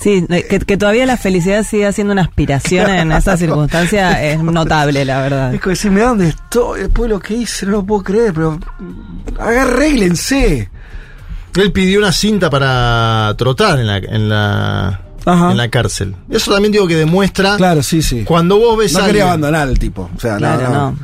Sí, 0.00 0.24
que, 0.28 0.60
que 0.60 0.76
todavía 0.78 1.04
la 1.04 1.18
felicidad 1.18 1.62
siga 1.62 1.92
siendo 1.92 2.14
una 2.14 2.22
aspiración 2.22 2.88
en 2.88 3.12
esa 3.12 3.36
circunstancia 3.36 4.22
es 4.32 4.42
notable, 4.42 5.04
la 5.04 5.20
verdad. 5.20 5.54
es 5.54 5.60
como 5.60 5.70
decirme 5.72 6.00
dónde 6.00 6.28
estoy, 6.28 6.80
después 6.80 7.02
de 7.10 7.14
lo 7.16 7.20
que 7.20 7.34
hice, 7.34 7.66
no 7.66 7.72
lo 7.72 7.84
puedo 7.84 8.02
creer, 8.04 8.32
pero 8.32 8.58
arréglense. 9.38 10.70
Él 11.56 11.72
pidió 11.72 11.98
una 11.98 12.12
cinta 12.12 12.48
para 12.48 13.34
trotar 13.36 13.78
en 13.80 13.86
la, 13.88 13.96
en 13.98 14.28
la, 14.28 15.00
Ajá. 15.26 15.50
en 15.50 15.56
la 15.56 15.68
cárcel. 15.68 16.14
Eso 16.30 16.52
también 16.52 16.72
digo 16.72 16.86
que 16.86 16.96
demuestra 16.96 17.56
Claro, 17.56 17.82
sí, 17.82 18.00
sí. 18.02 18.24
cuando 18.24 18.58
vos 18.58 18.78
ves 18.78 18.92
No 18.92 19.00
a 19.00 19.06
quería 19.06 19.22
alguien- 19.24 19.28
abandonar 19.44 19.68
al 19.68 19.78
tipo. 19.78 20.08
O 20.16 20.20
sea, 20.20 20.36
Claro, 20.36 20.62
no, 20.62 20.68
no. 20.70 20.90
no. 20.92 20.98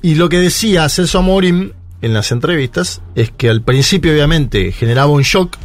Y 0.00 0.14
lo 0.14 0.28
que 0.28 0.38
decía 0.38 0.88
Celso 0.88 1.18
Amorim 1.18 1.72
en 2.02 2.12
las 2.12 2.32
entrevistas 2.32 3.00
es 3.14 3.30
que 3.30 3.48
al 3.48 3.62
principio 3.62 4.12
obviamente 4.12 4.72
generaba 4.72 5.10
un 5.10 5.22
shock, 5.22 5.56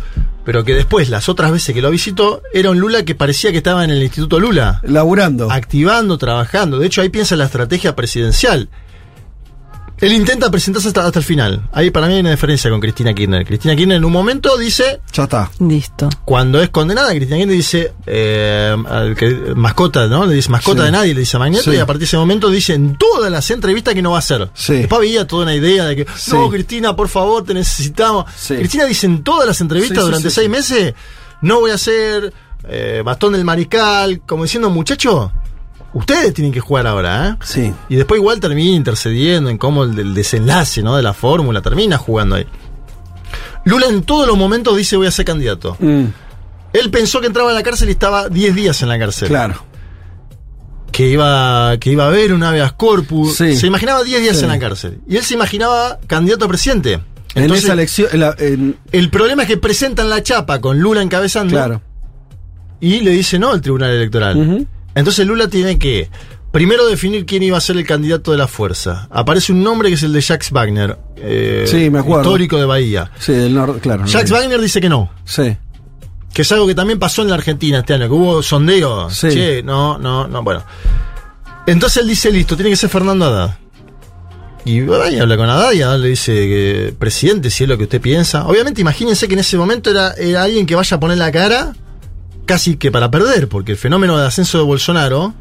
pero 0.46 0.64
que 0.64 0.74
después, 0.74 1.10
las 1.10 1.28
otras 1.28 1.52
veces 1.52 1.76
que 1.76 1.82
lo 1.82 1.92
visitó, 1.92 2.42
era 2.54 2.70
un 2.70 2.80
Lula 2.80 3.04
que 3.04 3.16
parecía 3.16 3.52
que 3.52 3.58
estaba 3.58 3.84
en 3.84 3.90
el 3.90 4.02
Instituto 4.02 4.40
Lula, 4.40 4.80
Laburando. 4.84 5.52
activando, 5.52 6.18
trabajando. 6.18 6.80
De 6.80 6.88
hecho, 6.88 7.02
ahí 7.02 7.10
piensa 7.10 7.36
en 7.36 7.40
la 7.40 7.46
estrategia 7.46 7.96
presidencial. 7.96 8.70
Él 10.00 10.14
intenta 10.14 10.52
presentarse 10.52 10.90
hasta, 10.90 11.06
hasta 11.06 11.20
el 11.20 11.26
final. 11.26 11.68
Ahí 11.72 11.90
para 11.90 12.06
mí 12.08 12.14
hay 12.14 12.20
una 12.20 12.30
diferencia 12.32 12.70
con 12.70 12.80
Cristina 12.80 13.14
Kirchner. 13.16 13.46
Cristina 13.46 13.76
Kirchner 13.76 13.98
en 13.98 14.06
un 14.06 14.12
momento 14.12 14.56
dice, 14.58 15.02
Ya 15.12 15.24
está. 15.24 15.50
Listo. 15.60 16.08
cuando 16.24 16.62
es 16.62 16.70
condenada, 16.70 17.10
Cristina 17.12 17.38
Kirchner 17.38 17.56
dice, 17.58 17.94
eh, 18.06 18.76
al 18.90 19.16
que- 19.16 19.54
mascota, 19.56 20.06
¿no? 20.08 20.26
Le 20.28 20.36
dice 20.36 20.50
mascota 20.50 20.82
Sí. 20.82 20.86
de 20.86 20.92
nadie, 20.92 21.14
le 21.16 21.22
dice 21.22 21.38
a 21.38 21.40
Magneto, 21.40 21.72
Sí. 21.72 21.78
y 21.78 21.80
a 21.80 21.86
partir 21.88 22.02
de 22.02 22.06
ese 22.06 22.18
momento 22.18 22.50
dice 22.52 22.74
en 22.76 22.96
todas 22.96 23.32
las 23.32 23.50
entrevistas 23.50 23.94
que 23.96 24.02
no 24.04 24.12
va 24.12 24.18
a 24.18 24.20
hacer. 24.20 24.50
Sí. 24.54 24.74
Después 24.74 25.00
había 25.00 25.26
toda 25.26 25.44
una 25.44 25.56
idea 25.56 25.86
de 25.86 25.96
que, 25.96 26.08
Sí. 26.16 26.32
no, 26.32 26.50
Cristina, 26.50 26.96
por 26.96 27.10
favor, 27.10 27.44
te 27.44 27.54
necesitamos. 27.56 28.26
Sí. 28.38 28.56
Cristina 28.56 28.86
dice 28.86 29.08
en 29.08 29.24
todas 29.24 29.48
las 29.48 29.60
entrevistas 29.62 30.04
durante 30.04 30.30
sí, 30.30 30.36
seis 30.36 30.46
sí. 30.46 30.50
meses, 30.52 30.94
no 31.42 31.60
voy 31.60 31.72
a 31.72 31.76
hacer 31.76 32.34
eh, 32.70 33.02
bastón 33.06 33.32
del 33.34 33.46
mariscal, 33.46 34.20
como 34.26 34.44
diciendo, 34.44 34.70
muchacho, 34.70 35.32
ustedes 35.98 36.34
tienen 36.34 36.52
que 36.54 36.60
jugar 36.60 36.88
ahora, 36.88 37.30
¿eh? 37.30 37.36
Sí. 37.44 37.74
Y 37.90 37.96
después 37.96 38.20
igual 38.20 38.40
termina 38.40 38.76
intercediendo 38.76 39.50
en 39.50 39.58
cómo 39.58 39.84
el, 39.84 39.98
el 40.00 40.14
desenlace 40.14 40.82
¿no? 40.84 40.96
de 40.96 41.04
la 41.04 41.14
fórmula 41.14 41.62
termina 41.62 41.98
jugando 41.98 42.36
ahí. 42.36 42.46
Lula 43.66 43.88
en 43.88 44.04
todos 44.04 44.28
los 44.28 44.38
momentos 44.38 44.76
dice 44.78 44.96
voy 44.98 45.08
a 45.08 45.12
ser 45.12 45.26
candidato. 45.26 45.76
Mm, 45.80 46.06
Él 46.74 46.90
pensó 46.92 47.20
que 47.20 47.28
entraba 47.28 47.52
a 47.52 47.54
la 47.54 47.64
cárcel 47.64 47.90
y 47.90 47.92
estaba 47.92 48.30
10 48.30 48.56
días 48.56 48.82
en 48.82 48.90
la 48.90 48.98
cárcel. 49.00 49.28
claro. 49.28 49.56
Que 50.92 51.10
iba, 51.10 51.78
que 51.80 51.92
iba 51.92 52.06
a 52.06 52.08
haber 52.08 52.34
un 52.34 52.42
habeas 52.44 52.72
corpus. 52.74 53.36
Sí. 53.38 53.56
Se 53.56 53.68
imaginaba 53.68 54.04
10 54.04 54.22
días 54.22 54.38
Sí. 54.38 54.44
en 54.46 54.50
la 54.50 54.58
cárcel. 54.58 55.00
Y 55.08 55.18
él 55.18 55.24
se 55.24 55.34
imaginaba 55.36 56.00
candidato 56.08 56.46
a 56.46 56.48
presidente. 56.48 56.94
en 56.94 57.44
Entonces, 57.44 57.66
esa 57.66 57.74
elección. 57.74 58.08
en 58.14 58.20
la- 58.22 58.36
en- 58.40 58.78
el 58.92 59.10
problema 59.12 59.44
es 59.44 59.48
que 59.48 59.58
presentan 59.58 60.10
la 60.10 60.24
chapa 60.24 60.60
con 60.60 60.80
Lula 60.80 61.02
encabezando 61.04 61.52
claro. 61.54 61.82
y 62.80 63.02
le 63.02 63.12
dice 63.12 63.38
no 63.38 63.52
al 63.52 63.62
Tribunal 63.62 63.92
Electoral. 63.92 64.66
Entonces 64.98 65.26
Lula 65.28 65.48
tiene 65.48 65.78
que 65.78 66.10
primero 66.52 66.88
definir 66.88 67.26
quién 67.26 67.44
iba 67.44 67.58
a 67.58 67.62
ser 67.62 67.78
el 67.78 67.86
candidato 67.86 68.32
de 68.32 68.38
la 68.38 68.48
fuerza. 68.48 69.08
Aparece 69.12 69.52
un 69.52 69.64
nombre 69.64 69.90
que 69.90 69.96
es 69.96 70.04
el 70.04 70.12
de 70.14 70.22
Jacques 70.22 70.52
Wagner, 70.52 70.98
eh, 71.18 71.66
Sí, 71.68 71.90
me 71.90 72.00
acuerdo. 72.00 72.24
histórico 72.24 72.58
de 72.58 72.66
Bahía. 72.66 73.12
Sí, 73.20 73.34
del 73.34 73.54
norte, 73.54 73.80
claro. 73.80 74.06
No. 74.06 74.20
Wagner 74.30 74.60
dice 74.60 74.82
que 74.82 74.90
no, 74.90 75.12
Sí. 75.26 75.56
que 76.34 76.42
es 76.42 76.52
algo 76.52 76.66
que 76.68 76.74
también 76.76 76.98
pasó 77.00 77.22
en 77.22 77.30
la 77.30 77.36
Argentina 77.36 77.80
este 77.80 77.94
año, 77.94 78.08
que 78.08 78.14
hubo 78.14 78.42
sondeos. 78.42 79.14
Sí. 79.16 79.30
Che, 79.30 79.62
no, 79.64 79.98
no, 80.00 80.28
no, 80.28 80.42
bueno. 80.44 80.64
Entonces 81.68 82.02
él 82.02 82.08
dice, 82.08 82.32
listo, 82.32 82.56
tiene 82.56 82.70
que 82.72 82.78
ser 82.78 82.90
Fernando 82.90 83.26
Haddad. 83.26 83.58
Y 84.66 84.82
habla 84.82 85.38
con 85.38 85.50
Haddad 85.50 85.72
y 85.74 85.82
Haddad 85.82 86.00
le 86.00 86.10
dice 86.10 86.34
que, 86.34 86.96
presidente, 86.98 87.50
si 87.50 87.64
es 87.64 87.70
lo 87.70 87.78
que 87.78 87.84
usted 87.84 88.02
piensa. 88.02 88.46
Obviamente, 88.48 88.82
imagínense 88.82 89.28
que 89.28 89.34
en 89.36 89.40
ese 89.40 89.58
momento 89.58 89.90
era, 89.92 90.14
era 90.14 90.44
alguien 90.44 90.66
que 90.66 90.76
vaya 90.76 90.98
a 90.98 91.00
poner 91.00 91.18
la 91.18 91.32
cara 91.32 91.74
casi 92.48 92.78
que 92.78 92.92
para 92.92 93.12
perder, 93.12 93.48
porque 93.48 93.74
el 93.74 93.78
fenómeno 93.78 94.18
de 94.18 94.26
ascenso 94.26 94.58
de 94.58 94.64
Bolsonaro 94.64 95.36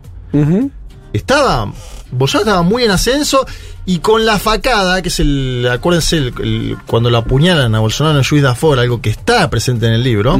estaba. 1.15 1.73
Bolsonaro 2.11 2.51
estaba 2.51 2.63
muy 2.63 2.85
en 2.85 2.91
ascenso 2.91 3.47
y 3.87 3.99
con 4.01 4.27
la 4.27 4.39
facada, 4.39 5.01
que 5.01 5.09
es 5.09 5.19
el. 5.21 5.67
Acuérdense, 5.73 6.19
el- 6.19 6.35
el- 6.41 6.77
cuando 6.87 7.09
lo 7.09 7.17
apuñalan 7.19 7.75
a 7.75 7.81
Bolsonaro 7.81 8.19
en 8.19 8.25
Juiz 8.25 8.43
de 8.43 8.49
Afora, 8.49 8.83
algo 8.83 9.01
que 9.01 9.09
está 9.11 9.49
presente 9.49 9.87
en 9.87 9.95
el 9.95 10.03
libro. 10.03 10.37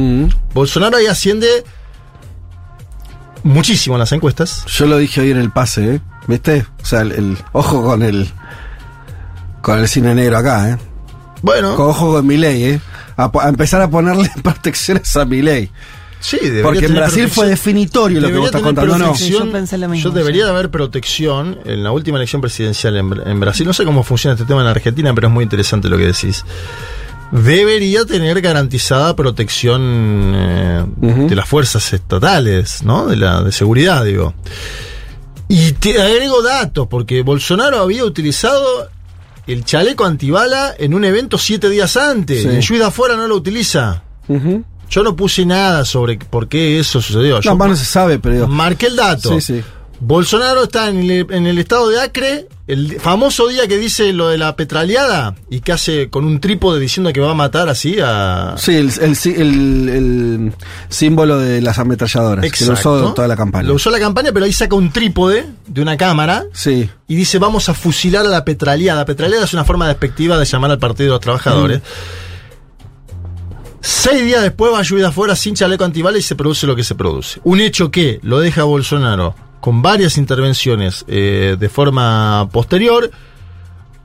Bolsonaro 0.53 0.97
ahí 0.97 1.07
asciende 1.07 1.47
muchísimo 3.43 3.95
en 3.95 3.99
las 3.99 4.11
encuestas. 4.11 4.65
Yo 4.67 4.85
lo 4.85 4.97
dije 4.97 5.21
hoy 5.21 5.31
en 5.31 5.37
el 5.37 5.51
pase, 5.51 5.95
¿eh? 5.95 6.01
¿Viste? 6.27 6.65
O 6.81 6.85
sea, 6.85 7.01
el, 7.01 7.11
el- 7.13 7.37
ojo 7.53 7.83
con 7.83 8.03
el. 8.03 8.29
Con 9.61 9.79
el 9.79 9.87
cine 9.87 10.13
negro 10.15 10.37
acá, 10.37 10.69
¿eh? 10.71 10.77
Bueno, 11.41 11.75
Con 11.75 11.89
ojo 11.89 12.13
con 12.13 12.25
Milei, 12.25 12.63
¿eh? 12.63 12.81
A, 13.17 13.29
empezar 13.47 13.81
a 13.81 13.89
ponerle 13.89 14.29
protecciones 14.43 15.15
a 15.17 15.25
Milei. 15.25 15.69
Sí, 16.19 16.37
debería 16.41 16.63
Porque 16.63 16.85
en 16.85 16.93
Brasil 16.95 17.27
fue 17.29 17.47
definitorio 17.47 18.19
lo 18.21 18.27
que 18.27 18.33
Debería 18.33 18.39
vos 18.39 18.45
estás 18.47 18.61
tener 18.61 18.75
contando, 18.75 18.97
¿no? 18.97 19.05
protección. 19.11 19.41
Sí, 19.41 19.45
yo 19.47 19.51
pensé 19.51 19.77
lo 19.77 19.89
mismo, 19.89 20.09
Yo 20.09 20.15
debería 20.15 20.41
sí. 20.43 20.45
de 20.45 20.49
haber 20.53 20.69
protección 20.71 21.59
en 21.65 21.83
la 21.83 21.91
última 21.91 22.17
elección 22.17 22.41
presidencial 22.41 22.95
en, 22.97 23.09
Bra- 23.09 23.23
en 23.29 23.39
Brasil. 23.39 23.65
No 23.65 23.73
sé 23.73 23.83
cómo 23.85 24.03
funciona 24.03 24.33
este 24.35 24.45
tema 24.45 24.61
en 24.61 24.67
Argentina, 24.67 25.13
pero 25.13 25.27
es 25.27 25.33
muy 25.33 25.43
interesante 25.43 25.89
lo 25.89 25.97
que 25.97 26.07
decís. 26.07 26.43
Debería 27.31 28.05
tener 28.05 28.39
garantizada 28.39 29.13
protección 29.15 29.81
eh, 30.33 30.85
de 31.01 31.35
las 31.35 31.47
fuerzas 31.47 31.91
estatales, 31.91 32.83
¿no? 32.83 33.07
De 33.07 33.17
la 33.17 33.41
de 33.43 33.51
seguridad, 33.51 34.05
digo. 34.05 34.33
Y 35.49 35.73
te 35.73 36.01
agrego 36.01 36.41
datos, 36.41 36.87
porque 36.89 37.21
Bolsonaro 37.23 37.79
había 37.79 38.05
utilizado 38.05 38.89
el 39.45 39.65
chaleco 39.65 40.05
antibala 40.05 40.73
en 40.77 40.93
un 40.93 41.03
evento 41.05 41.37
siete 41.37 41.69
días 41.69 41.97
antes. 41.97 42.43
Sí. 42.43 42.47
En 42.49 42.65
Juiz 42.65 42.79
de 42.79 42.85
afuera 42.85 43.15
no 43.17 43.27
lo 43.27 43.35
utiliza. 43.35 44.03
Ujú. 44.29 44.63
Yo 44.89 45.03
no 45.03 45.15
puse 45.15 45.45
nada 45.45 45.83
sobre 45.85 46.17
por 46.17 46.47
qué 46.47 46.79
eso 46.79 47.01
sucedió. 47.01 47.39
No, 47.43 47.55
más 47.55 47.69
no 47.69 47.75
se 47.75 47.85
sabe, 47.85 48.19
pero. 48.19 48.35
digo, 48.35 48.47
marqué 48.47 48.87
el 48.87 48.95
dato. 48.95 49.39
Sí, 49.39 49.41
sí. 49.41 49.63
Bolsonaro 49.99 50.65
está 50.65 50.89
en 50.89 51.09
el, 51.09 51.25
en 51.31 51.47
el 51.47 51.57
estado 51.57 51.89
de 51.89 51.99
Acre, 51.99 52.47
el 52.67 52.99
famoso 52.99 53.47
día 53.47 53.67
que 53.67 53.79
dice 53.79 54.13
lo 54.13 54.27
de 54.29 54.37
la 54.37 54.55
petraleada 54.55 55.33
y 55.49 55.61
que 55.61 55.71
hace 55.71 56.11
con 56.11 56.23
un 56.23 56.39
trípode 56.39 56.79
diciendo 56.79 57.11
que 57.11 57.19
va 57.19 57.31
a 57.31 57.33
matar 57.33 57.67
así 57.67 57.97
a. 57.99 58.53
Sí, 58.59 58.75
el, 58.75 58.91
el, 59.01 59.15
sí- 59.15 59.33
el- 59.35 59.89
el 59.89 60.53
símbolo 60.89 61.39
de 61.39 61.61
las 61.61 61.79
ametralladoras. 61.79 62.45
Que 62.51 62.65
lo 62.65 62.73
usó 62.73 63.11
toda 63.15 63.27
la 63.27 63.35
campaña. 63.35 63.67
Lo 63.67 63.73
usó 63.73 63.89
la 63.89 63.99
campaña, 63.99 64.29
pero 64.31 64.45
ahí 64.45 64.53
saca 64.53 64.75
un 64.75 64.91
trípode 64.91 65.47
de 65.65 65.81
una 65.81 65.97
cámara 65.97 66.45
Sí. 66.53 66.87
y 67.07 67.15
dice 67.15 67.39
vamos 67.39 67.67
a 67.67 67.73
fusilar 67.73 68.23
a 68.23 68.29
la 68.29 68.45
petraleada. 68.45 69.03
Petraleada 69.03 69.45
es 69.45 69.53
una 69.53 69.65
forma 69.65 69.87
despectiva 69.87 70.37
de 70.37 70.45
llamar 70.45 70.69
al 70.69 70.77
Partido 70.79 71.07
de 71.07 71.11
los 71.13 71.21
Trabajadores. 71.21 71.81
Seis 73.79 74.23
días 74.25 74.41
después 74.41 74.73
va 74.73 74.79
a 74.79 74.83
lluvia 74.83 75.09
afuera 75.09 75.35
sin 75.35 75.55
chaleco 75.55 75.83
antibala 75.83 76.17
y 76.17 76.21
se 76.21 76.35
produce 76.35 76.65
lo 76.67 76.75
que 76.75 76.83
se 76.83 76.95
produce. 76.95 77.39
Un 77.43 77.59
hecho 77.61 77.91
que 77.91 78.19
lo 78.23 78.39
deja 78.39 78.63
Bolsonaro 78.63 79.35
con 79.61 79.81
varias 79.81 80.17
intervenciones 80.17 81.05
eh, 81.07 81.55
de 81.59 81.69
forma 81.69 82.47
posterior 82.51 83.09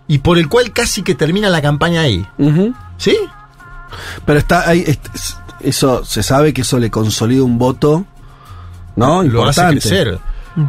y 0.08 0.18
por 0.18 0.38
el 0.38 0.48
cual 0.48 0.72
casi 0.72 1.02
que 1.02 1.14
termina 1.14 1.48
la 1.48 1.62
campaña 1.62 2.02
ahí. 2.02 2.26
¿Sí? 2.98 3.16
Pero 4.26 4.38
está 4.38 4.68
ahí. 4.68 4.84
es- 4.86 5.36
Eso 5.60 6.04
se 6.04 6.22
sabe 6.22 6.52
que 6.52 6.62
eso 6.62 6.78
le 6.78 6.90
consolida 6.90 7.42
un 7.42 7.58
voto. 7.58 8.04
¿No? 8.96 9.22
Lo 9.22 9.40
hace 9.48 9.60
crecer. 9.70 10.18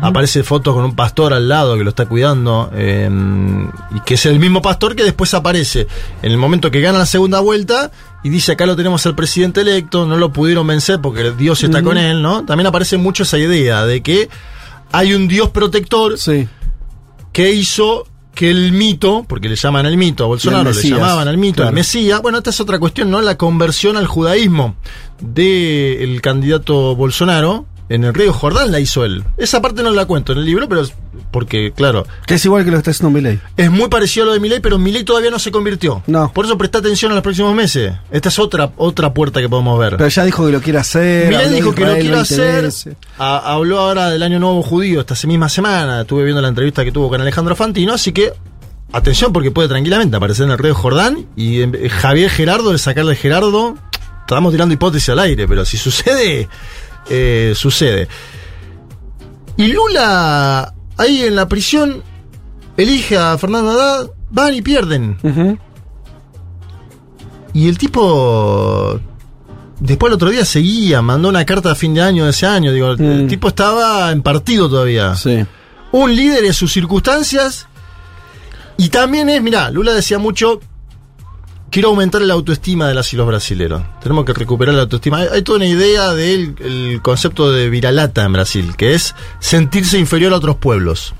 Aparece 0.01 0.43
fotos 0.43 0.73
con 0.75 0.85
un 0.85 0.95
pastor 0.95 1.33
al 1.33 1.49
lado 1.49 1.75
que 1.77 1.83
lo 1.83 1.89
está 1.89 2.05
cuidando 2.05 2.69
eh, 2.73 3.09
y 3.93 3.99
que 4.01 4.13
es 4.13 4.25
el 4.27 4.39
mismo 4.39 4.61
pastor 4.61 4.95
que 4.95 5.03
después 5.03 5.33
aparece 5.33 5.87
en 6.21 6.31
el 6.31 6.37
momento 6.37 6.71
que 6.71 6.79
gana 6.79 6.99
la 6.99 7.05
segunda 7.05 7.41
vuelta 7.41 7.91
y 8.23 8.29
dice 8.29 8.53
acá 8.53 8.65
lo 8.65 8.75
tenemos 8.75 9.05
al 9.05 9.15
presidente 9.15 9.61
electo, 9.61 10.05
no 10.05 10.17
lo 10.17 10.31
pudieron 10.31 10.65
vencer 10.65 10.99
porque 11.01 11.31
Dios 11.31 11.61
está 11.63 11.83
con 11.83 11.97
él, 11.97 12.21
¿no? 12.21 12.45
También 12.45 12.67
aparece 12.67 12.97
mucho 12.97 13.23
esa 13.23 13.37
idea 13.37 13.85
de 13.85 14.01
que 14.01 14.29
hay 14.91 15.13
un 15.13 15.27
Dios 15.27 15.49
protector 15.49 16.17
Sí. 16.17 16.47
que 17.31 17.51
hizo 17.53 18.07
que 18.35 18.49
el 18.49 18.71
mito, 18.71 19.25
porque 19.27 19.47
le 19.47 19.55
llaman 19.55 19.85
el 19.85 19.95
mito 19.97 20.23
a 20.23 20.27
Bolsonaro, 20.27 20.71
le 20.71 20.81
llamaban 20.89 21.27
al 21.27 21.37
mito, 21.37 21.57
claro. 21.57 21.69
el 21.69 21.75
Mesías, 21.75 22.19
bueno, 22.21 22.39
esta 22.39 22.49
es 22.49 22.59
otra 22.59 22.79
cuestión, 22.79 23.11
¿no? 23.11 23.21
La 23.21 23.37
conversión 23.37 23.95
al 23.95 24.07
judaísmo 24.07 24.75
del 25.19 26.19
candidato 26.21 26.95
Bolsonaro 26.95 27.65
en 27.89 28.03
el 28.03 28.13
río 28.13 28.33
Jordán 28.33 28.71
la 28.71 28.79
hizo 28.79 29.03
él. 29.05 29.23
Esa 29.37 29.61
parte 29.61 29.83
no 29.83 29.91
la 29.91 30.05
cuento 30.05 30.31
en 30.31 30.39
el 30.39 30.45
libro, 30.45 30.67
pero 30.69 30.81
es 30.81 30.93
porque, 31.31 31.71
claro, 31.75 32.05
Que 32.25 32.35
es 32.35 32.45
igual 32.45 32.63
que 32.63 32.71
lo 32.71 32.77
que 32.77 32.79
está 32.79 32.91
haciendo 32.91 33.11
Milei. 33.15 33.39
es 33.57 33.69
muy 33.71 33.87
parecido 33.89 34.23
a 34.23 34.27
lo 34.27 34.33
de 34.33 34.39
Milei, 34.39 34.59
pero 34.59 34.77
Milei 34.79 35.03
todavía 35.03 35.29
no 35.31 35.39
se 35.39 35.51
convirtió. 35.51 36.01
No. 36.07 36.31
Por 36.33 36.45
eso 36.45 36.57
presta 36.57 36.79
atención 36.79 37.11
a 37.11 37.15
los 37.15 37.23
próximos 37.23 37.53
meses. 37.55 37.93
Esta 38.11 38.29
es 38.29 38.39
otra, 38.39 38.71
otra 38.77 39.13
puerta 39.13 39.41
que 39.41 39.49
podemos 39.49 39.77
ver. 39.79 39.97
Pero 39.97 40.09
ya 40.09 40.23
dijo 40.25 40.45
que 40.45 40.51
lo 40.51 40.61
quiere 40.61 40.79
hacer. 40.79 41.27
Milei 41.29 41.49
dijo 41.49 41.73
que 41.75 41.85
lo 41.85 41.93
quiere 41.95 42.15
hacer. 42.19 42.63
2013. 42.63 42.95
Ha- 43.19 43.53
habló 43.53 43.79
ahora 43.79 44.09
del 44.09 44.23
Año 44.23 44.39
Nuevo 44.39 44.61
Judío 44.63 45.01
esta 45.01 45.15
misma 45.27 45.49
semana. 45.49 46.01
Estuve 46.01 46.23
viendo 46.23 46.41
la 46.41 46.47
entrevista 46.49 46.83
que 46.83 46.91
tuvo 46.91 47.09
con 47.09 47.19
Alejandro 47.21 47.55
Fantino. 47.55 47.93
Así 47.93 48.11
que, 48.11 48.31
atención, 48.91 49.33
porque 49.33 49.51
puede 49.51 49.67
tranquilamente 49.69 50.15
aparecer 50.17 50.45
en 50.45 50.51
el 50.51 50.57
río 50.57 50.73
Jordán. 50.75 51.25
Y 51.35 51.61
eh, 51.61 51.89
Javier 51.89 52.29
Gerardo, 52.29 52.71
de 52.71 52.77
sacarle 52.77 53.15
Gerardo. 53.15 53.75
Estamos 54.21 54.53
tirando 54.53 54.73
hipótesis 54.73 55.09
al 55.09 55.19
aire, 55.19 55.47
pero 55.49 55.65
si 55.65 55.77
sucede, 55.77 56.47
eh, 57.09 57.53
sucede. 57.55 58.07
Y 59.57 59.67
Lula, 59.67 60.73
ahí 60.97 61.21
en 61.23 61.35
la 61.35 61.47
prisión, 61.47 62.01
elige 62.77 63.17
a 63.17 63.37
Fernando 63.37 63.71
Haddad. 63.71 64.09
Van 64.31 64.53
y 64.55 64.61
pierden. 64.61 65.17
Y 67.53 67.67
el 67.69 67.77
tipo. 67.77 68.99
Después 69.79 70.09
el 70.09 70.15
otro 70.15 70.29
día 70.29 70.45
seguía, 70.45 71.01
mandó 71.01 71.29
una 71.29 71.45
carta 71.45 71.71
a 71.71 71.75
fin 71.75 71.93
de 71.93 72.01
año 72.01 72.23
de 72.23 72.29
ese 72.31 72.45
año. 72.47 72.71
Digo, 72.71 72.91
el 72.91 73.25
Mm. 73.25 73.27
tipo 73.27 73.49
estaba 73.49 74.11
en 74.11 74.21
partido 74.23 74.69
todavía. 74.69 75.15
Sí. 75.15 75.45
Un 75.91 76.15
líder 76.15 76.45
en 76.45 76.53
sus 76.53 76.71
circunstancias. 76.71 77.67
Y 78.77 78.89
también 78.89 79.29
es, 79.29 79.41
mirá, 79.41 79.69
Lula 79.69 79.93
decía 79.93 80.17
mucho 80.17 80.59
quiero 81.73 81.89
aumentar 81.89 82.21
la 82.21 82.35
autoestima 82.35 82.87
de 82.87 82.93
las 82.93 83.11
y 83.13 83.17
los 83.17 83.25
brasileros. 83.25 83.81
Tenemos 83.99 84.25
que 84.25 84.33
recuperar 84.33 84.75
la 84.75 84.83
autoestima. 84.83 85.17
Hay, 85.17 85.27
hay 85.33 85.41
toda 85.41 85.57
una 85.57 85.65
idea 85.65 86.13
del 86.13 86.55
el 86.59 87.01
concepto 87.01 87.51
de 87.51 87.67
viralata 87.69 88.23
en 88.23 88.31
Brasil, 88.31 88.75
que 88.77 88.93
es 88.93 89.15
sentirse 89.39 89.97
inferior 89.97 90.33
a 90.33 90.37
otros 90.37 90.55
pueblos. 90.57 91.15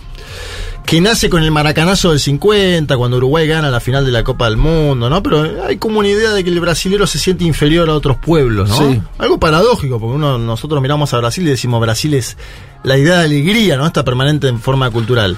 Que 0.85 1.01
nace 1.01 1.29
con 1.29 1.41
el 1.41 1.49
maracanazo 1.49 2.11
del 2.11 2.19
50, 2.19 2.95
cuando 2.97 3.17
Uruguay 3.17 3.47
gana 3.47 3.71
la 3.71 3.79
final 3.79 4.05
de 4.05 4.11
la 4.11 4.23
Copa 4.23 4.45
del 4.45 4.57
Mundo, 4.57 5.09
¿no? 5.09 5.23
Pero 5.23 5.65
hay 5.65 5.77
como 5.77 5.99
una 5.99 6.09
idea 6.09 6.31
de 6.31 6.43
que 6.43 6.51
el 6.51 6.59
brasilero 6.59 7.07
se 7.07 7.17
siente 7.17 7.45
inferior 7.45 7.89
a 7.89 7.95
otros 7.95 8.17
pueblos, 8.17 8.69
¿no? 8.69 8.77
Sí. 8.77 9.01
Algo 9.17 9.39
paradójico, 9.39 9.99
porque 9.99 10.15
uno, 10.15 10.37
nosotros 10.37 10.81
miramos 10.81 11.11
a 11.13 11.17
Brasil 11.17 11.47
y 11.47 11.49
decimos 11.49 11.81
Brasil 11.81 12.13
es 12.13 12.37
la 12.83 12.97
idea 12.97 13.19
de 13.19 13.25
alegría, 13.25 13.75
¿no? 13.77 13.87
Está 13.87 14.03
permanente 14.03 14.49
en 14.49 14.59
forma 14.59 14.91
cultural. 14.91 15.35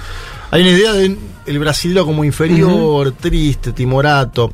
Hay 0.50 0.60
una 0.60 0.70
idea 0.72 0.92
de 0.92 1.16
el 1.46 1.58
brasilero 1.58 2.04
como 2.04 2.22
inferior, 2.22 3.12
triste, 3.12 3.72
timorato. 3.72 4.52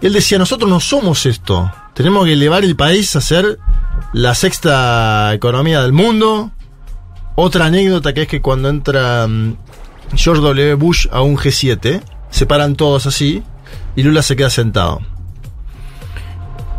Y 0.00 0.06
él 0.06 0.12
decía, 0.12 0.38
nosotros 0.38 0.68
no 0.70 0.80
somos 0.80 1.26
esto. 1.26 1.70
Tenemos 1.94 2.24
que 2.24 2.32
elevar 2.32 2.64
el 2.64 2.76
país 2.76 3.14
a 3.16 3.20
ser 3.20 3.58
la 4.12 4.34
sexta 4.34 5.32
economía 5.34 5.82
del 5.82 5.92
mundo. 5.92 6.50
Otra 7.34 7.66
anécdota 7.66 8.12
que 8.14 8.22
es 8.22 8.28
que 8.28 8.40
cuando 8.40 8.68
entra 8.68 9.26
mm, 9.28 9.56
George 10.14 10.42
W. 10.42 10.74
Bush 10.74 11.06
a 11.12 11.20
un 11.20 11.36
G7, 11.36 12.02
se 12.30 12.46
paran 12.46 12.76
todos 12.76 13.06
así 13.06 13.42
y 13.96 14.02
Lula 14.02 14.22
se 14.22 14.36
queda 14.36 14.50
sentado. 14.50 15.00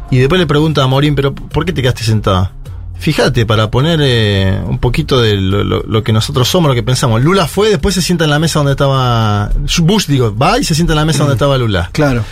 Y 0.10 0.18
después 0.18 0.40
le 0.40 0.48
pregunta 0.48 0.84
a 0.84 0.88
Morín, 0.88 1.16
pero 1.16 1.34
¿por 1.34 1.66
qué 1.66 1.72
te 1.74 1.82
quedaste 1.82 2.04
sentado? 2.04 2.52
Fíjate, 3.00 3.46
para 3.46 3.72
poner 3.72 4.00
eh, 4.04 4.62
un 4.68 4.78
poquito 4.78 5.20
de 5.22 5.36
lo, 5.38 5.64
lo- 5.64 5.84
lo 5.84 6.04
que 6.04 6.14
nosotros 6.14 6.48
somos, 6.48 6.70
lo 6.70 6.76
que 6.76 6.84
pensamos. 6.84 7.22
Lula 7.24 7.48
fue, 7.48 7.70
después 7.70 7.96
se 7.96 8.02
sienta 8.02 8.26
en 8.26 8.30
la 8.30 8.38
mesa 8.38 8.60
donde 8.60 8.74
estaba... 8.74 9.50
Bush, 9.80 10.06
digo, 10.08 10.36
va 10.36 10.60
y 10.60 10.64
se 10.64 10.76
sienta 10.76 10.94
en 10.94 10.98
la 11.00 11.06
mesa 11.06 11.20
donde 11.20 11.34
estaba 11.34 11.58
Lula. 11.58 11.90
Claro. 11.94 12.24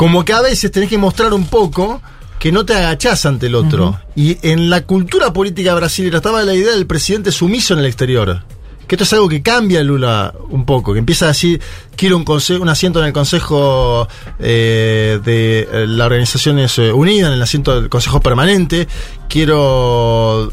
Como 0.00 0.24
que 0.24 0.32
a 0.32 0.40
veces 0.40 0.70
tenés 0.70 0.88
que 0.88 0.96
mostrar 0.96 1.34
un 1.34 1.44
poco 1.44 2.00
que 2.38 2.50
no 2.50 2.64
te 2.64 2.72
agachás 2.72 3.26
ante 3.26 3.48
el 3.48 3.54
otro. 3.54 4.00
Y 4.16 4.38
en 4.40 4.70
la 4.70 4.86
cultura 4.86 5.30
política 5.30 5.74
brasileña 5.74 6.16
estaba 6.16 6.42
la 6.42 6.54
idea 6.54 6.72
del 6.72 6.86
presidente 6.86 7.30
sumiso 7.30 7.74
en 7.74 7.80
el 7.80 7.84
exterior. 7.84 8.42
Que 8.88 8.94
esto 8.94 9.04
es 9.04 9.12
algo 9.12 9.28
que 9.28 9.42
cambia 9.42 9.82
Lula 9.82 10.32
un 10.48 10.64
poco, 10.64 10.94
que 10.94 11.00
empieza 11.00 11.26
a 11.26 11.28
decir, 11.28 11.60
quiero 11.96 12.16
un, 12.16 12.24
un 12.26 12.68
asiento 12.70 13.00
en 13.00 13.08
el 13.08 13.12
Consejo 13.12 14.08
eh, 14.38 15.20
de 15.22 15.68
eh, 15.70 15.86
las 15.86 16.06
Organizaciones 16.06 16.78
eh, 16.78 16.90
Unidas, 16.92 17.28
en 17.28 17.34
el 17.34 17.42
asiento 17.42 17.78
del 17.78 17.90
Consejo 17.90 18.20
Permanente, 18.20 18.88
quiero 19.28 20.50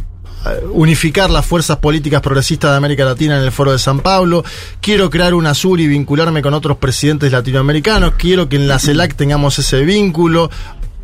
unificar 0.71 1.29
las 1.29 1.45
fuerzas 1.45 1.77
políticas 1.77 2.21
progresistas 2.21 2.71
de 2.71 2.77
América 2.77 3.05
Latina 3.05 3.37
en 3.37 3.43
el 3.43 3.51
Foro 3.51 3.71
de 3.71 3.79
San 3.79 3.99
Pablo, 3.99 4.43
quiero 4.81 5.09
crear 5.09 5.33
una 5.33 5.53
sur 5.53 5.79
y 5.79 5.87
vincularme 5.87 6.41
con 6.41 6.53
otros 6.53 6.77
presidentes 6.77 7.31
latinoamericanos, 7.31 8.13
quiero 8.17 8.47
que 8.49 8.55
en 8.55 8.67
la 8.67 8.79
CELAC 8.79 9.15
tengamos 9.15 9.59
ese 9.59 9.81
vínculo. 9.83 10.49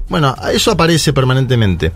Bueno, 0.10 0.36
eso 0.52 0.72
aparece 0.72 1.14
permanentemente. 1.14 1.91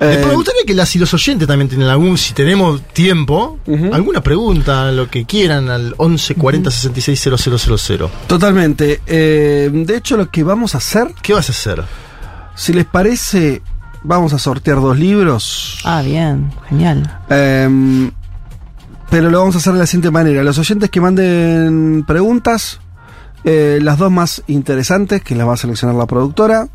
Eh, 0.00 0.24
me 0.26 0.34
gustaría 0.34 0.62
que 0.66 0.74
las 0.74 0.94
y 0.96 0.98
los 0.98 1.14
oyentes 1.14 1.46
también 1.46 1.68
tienen 1.68 1.88
algún, 1.88 2.18
si 2.18 2.34
tenemos 2.34 2.82
tiempo, 2.88 3.60
alguna 3.92 4.20
pregunta, 4.22 4.90
lo 4.90 5.08
que 5.08 5.24
quieran, 5.24 5.70
al 5.70 5.94
11 5.96 6.34
40 6.34 6.70
66 6.70 7.20
000. 7.20 8.10
Totalmente. 8.26 9.00
Eh, 9.06 9.70
de 9.72 9.96
hecho, 9.96 10.16
lo 10.16 10.30
que 10.30 10.42
vamos 10.42 10.74
a 10.74 10.78
hacer, 10.78 11.14
¿Qué 11.22 11.32
vas 11.32 11.48
a 11.48 11.52
hacer? 11.52 11.84
si 12.56 12.72
les 12.72 12.84
parece, 12.84 13.62
vamos 14.04 14.32
a 14.32 14.38
sortear 14.38 14.80
dos 14.80 14.96
libros. 14.98 15.80
Ah, 15.84 16.02
bien, 16.02 16.52
genial. 16.68 17.20
Em, 17.28 18.12
pero 19.10 19.30
lo 19.30 19.40
vamos 19.40 19.56
a 19.56 19.58
hacer 19.58 19.72
de 19.72 19.80
la 19.80 19.86
siguiente 19.86 20.10
manera. 20.10 20.44
Los 20.44 20.58
oyentes 20.58 20.90
que 20.90 21.00
manden 21.00 22.04
preguntas, 22.06 22.80
eh, 23.42 23.80
las 23.82 23.98
dos 23.98 24.12
más 24.12 24.42
interesantes, 24.46 25.22
que 25.22 25.34
las 25.34 25.48
va 25.48 25.54
a 25.54 25.56
seleccionar 25.56 25.96
la 25.96 26.06
productora, 26.06 26.68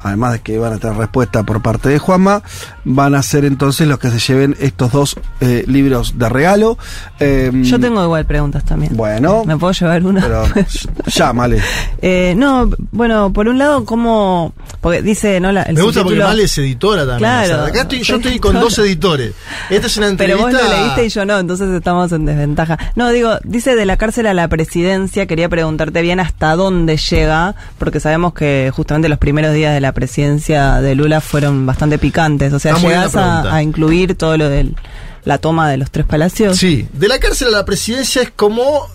además 0.00 0.32
de 0.34 0.40
que 0.40 0.58
van 0.58 0.72
a 0.74 0.78
tener 0.78 0.96
respuesta 0.96 1.42
por 1.42 1.62
parte 1.62 1.88
de 1.88 1.98
Juanma, 1.98 2.42
van 2.84 3.14
a 3.14 3.22
ser 3.22 3.44
entonces 3.44 3.88
los 3.88 3.98
que 3.98 4.10
se 4.10 4.18
lleven 4.18 4.56
estos 4.60 4.92
dos 4.92 5.16
eh, 5.40 5.64
libros 5.66 6.18
de 6.18 6.28
regalo. 6.28 6.78
Em, 7.18 7.62
Yo 7.64 7.78
tengo 7.80 8.02
igual 8.04 8.24
preguntas 8.26 8.64
también. 8.64 8.96
Bueno, 8.96 9.44
¿Me 9.44 9.56
puedo 9.56 9.72
llevar 9.72 10.04
una? 10.04 10.20
pero 10.22 10.44
llámale. 11.06 11.60
Eh, 12.02 12.34
no, 12.36 12.70
bueno, 12.92 13.32
por 13.32 13.48
un 13.48 13.58
lado, 13.58 13.84
como. 13.84 14.52
Porque 14.80 15.02
dice, 15.02 15.40
¿no? 15.40 15.50
La, 15.52 15.62
el 15.62 15.74
Me 15.74 15.82
gusta 15.82 16.02
porque 16.02 16.16
subtítulo- 16.18 16.28
Male 16.28 16.42
es 16.44 16.58
editora 16.58 17.00
también. 17.02 17.18
Claro. 17.18 17.54
O 17.54 17.56
sea, 17.58 17.66
acá 17.66 17.80
estoy, 17.82 18.02
yo 18.02 18.16
estoy 18.22 18.38
con 18.38 18.54
dos 18.60 18.78
editores. 18.78 19.32
Esta 19.70 19.86
es 19.86 19.96
una 19.96 20.06
Pero 20.16 20.34
entrevista. 20.34 20.62
vos 20.66 20.70
lo 20.76 20.82
leíste 20.82 21.06
y 21.06 21.08
yo 21.08 21.24
no, 21.26 21.38
entonces 21.38 21.70
estamos 21.70 22.12
en 22.12 22.24
desventaja. 22.24 22.78
No, 22.94 23.10
digo, 23.10 23.38
dice 23.44 23.74
de 23.74 23.86
la 23.86 23.96
cárcel 23.96 24.26
a 24.26 24.34
la 24.34 24.48
presidencia, 24.48 25.26
quería 25.26 25.48
preguntarte 25.48 26.02
bien 26.02 26.20
hasta 26.20 26.54
dónde 26.56 26.96
llega, 26.96 27.54
porque 27.78 28.00
sabemos 28.00 28.34
que 28.34 28.70
justamente 28.74 29.08
los 29.08 29.18
primeros 29.18 29.52
días 29.54 29.74
de 29.74 29.80
la 29.80 29.92
presidencia 29.96 30.80
de 30.80 30.94
Lula 30.94 31.20
fueron 31.20 31.66
bastante 31.66 31.98
picantes. 31.98 32.52
O 32.52 32.60
sea, 32.60 32.76
Está 32.76 32.86
llegás 32.86 33.16
a, 33.16 33.52
a 33.52 33.62
incluir 33.62 34.14
todo 34.14 34.36
lo 34.36 34.48
de 34.48 34.70
la 35.24 35.38
toma 35.38 35.68
de 35.68 35.76
los 35.76 35.90
tres 35.90 36.06
palacios. 36.06 36.56
Sí, 36.56 36.86
de 36.92 37.08
la 37.08 37.18
cárcel 37.18 37.48
a 37.48 37.50
la 37.50 37.64
presidencia 37.64 38.22
es 38.22 38.30
como 38.30 38.86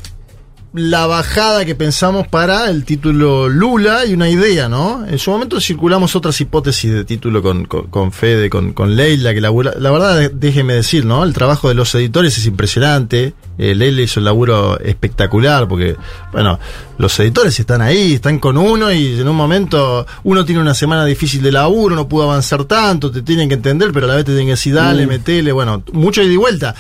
la 0.74 1.06
bajada 1.06 1.66
que 1.66 1.76
pensamos 1.76 2.28
para 2.30 2.70
el 2.70 2.86
título 2.86 3.50
Lula 3.50 4.06
y 4.06 4.14
una 4.14 4.30
idea, 4.30 4.70
¿no? 4.70 5.06
En 5.06 5.20
su 5.20 5.30
momento 5.30 5.60
circulamos 5.60 6.16
otras 6.16 6.40
hipótesis 6.40 6.94
de 6.94 7.04
título 7.04 7.42
con, 7.42 7.66
con, 7.66 7.88
con 7.88 8.14
Fede, 8.14 8.50
con, 8.50 8.72
con 8.72 8.96
Leila, 8.96 9.34
que 9.34 9.42
labura, 9.42 9.74
la 9.78 9.92
verdad, 9.92 10.32
déjeme 10.32 10.74
decir, 10.74 11.04
¿no? 11.04 11.26
El 11.26 11.34
trabajo 11.34 11.68
de 11.68 11.74
los 11.76 11.94
editores 11.96 12.38
es 12.38 12.46
impresionante. 12.46 13.34
Eh, 13.58 13.76
Leila 13.76 14.02
hizo 14.02 14.22
un 14.22 14.24
laburo 14.24 14.80
espectacular 14.80 15.68
porque, 15.68 15.98
bueno, 16.32 16.58
los 16.98 17.20
editores 17.20 17.60
están 17.60 17.82
ahí, 17.82 18.14
están 18.14 18.40
con 18.40 18.58
uno 18.58 18.94
y 18.94 19.20
en 19.20 19.28
un 19.28 19.36
momento 19.36 20.06
uno 20.24 20.46
tiene 20.46 20.62
una 20.62 20.74
semana 20.74 21.04
difícil 21.04 21.42
de 21.42 21.52
laburo, 21.52 21.96
no 21.98 22.08
pudo 22.08 22.24
avanzar 22.24 22.64
tanto, 22.64 23.12
te 23.12 23.22
tienen 23.24 23.50
que 23.50 23.56
entender, 23.56 23.92
pero 23.92 24.06
a 24.06 24.10
la 24.10 24.16
vez 24.16 24.24
te 24.24 24.32
tienen 24.32 24.48
que 24.48 24.52
decir, 24.52 24.74
dale, 24.74 25.06
Mm. 25.06 25.10
metele, 25.10 25.52
bueno, 25.52 25.84
mucho 25.92 26.22
ida 26.24 26.32
y 26.32 26.38
vuelta. 26.38 26.74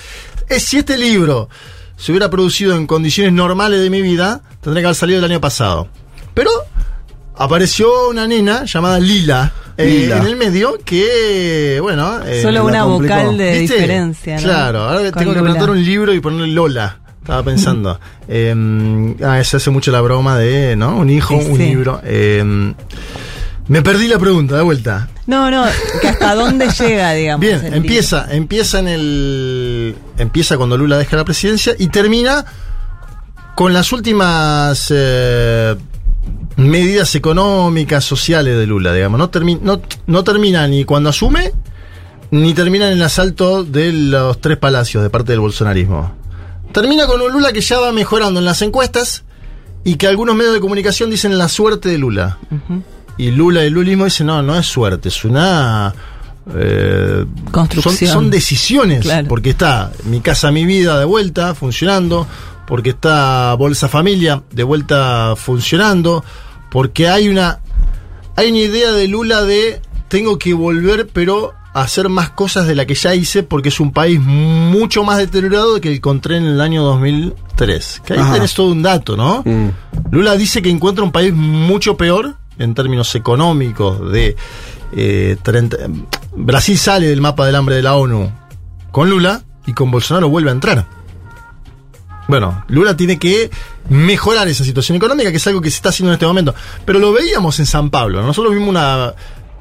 Es, 0.47 0.63
si 0.63 0.77
este 0.77 0.97
libro 0.97 1.49
se 2.01 2.11
hubiera 2.11 2.29
producido 2.29 2.75
en 2.75 2.87
condiciones 2.87 3.31
normales 3.33 3.79
de 3.81 3.89
mi 3.89 4.01
vida, 4.01 4.41
tendría 4.61 4.81
que 4.81 4.87
haber 4.87 4.95
salido 4.95 5.19
el 5.19 5.25
año 5.25 5.39
pasado. 5.39 5.87
Pero 6.33 6.49
apareció 7.35 8.09
una 8.09 8.27
nena 8.27 8.65
llamada 8.65 8.99
Lila, 8.99 9.51
eh, 9.77 9.85
Lila. 9.85 10.17
en 10.17 10.25
el 10.27 10.35
medio 10.35 10.77
que, 10.83 11.79
bueno... 11.81 12.21
eh, 12.25 12.41
Solo 12.41 12.65
una 12.65 12.83
vocal 12.85 13.37
de 13.37 13.59
¿viste? 13.59 13.75
diferencia. 13.75 14.35
¿no? 14.37 14.41
Claro, 14.41 14.79
ahora 14.83 15.11
Con 15.11 15.19
tengo 15.23 15.33
que 15.33 15.41
plantar 15.41 15.69
un 15.69 15.83
libro 15.83 16.13
y 16.13 16.19
ponerle 16.19 16.47
Lola. 16.47 16.97
Estaba 17.21 17.43
pensando. 17.43 17.99
Eh, 18.33 19.15
ah, 19.25 19.43
se 19.43 19.57
hace 19.57 19.69
mucho 19.71 19.91
la 19.91 19.99
broma 19.99 20.37
de, 20.37 20.77
¿no? 20.77 20.95
Un 20.97 21.09
hijo, 21.09 21.37
Sí, 21.37 21.47
un 21.49 21.57
sí. 21.57 21.63
libro. 21.65 21.99
Eh, 22.05 22.73
me 23.67 23.81
perdí 23.81 24.07
la 24.07 24.17
pregunta, 24.17 24.55
de 24.55 24.61
vuelta. 24.61 25.09
No, 25.31 25.49
no, 25.49 25.65
que 26.01 26.07
hasta 26.09 26.35
dónde 26.41 26.67
llega, 26.69 27.13
digamos. 27.13 27.39
Bien, 27.41 27.65
el 27.65 27.73
empieza, 27.75 28.27
empieza 28.31 28.79
en 28.79 28.87
el. 28.89 29.95
Empieza 30.17 30.57
cuando 30.57 30.77
Lula 30.77 30.97
deja 30.97 31.15
la 31.15 31.23
presidencia 31.25 31.73
y 31.79 31.87
termina 31.87 32.45
con 33.55 33.73
las 33.73 33.91
últimas 33.93 34.87
eh, 34.93 35.75
medidas 36.57 37.15
económicas, 37.15 38.03
sociales 38.03 38.57
de 38.57 38.67
Lula, 38.67 38.93
digamos. 38.93 39.17
No, 39.17 39.31
termi- 39.31 39.59
no, 39.61 39.81
no 40.07 40.23
termina 40.23 40.67
ni 40.67 40.83
cuando 40.85 41.09
asume, 41.09 41.51
ni 42.31 42.53
termina 42.53 42.87
en 42.87 42.93
el 42.93 43.03
asalto 43.03 43.63
de 43.63 43.91
los 43.93 44.39
tres 44.41 44.57
palacios 44.57 45.01
de 45.03 45.09
parte 45.09 45.31
del 45.31 45.39
bolsonarismo. 45.41 46.13
Termina 46.71 47.05
con 47.07 47.21
un 47.21 47.31
Lula 47.31 47.51
que 47.53 47.61
ya 47.61 47.79
va 47.79 47.91
mejorando 47.91 48.39
en 48.39 48.45
las 48.45 48.61
encuestas 48.61 49.23
y 49.83 49.95
que 49.95 50.07
algunos 50.07 50.35
medios 50.35 50.53
de 50.53 50.59
comunicación 50.59 51.09
dicen 51.09 51.37
la 51.37 51.49
suerte 51.49 51.89
de 51.89 51.97
Lula. 51.97 52.37
Y 53.21 53.31
Lula, 53.31 53.63
el 53.63 53.73
lulismo 53.73 54.05
dice, 54.05 54.23
no, 54.23 54.41
no 54.41 54.57
es 54.57 54.65
suerte, 54.65 55.09
es 55.09 55.23
una... 55.25 55.93
eh, 56.55 57.25
Construcción. 57.51 57.95
Son, 57.97 58.07
son 58.23 58.29
decisiones, 58.31 59.01
Claro. 59.01 59.27
porque 59.27 59.51
está 59.51 59.91
mi 60.05 60.21
casa, 60.21 60.51
mi 60.51 60.65
vida 60.65 60.97
de 60.99 61.05
vuelta 61.05 61.53
funcionando, 61.53 62.25
porque 62.67 62.89
está 62.91 63.53
Bolsa 63.55 63.87
Familia 63.87 64.41
de 64.51 64.63
vuelta 64.63 65.35
funcionando, 65.35 66.23
porque 66.71 67.09
hay 67.09 67.29
una, 67.29 67.59
hay 68.35 68.49
una 68.49 68.59
idea 68.59 68.91
de 68.91 69.07
Lula 69.07 69.43
de 69.43 69.81
tengo 70.07 70.39
que 70.39 70.53
volver, 70.53 71.07
pero 71.13 71.53
a 71.73 71.81
hacer 71.83 72.09
más 72.09 72.31
cosas 72.31 72.67
de 72.67 72.75
la 72.75 72.85
que 72.85 72.95
ya 72.95 73.13
hice, 73.15 73.43
porque 73.43 73.69
es 73.69 73.79
un 73.79 73.93
país 73.93 74.19
mucho 74.19 75.03
más 75.05 75.19
deteriorado 75.19 75.79
que 75.79 75.87
el 75.89 75.95
encontré 75.97 76.37
en 76.37 76.45
el 76.45 76.59
año 76.59 76.83
2003. 76.83 78.01
Que 78.05 78.13
ahí 78.13 78.19
Ajá. 78.19 78.33
tenés 78.33 78.53
todo 78.53 78.71
un 78.71 78.81
dato, 78.81 79.15
¿no? 79.15 79.41
Mm. 79.45 79.69
Lula 80.11 80.35
dice 80.35 80.61
que 80.61 80.69
encuentra 80.69 81.03
un 81.03 81.11
país 81.13 81.33
mucho 81.33 81.95
peor 81.95 82.35
en 82.57 82.73
términos 82.73 83.13
económicos 83.15 84.11
de 84.11 84.35
eh, 84.93 85.37
30 85.41 85.77
Brasil 86.35 86.77
sale 86.77 87.07
del 87.07 87.21
mapa 87.21 87.45
del 87.45 87.55
hambre 87.55 87.75
de 87.75 87.81
la 87.81 87.95
ONU 87.95 88.31
con 88.91 89.09
Lula 89.09 89.41
y 89.65 89.73
con 89.73 89.91
Bolsonaro 89.91 90.29
vuelve 90.29 90.49
a 90.49 90.53
entrar. 90.53 90.85
Bueno, 92.27 92.63
Lula 92.67 92.95
tiene 92.95 93.19
que 93.19 93.49
mejorar 93.89 94.47
esa 94.47 94.63
situación 94.63 94.95
económica, 94.95 95.31
que 95.31 95.37
es 95.37 95.47
algo 95.47 95.59
que 95.61 95.69
se 95.69 95.77
está 95.77 95.89
haciendo 95.89 96.11
en 96.11 96.13
este 96.13 96.25
momento. 96.25 96.55
Pero 96.85 96.99
lo 96.99 97.11
veíamos 97.11 97.59
en 97.59 97.65
San 97.65 97.89
Pablo. 97.89 98.21
Nosotros 98.21 98.53
vimos 98.53 98.69
una 98.69 99.13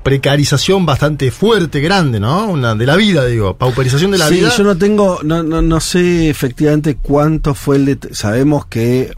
precarización 0.02 0.86
bastante 0.86 1.30
fuerte, 1.30 1.80
grande, 1.80 2.20
¿no? 2.20 2.46
Una 2.46 2.74
de 2.74 2.86
la 2.86 2.96
vida, 2.96 3.26
digo, 3.26 3.56
pauperización 3.56 4.12
de 4.12 4.18
la 4.18 4.28
sí, 4.28 4.36
vida. 4.36 4.52
yo 4.56 4.64
no 4.64 4.76
tengo, 4.76 5.20
no, 5.22 5.42
no, 5.42 5.62
no 5.62 5.80
sé 5.80 6.30
efectivamente 6.30 6.96
cuánto 6.96 7.54
fue 7.54 7.76
el 7.76 7.84
de, 7.86 7.98
sabemos 8.12 8.66
que 8.66 9.12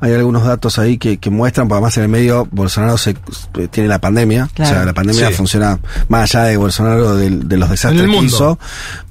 hay 0.00 0.12
algunos 0.12 0.44
datos 0.44 0.78
ahí 0.78 0.98
que, 0.98 1.18
que 1.18 1.30
muestran, 1.30 1.68
porque 1.68 1.76
además 1.78 1.96
en 1.96 2.02
el 2.04 2.08
medio 2.08 2.46
Bolsonaro 2.50 2.98
se, 2.98 3.10
eh, 3.10 3.68
tiene 3.70 3.88
la 3.88 3.98
pandemia, 4.00 4.48
Claro. 4.54 4.70
o 4.70 4.74
sea, 4.74 4.84
la 4.84 4.92
pandemia 4.92 5.28
Sí. 5.28 5.34
funciona 5.34 5.78
más 6.08 6.34
allá 6.34 6.44
de 6.44 6.56
Bolsonaro, 6.56 7.16
de, 7.16 7.30
de 7.30 7.56
los 7.56 7.70
desastres 7.70 8.04
En 8.04 8.10
el 8.10 8.20
que 8.20 8.26
hizo, 8.26 8.58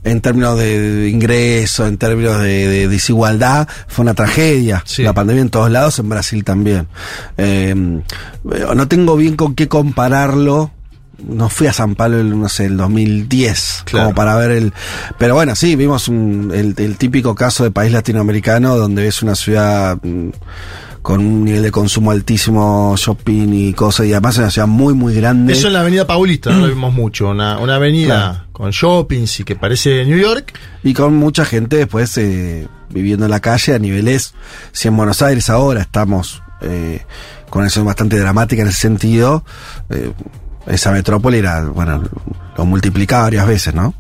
en 0.04 0.22
términos 0.22 0.58
de, 0.58 0.80
de 0.80 1.10
ingreso, 1.10 1.88
en 1.88 1.98
términos 1.98 2.40
de, 2.40 2.68
de 2.68 2.88
desigualdad, 2.88 3.68
fue 3.88 4.04
una 4.04 4.14
tragedia. 4.14 4.84
Sí. 4.86 5.04
La 5.04 5.14
pandemia 5.14 5.42
en 5.42 5.50
todos 5.50 5.72
lados, 5.72 5.98
en 6.00 6.10
Brasil 6.10 6.44
también. 6.44 6.88
Eh, 7.38 7.74
no 7.76 8.88
tengo 8.88 9.16
bien 9.16 9.36
con 9.36 9.56
qué 9.56 9.68
compararlo. 9.68 10.72
No 11.28 11.50
fui 11.50 11.68
a 11.68 11.74
San 11.74 11.96
Pablo, 11.96 12.20
el, 12.20 12.40
no 12.40 12.50
sé, 12.50 12.66
el 12.66 12.78
2010, 12.78 13.84
Claro. 13.86 14.06
como 14.08 14.16
para 14.16 14.36
ver 14.36 14.52
el... 14.52 14.74
Pero 15.18 15.36
bueno, 15.36 15.56
sí, 15.56 15.76
vimos 15.76 16.08
un- 16.08 16.52
el, 16.54 16.74
el 16.78 16.98
típico 16.98 17.36
caso 17.36 17.64
de 17.64 17.72
país 17.72 17.92
latinoamericano 17.92 18.76
donde 18.78 19.04
ves 19.04 19.22
una 19.22 19.36
ciudad 19.36 19.98
mm, 20.02 20.30
con 21.02 21.20
un 21.20 21.46
nivel 21.46 21.62
de 21.62 21.72
consumo 21.72 22.12
altísimo, 22.12 22.96
shopping 22.98 23.50
y 23.54 23.74
cosas, 23.74 24.08
y 24.08 24.12
además 24.14 24.36
es 24.36 24.40
una 24.40 24.52
ciudad 24.52 24.68
muy, 24.68 24.94
muy 24.96 25.14
grande. 25.14 25.54
Eso 25.54 25.68
en 25.68 25.74
la 25.74 25.82
avenida 25.82 26.08
Paulista, 26.08 26.52
no 26.52 26.60
lo 26.60 26.68
vimos 26.68 26.94
mucho. 26.96 27.30
Una, 27.30 27.60
una 27.60 27.76
avenida 27.76 28.48
con 28.52 28.72
shoppings 28.72 29.40
y 29.40 29.44
que 29.44 29.56
parece 29.56 30.04
New 30.06 30.18
York. 30.18 30.54
Y 30.84 30.94
con 30.94 31.16
mucha 31.16 31.46
gente 31.46 31.78
después 31.78 32.18
eh, 32.18 32.68
viviendo 32.90 33.26
en 33.26 33.32
la 33.32 33.40
calle 33.40 33.76
a 33.76 33.80
niveles, 33.80 34.34
si 34.72 34.88
en 34.88 34.98
Buenos 34.98 35.22
Aires 35.22 35.50
ahora 35.50 35.82
estamos 35.82 36.42
eh, 36.62 37.02
con 37.52 37.62
una 37.62 37.70
situación 37.70 37.86
bastante 37.86 38.18
dramática 38.20 38.64
en 38.64 38.70
ese 38.70 38.80
sentido, 38.82 39.46
eh, 39.92 40.12
esa 40.68 40.92
metrópoli 40.92 41.38
era, 41.40 41.64
bueno, 41.66 42.04
lo 42.58 42.66
multiplicaba 42.66 43.24
varias 43.24 43.48
veces, 43.48 43.74
¿no? 43.74 43.94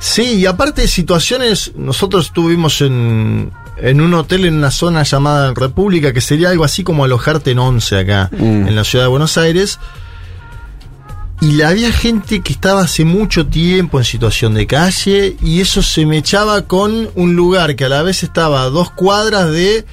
Sí, 0.00 0.34
y 0.34 0.46
aparte 0.46 0.82
de 0.82 0.88
situaciones, 0.88 1.72
nosotros 1.76 2.26
estuvimos 2.26 2.80
en, 2.82 3.50
en 3.78 4.00
un 4.00 4.14
hotel 4.14 4.44
en 4.44 4.54
una 4.54 4.70
zona 4.70 5.02
llamada 5.02 5.52
República, 5.54 6.12
que 6.12 6.20
sería 6.20 6.50
algo 6.50 6.62
así 6.64 6.84
como 6.84 7.04
alojarte 7.04 7.50
en 7.50 7.58
Once 7.58 7.96
acá, 7.98 8.30
Mm. 8.32 8.68
en 8.68 8.76
la 8.76 8.84
ciudad 8.84 9.06
de 9.06 9.08
Buenos 9.08 9.36
Aires. 9.38 9.80
Y 11.40 11.52
la- 11.52 11.68
había 11.68 11.90
gente 11.92 12.40
que 12.42 12.52
estaba 12.52 12.82
hace 12.82 13.04
mucho 13.04 13.46
tiempo 13.46 13.98
en 13.98 14.04
situación 14.04 14.54
de 14.54 14.66
calle 14.66 15.36
y 15.42 15.60
eso 15.60 15.82
se 15.82 16.04
me 16.06 16.18
echaba 16.18 16.62
con 16.62 17.08
un 17.16 17.34
lugar 17.36 17.74
que 17.76 17.84
a 17.84 17.88
la 17.88 18.02
vez 18.02 18.22
estaba 18.22 18.62
a 18.62 18.70
dos 18.70 18.90
cuadras 18.90 19.50
de 19.50 19.84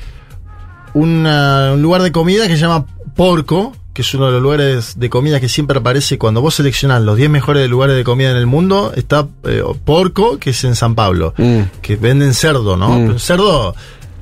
una- 0.93 1.71
un 1.73 1.81
lugar 1.81 2.01
de 2.01 2.11
comida 2.11 2.47
que 2.47 2.55
se 2.55 2.61
llama 2.61 2.85
Porco, 3.15 3.75
que 3.95 4.01
es 4.01 4.13
uno 4.13 4.25
de 4.27 4.33
los 4.33 4.41
lugares 4.41 4.99
de 4.99 5.09
comida 5.09 5.39
que 5.39 5.47
siempre 5.47 5.79
aparece 5.79 6.17
cuando 6.17 6.41
vos 6.41 6.53
seleccionás 6.55 7.01
los 7.01 7.15
10 7.15 7.29
mejores 7.29 7.69
lugares 7.69 7.95
de 7.95 8.03
comida 8.03 8.29
en 8.29 8.35
el 8.35 8.45
mundo. 8.45 8.91
Está 8.93 9.25
eh, 9.45 9.63
Porco, 9.85 10.37
que 10.37 10.49
es 10.49 10.63
en 10.65 10.75
San 10.75 10.95
Pablo, 10.95 11.33
Mm. 11.37 11.61
que 11.81 11.95
venden 11.95 12.33
cerdo, 12.33 12.75
¿no? 12.75 12.89
Mm. 12.89 13.05
Pero 13.07 13.19
cerdo 13.19 13.73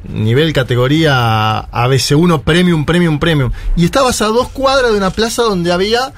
nivel 0.08 0.54
categoría 0.54 1.60
ABC1 1.72 2.44
Premium, 2.44 2.86
Premium, 2.86 3.18
Premium. 3.20 3.52
Y 3.76 3.86
estabas 3.86 4.22
a 4.22 4.28
dos 4.28 4.50
cuadras 4.50 4.92
de 4.92 4.98
una 4.98 5.10
plaza 5.10 5.42
donde 5.42 5.72
había 5.72 6.14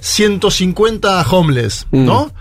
150 0.00 1.22
homeless, 1.30 1.86
¿no? 1.92 2.32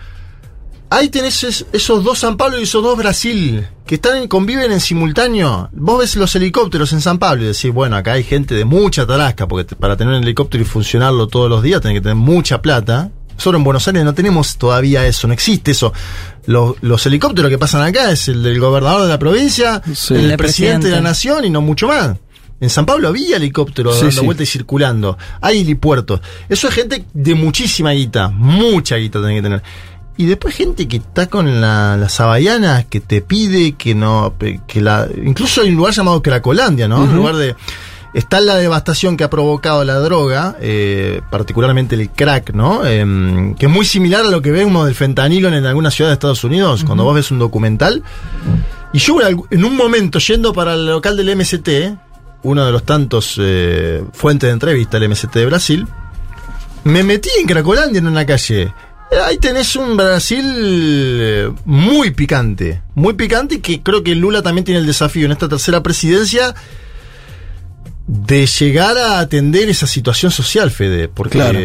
Ahí 0.89 1.09
tenés 1.09 1.43
es- 1.43 1.65
esos 1.73 2.03
dos 2.03 2.19
San 2.19 2.38
Pablo 2.38 2.59
y 2.59 2.63
esos 2.63 2.81
dos 2.83 2.95
Brasil, 2.97 3.67
que 3.86 3.95
están 3.95 4.17
en- 4.17 4.27
conviven 4.27 4.71
en 4.71 4.79
simultáneo. 4.79 5.69
Vos 5.73 5.99
ves 5.99 6.15
los 6.15 6.36
helicópteros 6.36 6.93
en 6.93 7.01
San 7.01 7.17
Pablo 7.17 7.43
y 7.43 7.47
decís, 7.47 7.71
bueno, 7.73 7.95
acá 7.95 8.13
hay 8.13 8.23
gente 8.23 8.53
de 8.55 8.65
mucha 8.65 9.05
tarasca, 9.05 9.47
porque 9.47 9.65
te- 9.65 9.75
para 9.75 9.97
tener 9.97 10.13
un 10.13 10.23
helicóptero 10.23 10.63
y 10.63 10.65
funcionarlo 10.67 11.27
todos 11.27 11.49
los 11.49 11.63
días 11.63 11.81
tenés 11.81 11.97
que 11.97 12.01
tener 12.01 12.15
mucha 12.15 12.61
plata. 12.61 13.09
Solo 13.38 13.57
en 13.57 13.65
Buenos 13.65 13.86
Aires 13.88 14.05
no 14.05 14.13
tenemos 14.13 14.57
todavía 14.57 15.05
eso, 15.05 15.27
no 15.27 15.33
existe 15.33 15.71
eso. 15.71 15.91
Los, 16.45 16.75
los 16.81 17.05
helicópteros 17.05 17.49
que 17.49 17.57
pasan 17.57 17.81
acá 17.81 18.09
es 18.11 18.29
el 18.29 18.41
del 18.43 18.59
gobernador 18.61 19.01
de 19.01 19.09
la 19.09 19.19
provincia, 19.19 19.81
Sí. 19.93 20.13
el 20.13 20.38
presidente 20.38 20.88
de 20.88 20.93
la 20.95 21.01
nación 21.01 21.43
y 21.43 21.49
no 21.49 21.59
mucho 21.61 21.88
más. 21.88 22.15
En 22.61 22.69
San 22.69 22.86
Pablo 22.86 23.09
había 23.09 23.36
helicópteros 23.36 23.95
Sí, 23.95 24.05
dando 24.05 24.21
sí. 24.21 24.25
vueltas 24.25 24.47
y 24.47 24.51
circulando. 24.51 25.17
Hay 25.41 25.59
helipuertos. 25.59 26.21
Eso 26.47 26.69
es 26.69 26.73
gente 26.73 27.05
de 27.13 27.36
muchísima 27.36 27.91
guita. 27.91 28.29
Mucha 28.29 28.95
guita 28.95 29.19
tenés 29.19 29.39
que 29.39 29.41
tener. 29.41 29.63
Y 30.18 30.28
después 30.28 30.55
gente 30.55 30.88
que 30.88 30.97
está 30.97 31.28
con 31.28 31.59
la, 31.59 31.97
las 31.97 32.20
habaianas, 32.20 32.86
que 32.86 33.01
te 33.01 33.22
pide 33.22 33.74
que 33.74 33.95
no. 33.95 34.34
que 34.68 34.82
la 34.82 35.07
Incluso 35.24 35.61
hay 35.61 35.70
un 35.70 35.76
lugar 35.76 35.93
llamado 35.93 36.22
Cracolandia, 36.22 36.88
¿no? 36.88 37.01
Un 37.01 37.16
lugar 37.16 37.36
de. 37.36 37.55
Está 38.13 38.39
la 38.39 38.55
devastación 38.55 39.18
que 39.18 39.26
ha 39.26 39.30
provocado 39.30 39.84
la 39.84 39.95
droga, 39.95 40.55
eh, 40.61 41.20
particularmente 41.30 41.95
el 41.95 42.09
crack, 42.11 42.53
¿no? 42.53 42.86
Em, 42.86 43.55
que 43.55 43.66
es 43.66 43.72
muy 43.72 43.86
similar 43.86 44.22
a 44.26 44.30
lo 44.30 44.41
que 44.41 44.51
vemos 44.51 44.86
del 44.86 44.95
fentanilo 44.95 45.49
en 45.49 45.66
algunas 45.66 45.93
ciudades 45.93 46.13
de 46.13 46.16
Estados 46.16 46.45
Unidos, 46.45 46.86
cuando 46.86 47.03
vos 47.03 47.13
ves 47.13 47.30
un 47.32 47.39
documental. 47.39 48.03
Y 48.93 48.99
yo 48.99 49.18
en 49.22 49.66
un 49.66 49.76
momento, 49.76 50.20
yendo 50.20 50.53
para 50.53 50.76
el 50.76 50.86
local 50.86 51.18
del 51.18 51.36
MST, 51.36 51.70
uno 52.43 52.66
de 52.66 52.72
los 52.72 52.84
tantos 52.84 53.36
eh, 53.38 54.01
fuentes 54.13 54.47
de 54.47 54.53
entrevista 54.53 54.97
del 54.97 55.09
MST 55.09 55.34
de 55.34 55.45
Brasil, 55.45 55.88
me 56.86 57.03
metí 57.03 57.30
en 57.38 57.47
Cracolandia 57.47 57.99
en 57.99 58.07
una 58.07 58.26
calle. 58.26 58.74
Ahí 59.26 59.38
tenés 59.38 59.76
un 59.76 59.95
Brasil 59.95 60.43
eh, 60.58 61.51
muy 61.64 62.12
picante, 62.12 62.82
muy 62.95 63.14
picante 63.14 63.56
y 63.56 63.60
que 63.60 63.82
creo 63.82 64.03
que 64.03 64.16
Lula 64.16 64.41
también 64.41 64.66
tiene 64.66 64.80
el 64.80 64.86
desafío 64.86 65.26
en 65.26 65.32
esta 65.32 65.47
tercera 65.47 65.82
presidencia 65.84 66.53
de 68.08 68.45
llegar 68.45 68.97
a 68.97 69.20
atender 69.20 69.70
esa 69.70 69.88
situación 69.88 70.32
social, 70.32 70.70
Fede, 70.72 71.08
porque 71.08 71.38
Claro. 71.38 71.60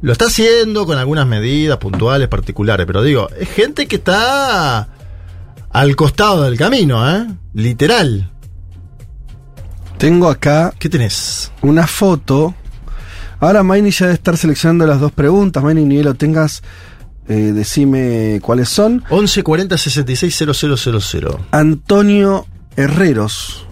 lo 0.00 0.12
está 0.12 0.26
haciendo 0.26 0.84
con 0.86 0.98
algunas 0.98 1.26
medidas 1.26 1.78
puntuales, 1.78 2.28
particulares, 2.28 2.86
pero 2.86 3.02
digo, 3.02 3.28
es 3.38 3.48
gente 3.50 3.86
que 3.86 3.96
está 3.96 4.88
al 5.70 5.96
costado 5.96 6.42
del 6.42 6.56
camino, 6.58 7.08
¿eh? 7.16 7.26
Literal. 7.54 8.30
Tengo 9.98 10.28
acá 10.28 10.72
¿Qué 10.78 10.88
tenés? 10.88 11.50
una 11.62 11.86
foto. 11.86 12.54
Ahora 13.40 13.62
Maini 13.62 13.90
ya 13.90 14.06
debe 14.06 14.14
estar 14.14 14.36
seleccionando 14.36 14.86
las 14.86 15.00
dos 15.00 15.12
preguntas. 15.12 15.62
Maini, 15.62 15.84
ni 15.84 16.02
lo 16.02 16.14
tengas, 16.14 16.62
eh, 17.28 17.52
decime 17.54 18.40
cuáles 18.42 18.68
son. 18.68 19.04
11 19.10 19.42
40 19.42 19.76
66 19.78 20.36
000. 20.36 21.38
Antonio 21.50 22.46
Herreros 22.76 23.66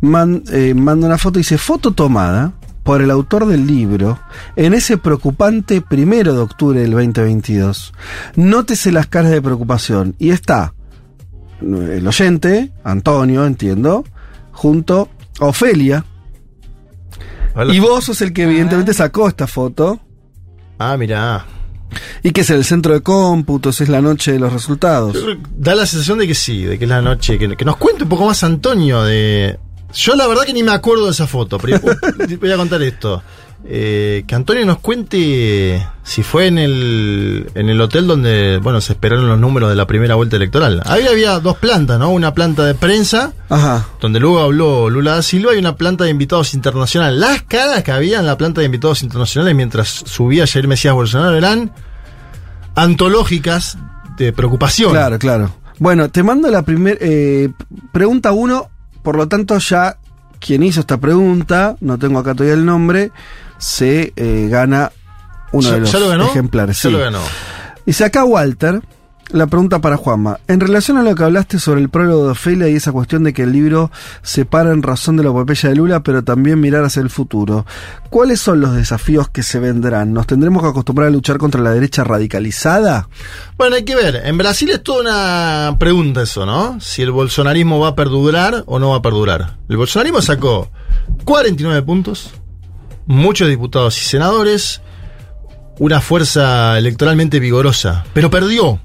man- 0.00 0.42
eh, 0.52 0.74
manda 0.74 1.06
una 1.06 1.18
foto 1.18 1.38
y 1.38 1.42
dice 1.42 1.58
foto 1.58 1.92
tomada 1.92 2.52
por 2.82 3.00
el 3.00 3.10
autor 3.12 3.46
del 3.46 3.66
libro 3.66 4.18
en 4.56 4.74
ese 4.74 4.98
preocupante 4.98 5.80
primero 5.82 6.32
de 6.34 6.40
octubre 6.40 6.80
del 6.80 6.90
2022. 6.90 7.92
Nótese 8.36 8.90
las 8.90 9.06
caras 9.06 9.30
de 9.30 9.40
preocupación 9.40 10.14
y 10.18 10.30
está 10.30 10.74
eh, 11.60 11.96
el 11.98 12.06
oyente, 12.08 12.72
Antonio, 12.84 13.46
entiendo, 13.46 14.04
junto 14.50 15.08
a 15.40 15.46
Ofelia. 15.46 16.04
Y 17.72 17.78
vos 17.80 18.04
sos 18.04 18.20
el 18.22 18.32
que 18.32 18.44
evidentemente 18.44 18.94
sacó 18.94 19.28
esta 19.28 19.46
foto 19.46 20.00
Ah, 20.78 20.96
mira. 20.96 21.44
y 22.22 22.30
que 22.32 22.40
es 22.40 22.50
el 22.50 22.64
centro 22.64 22.94
de 22.94 23.02
cómputos, 23.02 23.80
es 23.80 23.88
la 23.88 24.00
noche 24.00 24.32
de 24.32 24.38
los 24.38 24.52
resultados. 24.52 25.16
Da 25.56 25.74
la 25.74 25.86
sensación 25.86 26.18
de 26.18 26.26
que 26.26 26.34
sí, 26.34 26.62
de 26.64 26.78
que 26.78 26.84
es 26.84 26.90
la 26.90 27.02
noche. 27.02 27.38
Que, 27.38 27.56
que 27.56 27.64
nos 27.64 27.76
cuente 27.76 28.04
un 28.04 28.08
poco 28.08 28.26
más 28.26 28.42
Antonio 28.42 29.02
de. 29.04 29.58
Yo 29.94 30.14
la 30.16 30.26
verdad 30.26 30.44
que 30.44 30.54
ni 30.54 30.62
me 30.62 30.72
acuerdo 30.72 31.04
de 31.04 31.10
esa 31.12 31.26
foto, 31.26 31.58
pero 31.58 31.78
voy 32.40 32.50
a 32.52 32.56
contar 32.56 32.82
esto. 32.82 33.22
Eh, 33.64 34.24
que 34.26 34.34
Antonio 34.34 34.66
nos 34.66 34.78
cuente 34.78 35.86
si 36.02 36.24
fue 36.24 36.48
en 36.48 36.58
el, 36.58 37.48
en 37.54 37.68
el 37.68 37.80
hotel 37.80 38.08
donde, 38.08 38.58
bueno, 38.60 38.80
se 38.80 38.94
esperaron 38.94 39.28
los 39.28 39.38
números 39.38 39.70
de 39.70 39.76
la 39.76 39.86
primera 39.86 40.16
vuelta 40.16 40.36
electoral. 40.36 40.82
Ahí 40.84 41.06
había 41.06 41.38
dos 41.38 41.56
plantas, 41.58 41.98
¿no? 41.98 42.10
Una 42.10 42.34
planta 42.34 42.64
de 42.64 42.74
prensa, 42.74 43.32
Ajá. 43.48 43.86
donde 44.00 44.18
luego 44.18 44.40
habló 44.40 44.90
Lula 44.90 45.12
da 45.12 45.22
Silva, 45.22 45.54
y 45.54 45.58
una 45.58 45.76
planta 45.76 46.04
de 46.04 46.10
invitados 46.10 46.54
internacionales. 46.54 47.18
Las 47.20 47.42
caras 47.42 47.84
que 47.84 47.92
había 47.92 48.18
en 48.18 48.26
la 48.26 48.36
planta 48.36 48.60
de 48.60 48.66
invitados 48.66 49.02
internacionales 49.04 49.54
mientras 49.54 49.88
subía 49.88 50.46
Jair 50.46 50.66
Mesías 50.66 50.94
Bolsonaro 50.94 51.36
eran 51.36 51.72
antológicas 52.74 53.78
de 54.16 54.32
preocupación. 54.32 54.90
Claro, 54.90 55.18
claro. 55.18 55.54
Bueno, 55.78 56.10
te 56.10 56.22
mando 56.22 56.50
la 56.50 56.62
primera 56.62 56.98
pregunta 57.92 58.32
uno, 58.32 58.70
por 59.02 59.16
lo 59.16 59.28
tanto 59.28 59.58
ya 59.58 59.98
quien 60.40 60.62
hizo 60.64 60.80
esta 60.80 60.98
pregunta, 60.98 61.76
no 61.80 61.98
tengo 61.98 62.18
acá 62.18 62.34
todavía 62.34 62.54
el 62.54 62.64
nombre, 62.64 63.12
se 63.62 64.12
eh, 64.16 64.48
gana 64.50 64.90
uno 65.52 65.68
¿Ya- 65.68 65.74
de 65.74 65.80
los 65.80 65.92
ya 65.92 65.98
lo 66.00 66.08
ganó? 66.08 66.24
ejemplares. 66.26 66.76
Ya 66.82 66.88
sí. 66.88 66.90
lo 66.90 66.98
ganó. 66.98 67.20
Dice 67.86 68.04
acá 68.04 68.24
Walter, 68.24 68.80
la 69.30 69.46
pregunta 69.46 69.80
para 69.80 69.96
Juanma. 69.96 70.40
En 70.48 70.60
relación 70.60 70.98
a 70.98 71.02
lo 71.02 71.14
que 71.14 71.22
hablaste 71.24 71.58
sobre 71.58 71.80
el 71.80 71.88
prólogo 71.88 72.24
de 72.26 72.30
Ofelia 72.32 72.68
y 72.68 72.74
esa 72.76 72.92
cuestión 72.92 73.24
de 73.24 73.32
que 73.32 73.42
el 73.44 73.52
libro 73.52 73.90
se 74.22 74.44
para 74.44 74.72
en 74.72 74.82
razón 74.82 75.16
de 75.16 75.22
la 75.24 75.30
epopeya 75.30 75.68
de 75.70 75.76
Lula, 75.76 76.02
pero 76.02 76.22
también 76.22 76.60
mirar 76.60 76.84
hacia 76.84 77.00
el 77.02 77.08
futuro, 77.10 77.64
¿cuáles 78.10 78.40
son 78.40 78.60
los 78.60 78.74
desafíos 78.74 79.28
que 79.30 79.42
se 79.42 79.58
vendrán? 79.58 80.12
¿Nos 80.12 80.26
tendremos 80.26 80.62
que 80.62 80.68
acostumbrar 80.68 81.08
a 81.08 81.10
luchar 81.10 81.38
contra 81.38 81.60
la 81.62 81.70
derecha 81.70 82.04
radicalizada? 82.04 83.08
Bueno, 83.56 83.76
hay 83.76 83.84
que 83.84 83.96
ver. 83.96 84.22
En 84.24 84.36
Brasil 84.38 84.70
es 84.70 84.82
toda 84.82 85.00
una 85.00 85.76
pregunta 85.78 86.22
eso, 86.22 86.44
¿no? 86.46 86.78
Si 86.80 87.00
el 87.02 87.10
bolsonarismo 87.10 87.78
va 87.80 87.88
a 87.88 87.94
perdurar 87.94 88.64
o 88.66 88.78
no 88.78 88.90
va 88.90 88.96
a 88.96 89.02
perdurar. 89.02 89.56
El 89.68 89.76
bolsonarismo 89.76 90.20
sacó 90.20 90.70
49 91.24 91.82
puntos, 91.82 92.32
muchos 93.12 93.48
diputados 93.48 94.00
y 94.00 94.04
senadores, 94.04 94.80
una 95.78 96.00
fuerza 96.00 96.78
electoralmente 96.78 97.40
vigorosa, 97.40 98.04
pero 98.14 98.30
perdió. 98.30 98.80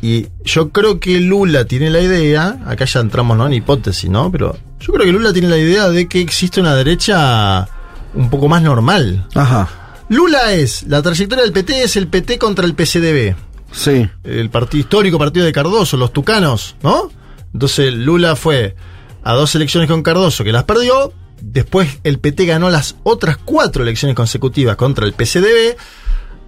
Y 0.00 0.28
yo 0.44 0.70
creo 0.70 0.98
que 0.98 1.20
Lula 1.20 1.64
tiene 1.64 1.90
la 1.90 2.00
idea, 2.00 2.58
acá 2.66 2.84
ya 2.84 3.00
entramos 3.00 3.36
¿no? 3.36 3.46
en 3.46 3.52
hipótesis, 3.52 4.10
¿no? 4.10 4.32
Pero 4.32 4.56
Yo 4.80 4.92
creo 4.92 5.06
que 5.06 5.12
Lula 5.12 5.32
tiene 5.32 5.48
la 5.48 5.58
idea 5.58 5.88
de 5.90 6.08
que 6.08 6.20
existe 6.20 6.60
una 6.60 6.74
derecha 6.74 7.68
un 8.14 8.28
poco 8.30 8.48
más 8.48 8.62
normal. 8.62 9.26
Ajá. 9.34 9.68
Lula 10.08 10.52
es, 10.52 10.82
la 10.84 11.02
trayectoria 11.02 11.44
del 11.44 11.52
PT 11.52 11.84
es 11.84 11.96
el 11.96 12.08
PT 12.08 12.38
contra 12.38 12.66
el 12.66 12.74
PCDB. 12.74 13.34
Sí. 13.72 14.08
El 14.24 14.50
partido 14.50 14.80
histórico 14.80 15.18
partido 15.18 15.46
de 15.46 15.52
Cardoso, 15.52 15.96
los 15.96 16.12
tucanos, 16.12 16.76
¿no? 16.82 17.10
Entonces 17.54 17.94
Lula 17.94 18.36
fue 18.36 18.74
a 19.22 19.34
dos 19.34 19.54
elecciones 19.54 19.88
con 19.88 20.02
Cardoso 20.02 20.44
que 20.44 20.52
las 20.52 20.64
perdió. 20.64 21.12
Después 21.44 21.98
el 22.04 22.18
PT 22.18 22.46
ganó 22.46 22.70
las 22.70 22.96
otras 23.02 23.36
cuatro 23.36 23.82
elecciones 23.82 24.14
consecutivas 24.16 24.76
contra 24.76 25.04
el 25.06 25.12
PCDB. 25.12 25.76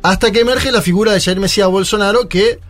Hasta 0.03 0.31
que 0.31 0.41
emerge 0.41 0.71
la 0.71 0.83
figura 0.83 1.13
de 1.13 1.21
Jair 1.21 1.41
Mesías 1.41 1.69
Bolsonaro 1.69 2.29
que 2.29 2.61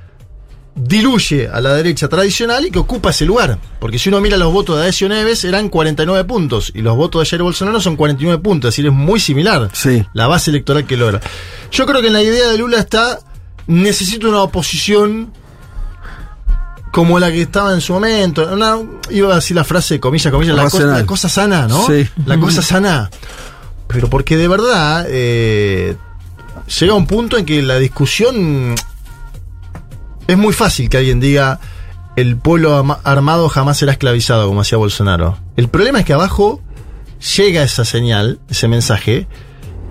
diluye 0.77 1.49
a 1.49 1.61
la 1.61 1.75
derecha 1.75 2.09
tradicional 2.09 2.67
y 2.67 2.71
que 2.71 2.79
ocupa 2.79 3.11
ese 3.11 3.25
lugar. 3.25 3.59
Porque 3.79 3.99
si 3.99 4.09
uno 4.09 4.21
mira 4.21 4.37
los 4.37 4.53
votos 4.53 4.77
de 4.77 4.83
Adecio 4.83 5.09
Neves 5.09 5.45
eran 5.45 5.69
49 5.69 6.25
puntos 6.25 6.73
y 6.75 6.83
los 6.83 6.97
votos 6.97 7.23
de 7.23 7.27
Jair 7.29 7.43
Bolsonaro 7.43 7.81
son 7.81 7.97
49 7.97 8.43
puntos, 8.43 8.69
es 8.71 8.73
decir, 8.77 8.87
es 8.87 8.93
muy 8.93 9.21
similar 9.21 9.71
Sí. 9.73 10.05
la 10.15 10.27
base 10.27 10.51
electoral 10.51 10.87
que 10.87 10.97
logra. 10.97 11.21
Yo 11.71 11.87
creo 11.87 12.01
que 12.01 12.09
en 12.09 12.13
la 12.15 12.23
idea 12.23 12.49
de 12.49 12.59
Lula 12.59 12.79
está, 12.79 13.21
necesito 13.67 14.29
una 14.29 14.43
oposición 14.43 15.33
como 16.95 17.19
la 17.19 17.33
que 17.33 17.43
estaba 17.43 17.75
en 17.75 17.81
su 17.81 17.93
momento. 17.93 18.49
Una, 18.53 18.79
iba 19.11 19.33
a 19.33 19.35
decir 19.35 19.57
la 19.57 19.65
frase, 19.65 19.99
comillas, 19.99 20.33
comillas, 20.33 20.55
la, 20.55 20.63
cosa, 20.63 20.85
la 20.85 21.05
cosa 21.05 21.29
sana, 21.29 21.67
¿no? 21.67 21.89
Sí. 21.89 22.09
La 22.25 22.39
cosa 22.39 22.63
sana. 22.63 23.11
Pero 23.89 24.09
porque 24.09 24.37
de 24.37 24.47
verdad 24.47 25.05
eh, 25.09 25.97
llega 26.79 26.95
un 26.95 27.09
punto 27.09 27.37
en 27.37 27.47
que 27.47 27.63
la 27.63 27.81
discusión 27.81 28.77
es 30.29 30.39
muy 30.39 30.55
fácil 30.55 30.89
que 30.89 30.99
alguien 30.99 31.19
diga 31.19 31.59
el 32.15 32.37
pueblo 32.37 32.97
armado 33.03 33.49
jamás 33.49 33.77
será 33.77 33.91
esclavizado, 33.91 34.47
como 34.47 34.61
hacía 34.61 34.79
Bolsonaro. 34.79 35.37
El 35.57 35.67
problema 35.67 35.99
es 35.99 36.05
que 36.05 36.13
abajo 36.13 36.63
llega 37.37 37.65
esa 37.65 37.85
señal, 37.85 38.39
ese 38.49 38.69
mensaje, 38.69 39.27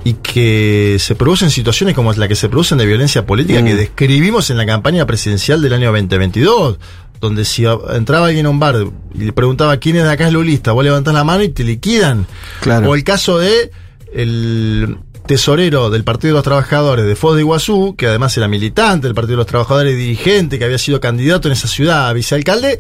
y 0.04 0.14
que 0.16 0.98
se 1.00 1.16
producen 1.16 1.50
situaciones 1.50 1.96
como 1.96 2.12
la 2.14 2.28
que 2.28 2.36
se 2.36 2.50
producen 2.50 2.78
de 2.78 2.86
violencia 2.86 3.26
política 3.26 3.62
Mm. 3.62 3.66
que 3.66 3.76
describimos 3.76 4.50
en 4.50 4.58
la 4.58 4.66
campaña 4.66 5.06
presidencial 5.06 5.62
del 5.62 5.74
año 5.74 5.92
2022, 5.92 6.78
donde 7.22 7.46
si 7.46 7.66
entraba 7.66 8.28
alguien 8.28 8.46
a 8.46 8.50
un 8.50 8.60
bar 8.60 8.76
y 9.16 9.20
le 9.20 9.32
preguntaba 9.34 9.78
quién 9.78 9.96
es 9.96 10.04
de 10.04 10.12
acá 10.12 10.28
es 10.28 10.34
lulista, 10.34 10.74
vos 10.74 10.84
levantás 10.84 11.14
la 11.14 11.24
mano 11.24 11.44
y 11.44 11.50
te 11.50 11.64
liquidan. 11.64 12.28
Claro. 12.62 12.90
O 12.90 12.96
el 12.96 13.04
caso 13.04 13.38
de 13.38 13.72
el 14.14 14.98
tesorero 15.26 15.90
del 15.90 16.04
Partido 16.04 16.34
de 16.34 16.38
los 16.40 16.44
Trabajadores 16.44 17.06
de 17.06 17.16
Foz 17.16 17.36
de 17.36 17.42
Iguazú, 17.42 17.96
que 17.98 18.08
además 18.08 18.36
era 18.36 18.50
militante 18.50 19.08
del 19.08 19.16
Partido 19.16 19.38
de 19.38 19.44
los 19.44 19.48
Trabajadores 19.48 19.94
y 19.94 19.96
dirigente, 19.96 20.60
que 20.60 20.66
había 20.66 20.78
sido 20.78 21.00
candidato 21.00 21.48
en 21.48 21.54
esa 21.54 21.70
ciudad 21.70 22.10
a 22.10 22.14
vicealcalde, 22.14 22.78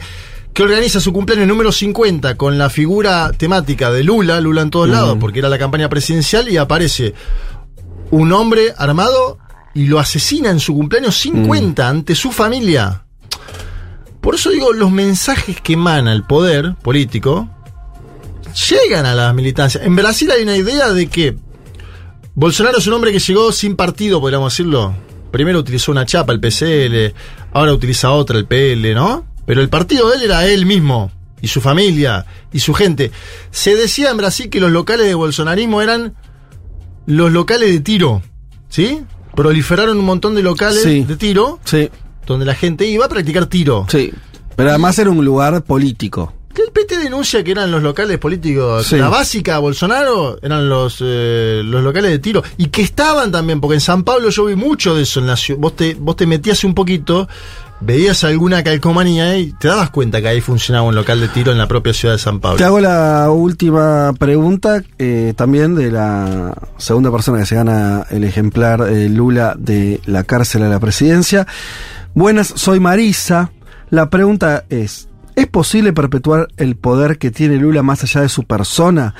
que 0.53 0.63
organiza 0.63 0.99
su 0.99 1.11
cumpleaños 1.11 1.47
número 1.47 1.71
50 1.71 2.37
con 2.37 2.57
la 2.57 2.69
figura 2.69 3.31
temática 3.35 3.91
de 3.91 4.03
Lula, 4.03 4.39
Lula 4.39 4.61
en 4.61 4.69
todos 4.69 4.87
lados, 4.87 5.17
porque 5.19 5.39
era 5.39 5.49
la 5.49 5.57
campaña 5.57 5.89
presidencial, 5.89 6.47
y 6.47 6.57
aparece 6.57 7.13
un 8.11 8.31
hombre 8.31 8.73
armado 8.77 9.39
y 9.73 9.87
lo 9.87 9.99
asesina 9.99 10.51
en 10.51 10.59
su 10.59 10.75
cumpleaños 10.75 11.17
50 11.17 11.89
ante 11.89 12.13
su 12.13 12.31
familia. 12.31 13.05
Por 14.21 14.35
eso 14.35 14.51
digo, 14.51 14.71
los 14.73 14.91
mensajes 14.91 15.59
que 15.59 15.73
emana 15.73 16.13
el 16.13 16.23
poder 16.23 16.75
político 16.75 17.49
llegan 18.69 19.07
a 19.07 19.15
las 19.15 19.33
militancias. 19.33 19.83
En 19.83 19.95
Brasil 19.95 20.29
hay 20.29 20.43
una 20.43 20.55
idea 20.55 20.93
de 20.93 21.07
que 21.07 21.35
Bolsonaro 22.35 22.77
es 22.77 22.85
un 22.85 22.93
hombre 22.93 23.11
que 23.11 23.19
llegó 23.19 23.51
sin 23.51 23.75
partido, 23.75 24.21
podríamos 24.21 24.53
decirlo. 24.53 24.95
Primero 25.31 25.57
utilizó 25.59 25.91
una 25.91 26.05
chapa, 26.05 26.31
el 26.31 26.39
PCL, 26.39 27.15
ahora 27.53 27.73
utiliza 27.73 28.11
otra, 28.11 28.37
el 28.37 28.45
PL, 28.45 28.93
¿no? 28.93 29.32
Pero 29.45 29.61
el 29.61 29.69
partido 29.69 30.09
de 30.09 30.17
él 30.17 30.23
era 30.23 30.45
él 30.47 30.65
mismo, 30.65 31.11
y 31.41 31.47
su 31.47 31.59
familia, 31.61 32.25
y 32.51 32.59
su 32.59 32.73
gente. 32.73 33.11
Se 33.51 33.75
decía 33.75 34.09
en 34.11 34.17
Brasil 34.17 34.49
que 34.49 34.59
los 34.59 34.71
locales 34.71 35.05
de 35.07 35.13
bolsonarismo 35.15 35.81
eran 35.81 36.15
los 37.05 37.31
locales 37.31 37.69
de 37.71 37.79
tiro, 37.81 38.21
¿sí? 38.69 39.01
Proliferaron 39.35 39.97
un 39.99 40.05
montón 40.05 40.35
de 40.35 40.43
locales 40.43 40.83
Sí. 40.83 41.03
de 41.03 41.15
tiro, 41.17 41.59
Sí. 41.65 41.89
donde 42.25 42.45
la 42.45 42.55
gente 42.55 42.85
iba 42.85 43.05
a 43.05 43.09
practicar 43.09 43.47
tiro. 43.47 43.85
Sí. 43.89 44.13
Pero 44.55 44.69
además 44.69 44.97
era 44.99 45.09
un 45.09 45.25
lugar 45.25 45.63
político. 45.63 46.31
Que 46.53 46.61
el 46.61 46.71
PT 46.71 46.99
denuncia 46.99 47.43
que 47.43 47.49
eran 47.51 47.71
los 47.71 47.81
locales 47.81 48.19
políticos. 48.19 48.85
Sí. 48.85 48.97
La 48.97 49.09
básica 49.09 49.57
Bolsonaro 49.57 50.37
eran 50.43 50.69
los, 50.69 50.97
eh, 51.01 51.61
los 51.65 51.83
locales 51.83 52.11
de 52.11 52.19
tiro. 52.19 52.43
Y 52.57 52.67
que 52.67 52.83
estaban 52.83 53.31
también, 53.31 53.59
porque 53.59 53.73
en 53.73 53.81
San 53.81 54.03
Pablo 54.03 54.29
yo 54.29 54.45
vi 54.45 54.55
mucho 54.55 54.93
de 54.95 55.01
eso. 55.01 55.19
En 55.19 55.25
la 55.25 55.35
vos, 55.57 55.75
te, 55.75 55.95
vos 55.95 56.15
te 56.15 56.27
metías 56.27 56.63
un 56.63 56.75
poquito, 56.75 57.27
veías 57.85 58.23
alguna 58.23 58.63
calcomanía 58.63 59.37
y 59.37 59.51
te 59.53 59.67
dabas 59.67 59.89
cuenta 59.89 60.21
que 60.21 60.27
ahí 60.27 60.41
funcionaba 60.41 60.87
un 60.87 60.95
local 60.95 61.19
de 61.19 61.27
tiro 61.27 61.51
en 61.51 61.57
la 61.57 61.67
propia 61.67 61.93
ciudad 61.93 62.13
de 62.15 62.19
San 62.19 62.39
Pablo. 62.39 62.57
Te 62.57 62.63
hago 62.63 62.79
la 62.79 63.29
última 63.29 64.13
pregunta 64.17 64.81
eh, 64.97 65.33
también 65.35 65.75
de 65.75 65.91
la 65.91 66.53
segunda 66.77 67.11
persona 67.11 67.39
que 67.39 67.45
se 67.45 67.55
gana 67.55 68.05
el 68.09 68.23
ejemplar 68.23 68.81
eh, 68.89 69.09
Lula 69.09 69.55
de 69.57 70.01
la 70.05 70.23
cárcel 70.23 70.63
a 70.63 70.69
la 70.69 70.79
presidencia. 70.79 71.45
Buenas, 72.13 72.53
soy 72.55 72.79
Marisa. 72.79 73.51
La 73.89 74.09
pregunta 74.09 74.65
es, 74.69 75.09
¿es 75.35 75.47
posible 75.47 75.93
perpetuar 75.93 76.47
el 76.57 76.75
poder 76.75 77.17
que 77.17 77.31
tiene 77.31 77.57
Lula 77.57 77.83
más 77.83 78.03
allá 78.03 78.21
de 78.21 78.29
su 78.29 78.43
persona? 78.43 79.13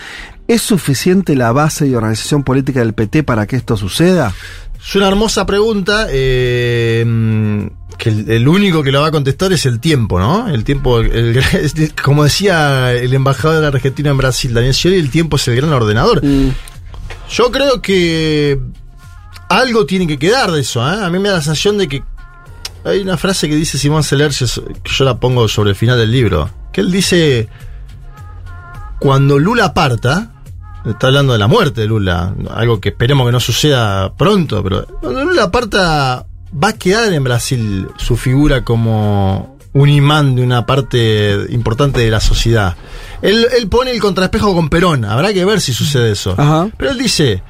¿Es 0.47 0.61
suficiente 0.61 1.35
la 1.35 1.51
base 1.51 1.87
y 1.87 1.95
organización 1.95 2.43
política 2.43 2.79
del 2.79 2.93
PT 2.93 3.23
para 3.23 3.45
que 3.45 3.55
esto 3.55 3.77
suceda? 3.77 4.33
Es 4.85 4.95
una 4.95 5.07
hermosa 5.07 5.45
pregunta. 5.45 6.07
eh, 6.09 7.69
que 7.97 8.09
el, 8.09 8.29
el 8.29 8.47
único 8.47 8.83
que 8.83 8.91
lo 8.91 9.01
va 9.01 9.07
a 9.07 9.11
contestar 9.11 9.53
es 9.53 9.65
el 9.65 9.79
tiempo, 9.79 10.19
¿no? 10.19 10.47
El 10.49 10.63
tiempo, 10.63 10.99
el- 10.99 11.41
como 12.03 12.23
decía 12.23 12.91
el 12.93 13.13
embajador 13.13 13.55
de 13.57 13.61
la 13.63 13.67
Argentina 13.69 14.09
en 14.11 14.17
Brasil, 14.17 14.53
Daniel 14.53 14.73
Scioli, 14.73 14.97
el 14.97 15.09
tiempo 15.09 15.37
es 15.37 15.47
el 15.47 15.55
gran 15.55 15.71
ordenador. 15.73 16.21
Yo 17.29 17.51
creo 17.51 17.81
que 17.81 18.59
algo 19.49 19.85
tiene 19.85 20.07
que 20.07 20.17
quedar 20.19 20.51
de 20.51 20.61
eso. 20.61 20.81
¿eh? 20.81 21.03
A 21.03 21.09
mí 21.09 21.19
me 21.19 21.29
da 21.29 21.35
la 21.35 21.41
sensación 21.41 21.77
de 21.77 21.87
que 21.87 22.03
hay 22.85 22.99
una 22.99 23.15
frase 23.17 23.47
que 23.47 23.55
dice 23.55 23.77
Simón 23.77 24.03
Celerges, 24.03 24.61
que 24.83 24.91
yo 24.91 25.05
la 25.05 25.17
pongo 25.19 25.47
sobre 25.47 25.69
el 25.69 25.75
final 25.75 25.97
del 25.97 26.11
libro, 26.11 26.49
que 26.73 26.81
él 26.81 26.91
dice, 26.91 27.47
cuando 28.99 29.39
Lula 29.39 29.73
parta, 29.73 30.31
está 30.85 31.07
hablando 31.07 31.33
de 31.33 31.39
la 31.39 31.47
muerte 31.47 31.81
de 31.81 31.87
Lula, 31.87 32.33
algo 32.51 32.79
que 32.81 32.89
esperemos 32.89 33.25
que 33.25 33.31
no 33.31 33.39
suceda 33.39 34.13
pronto, 34.15 34.61
pero 34.63 34.85
cuando 35.01 35.23
Lula 35.23 35.49
parta, 35.51 36.25
va 36.61 36.69
a 36.69 36.73
quedar 36.73 37.11
en 37.13 37.23
Brasil 37.23 37.87
su 37.97 38.15
figura 38.17 38.63
como 38.63 39.57
un 39.73 39.89
imán 39.89 40.35
de 40.35 40.43
una 40.43 40.65
parte 40.65 41.35
importante 41.49 41.99
de 42.01 42.11
la 42.11 42.19
sociedad. 42.19 42.75
Él, 43.21 43.47
él 43.57 43.67
pone 43.69 43.91
el 43.91 43.99
contraespejo 43.99 44.53
con 44.53 44.69
Perón, 44.69 45.05
habrá 45.05 45.33
que 45.33 45.45
ver 45.45 45.61
si 45.61 45.73
sucede 45.73 46.11
eso. 46.11 46.35
Ajá. 46.37 46.69
Pero 46.77 46.91
él 46.91 46.97
dice, 46.99 47.41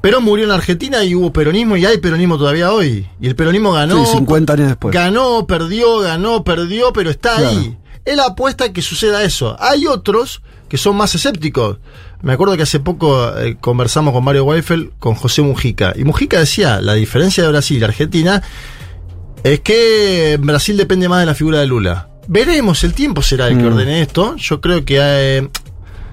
Perón 0.00 0.24
murió 0.24 0.44
en 0.44 0.52
Argentina 0.52 1.02
y 1.04 1.14
hubo 1.14 1.32
peronismo 1.32 1.76
y 1.76 1.84
hay 1.86 1.98
peronismo 1.98 2.38
todavía 2.38 2.72
hoy. 2.72 3.06
Y 3.20 3.26
el 3.26 3.34
peronismo 3.34 3.72
ganó. 3.72 4.04
Sí, 4.06 4.12
50 4.12 4.52
años 4.52 4.68
después. 4.68 4.94
Ganó, 4.94 5.46
perdió, 5.46 5.98
ganó, 5.98 6.44
perdió, 6.44 6.92
pero 6.92 7.10
está 7.10 7.34
Claro. 7.36 7.48
ahí. 7.50 7.76
Él 8.04 8.20
apuesta 8.20 8.72
que 8.72 8.80
suceda 8.80 9.22
eso. 9.24 9.56
Hay 9.60 9.86
otros 9.86 10.42
que 10.68 10.78
son 10.78 10.96
más 10.96 11.14
escépticos. 11.14 11.78
Me 12.22 12.32
acuerdo 12.34 12.56
que 12.56 12.62
hace 12.64 12.80
poco 12.80 13.36
eh, 13.38 13.56
conversamos 13.60 14.12
con 14.12 14.22
Mario 14.24 14.44
Weifel, 14.44 14.92
con 14.98 15.14
José 15.14 15.42
Mujica. 15.42 15.94
Y 15.96 16.04
Mujica 16.04 16.38
decía, 16.38 16.80
la 16.80 16.94
diferencia 16.94 17.42
de 17.44 17.48
Brasil 17.50 17.78
y 17.80 17.84
Argentina 17.84 18.42
es 19.42 19.60
que 19.60 20.38
Brasil 20.40 20.76
depende 20.76 21.08
más 21.08 21.20
de 21.20 21.26
la 21.26 21.34
figura 21.34 21.60
de 21.60 21.66
Lula. 21.66 22.08
Veremos, 22.28 22.84
el 22.84 22.92
tiempo 22.92 23.22
será 23.22 23.48
el 23.48 23.56
que 23.56 23.64
Mm. 23.64 23.66
ordene 23.72 24.02
esto. 24.02 24.36
Yo 24.36 24.60
creo 24.60 24.84
que 24.84 24.98
eh, 25.00 25.48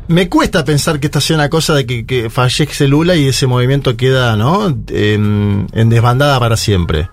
me 0.07 0.29
cuesta 0.29 0.63
pensar 0.63 0.99
que 1.01 1.07
esta 1.07 1.19
sea 1.19 1.35
una 1.35 1.49
cosa 1.49 1.75
de 1.75 1.85
que, 1.85 2.05
que 2.05 2.29
fallece 2.29 2.87
Lula 2.87 3.15
y 3.15 3.27
ese 3.27 3.45
movimiento 3.45 3.97
queda 3.97 4.37
¿no? 4.37 4.67
en, 4.87 5.67
en 5.73 5.89
desbandada 5.89 6.39
para 6.39 6.55
siempre. 6.55 7.09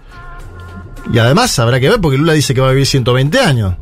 Y 1.13 1.19
además 1.19 1.59
habrá 1.59 1.81
que 1.81 1.89
ver 1.91 2.01
porque 2.01 2.17
Lula 2.17 2.33
dice 2.33 2.55
que 2.55 2.61
va 2.61 2.69
a 2.69 2.73
vivir 2.73 2.87
120 2.87 3.39
años. 3.41 3.75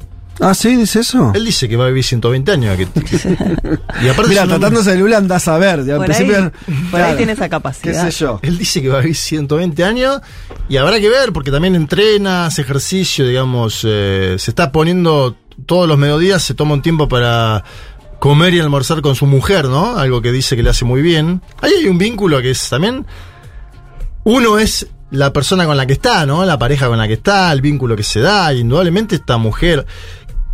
Ah, 0.44 0.54
sí, 0.54 0.74
dice 0.74 1.00
eso. 1.00 1.30
Él 1.34 1.44
dice 1.44 1.68
que 1.68 1.76
va 1.76 1.84
a 1.84 1.88
vivir 1.88 2.02
120 2.04 2.50
años. 2.52 2.76
que- 2.76 2.86
que- 2.86 3.16
y 4.02 4.08
aparte 4.08 4.28
Mira, 4.28 4.44
tratándose 4.46 4.90
de 4.90 4.96
Lula 4.98 5.18
andás 5.18 5.46
a 5.46 5.56
ver. 5.56 5.84
Por 5.86 6.04
principio- 6.04 6.36
ahí, 6.36 6.50
por 6.90 6.90
claro, 6.98 7.04
ahí 7.12 7.16
tiene 7.16 7.32
esa 7.32 7.44
¿Qué 7.44 7.50
capacidad. 7.50 8.04
sé 8.04 8.10
yo? 8.10 8.40
Él 8.42 8.58
dice 8.58 8.82
que 8.82 8.88
va 8.88 8.98
a 8.98 9.00
vivir 9.00 9.14
120 9.16 9.84
años 9.84 10.20
y 10.68 10.76
habrá 10.78 10.98
que 10.98 11.08
ver 11.08 11.32
porque 11.32 11.50
también 11.52 11.74
entrena, 11.76 12.46
hace 12.46 12.62
ejercicio, 12.62 13.26
digamos, 13.26 13.82
eh, 13.84 14.34
se 14.38 14.50
está 14.50 14.72
poniendo 14.72 15.36
todos 15.66 15.86
los 15.88 15.96
mediodías, 15.96 16.42
se 16.42 16.54
toma 16.54 16.74
un 16.74 16.82
tiempo 16.82 17.08
para 17.08 17.62
comer 18.18 18.54
y 18.54 18.60
almorzar 18.60 19.00
con 19.02 19.14
su 19.14 19.26
mujer, 19.26 19.66
¿no? 19.66 19.96
Algo 19.96 20.22
que 20.22 20.32
dice 20.32 20.56
que 20.56 20.62
le 20.64 20.70
hace 20.70 20.84
muy 20.84 21.02
bien. 21.02 21.40
Ahí 21.60 21.72
hay 21.78 21.86
un 21.88 21.98
vínculo 21.98 22.40
que 22.42 22.50
es 22.50 22.68
también, 22.68 23.06
uno 24.24 24.58
es 24.58 24.86
la 25.10 25.32
persona 25.32 25.66
con 25.66 25.76
la 25.76 25.84
que 25.86 25.92
está, 25.92 26.24
¿no? 26.24 26.44
La 26.46 26.58
pareja 26.58 26.86
con 26.88 26.96
la 26.96 27.06
que 27.06 27.14
está, 27.14 27.52
el 27.52 27.60
vínculo 27.60 27.96
que 27.96 28.02
se 28.02 28.20
da, 28.20 28.52
y 28.54 28.60
indudablemente 28.60 29.14
esta 29.16 29.36
mujer 29.36 29.84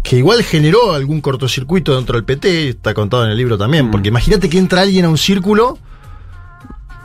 que 0.09 0.16
igual 0.16 0.42
generó 0.42 0.92
algún 0.94 1.20
cortocircuito 1.20 1.94
dentro 1.94 2.16
del 2.16 2.24
PT, 2.24 2.70
está 2.70 2.94
contado 2.94 3.24
en 3.26 3.30
el 3.30 3.36
libro 3.36 3.59
también, 3.59 3.90
porque 3.90 4.09
imagínate 4.09 4.48
que 4.48 4.56
entra 4.59 4.80
alguien 4.80 5.04
a 5.04 5.11
un 5.11 5.18
círculo 5.18 5.78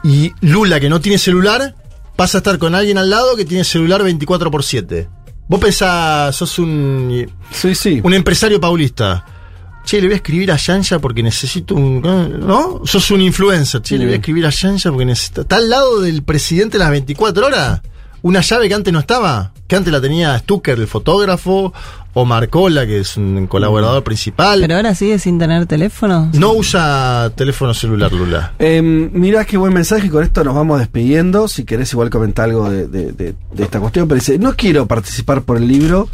y 0.04 0.32
Lula, 0.40 0.80
que 0.80 0.88
no 0.88 1.02
tiene 1.02 1.18
celular, 1.18 1.76
pasa 2.16 2.38
a 2.38 2.40
estar 2.40 2.58
con 2.58 2.76
alguien 2.76 2.98
al 2.98 3.10
lado 3.10 3.36
que 3.36 3.44
tiene 3.44 3.66
celular 3.66 4.04
24 4.04 4.50
por 4.50 4.64
7. 4.64 5.10
Vos 5.50 5.60
pensás, 5.60 6.34
sos 6.34 6.58
un, 6.60 7.30
Sí, 7.52 7.76
sí. 7.76 8.00
un 8.04 8.14
empresario 8.14 8.62
paulista. 8.62 9.26
che, 9.86 10.00
le 10.00 10.08
voy 10.08 10.14
a 10.14 10.18
escribir 10.18 10.52
a 10.54 10.56
Yanja 10.56 11.00
porque 11.00 11.22
necesito 11.22 11.76
un. 11.76 12.02
¿No? 12.02 12.82
Sos 12.86 13.12
un 13.12 13.20
influencer. 13.20 13.82
Che, 13.82 13.98
le 13.98 14.06
voy 14.06 14.14
a 14.14 14.18
escribir 14.18 14.46
a 14.46 14.50
Yanja 14.50 14.90
porque 14.90 15.06
necesito. 15.06 15.42
Está 15.42 15.58
al 15.58 15.70
lado 15.70 16.00
del 16.00 16.24
presidente 16.24 16.78
las 16.78 16.90
24 16.90 17.46
horas. 17.48 17.82
Una 18.24 18.42
llave 18.42 18.68
que 18.68 18.74
antes 18.74 18.92
no 18.92 19.00
estaba. 19.00 19.52
Que 19.68 19.76
antes 19.76 19.92
la 19.94 20.02
tenía 20.02 20.38
Stucker, 20.40 20.80
el 20.80 20.88
fotógrafo, 20.88 21.74
o 22.14 22.26
Marcola, 22.26 22.86
que 22.86 23.00
es 23.02 23.18
un 23.18 23.48
colaborador 23.48 24.04
principal. 24.04 24.62
Pero 24.62 24.76
ahora 24.76 24.96
sigue 24.96 25.20
sin 25.20 25.38
tener 25.40 25.66
teléfono. 25.66 26.30
no 26.34 26.54
usa 26.54 27.32
teléfono 27.36 27.74
celular, 27.74 28.12
Lula. 28.12 28.54
Eh, 28.60 28.82
mirá 28.82 29.46
qué 29.46 29.58
buen 29.58 29.74
mensaje, 29.74 30.10
con 30.10 30.24
esto 30.24 30.44
nos 30.44 30.56
vamos 30.56 30.80
despidiendo. 30.80 31.48
Si 31.48 31.64
querés 31.66 31.92
igual 31.94 32.10
comentar 32.10 32.46
algo 32.46 32.70
de, 32.70 32.88
de- 32.88 33.12
de- 33.12 33.36
de 33.54 33.64
esta 33.64 33.80
cuestión, 33.80 34.08
pero 34.08 34.20
dice, 34.20 34.38
no 34.40 34.54
quiero 34.56 34.86
participar 34.88 35.42
por 35.42 35.58
el 35.58 35.68
libro 35.68 36.08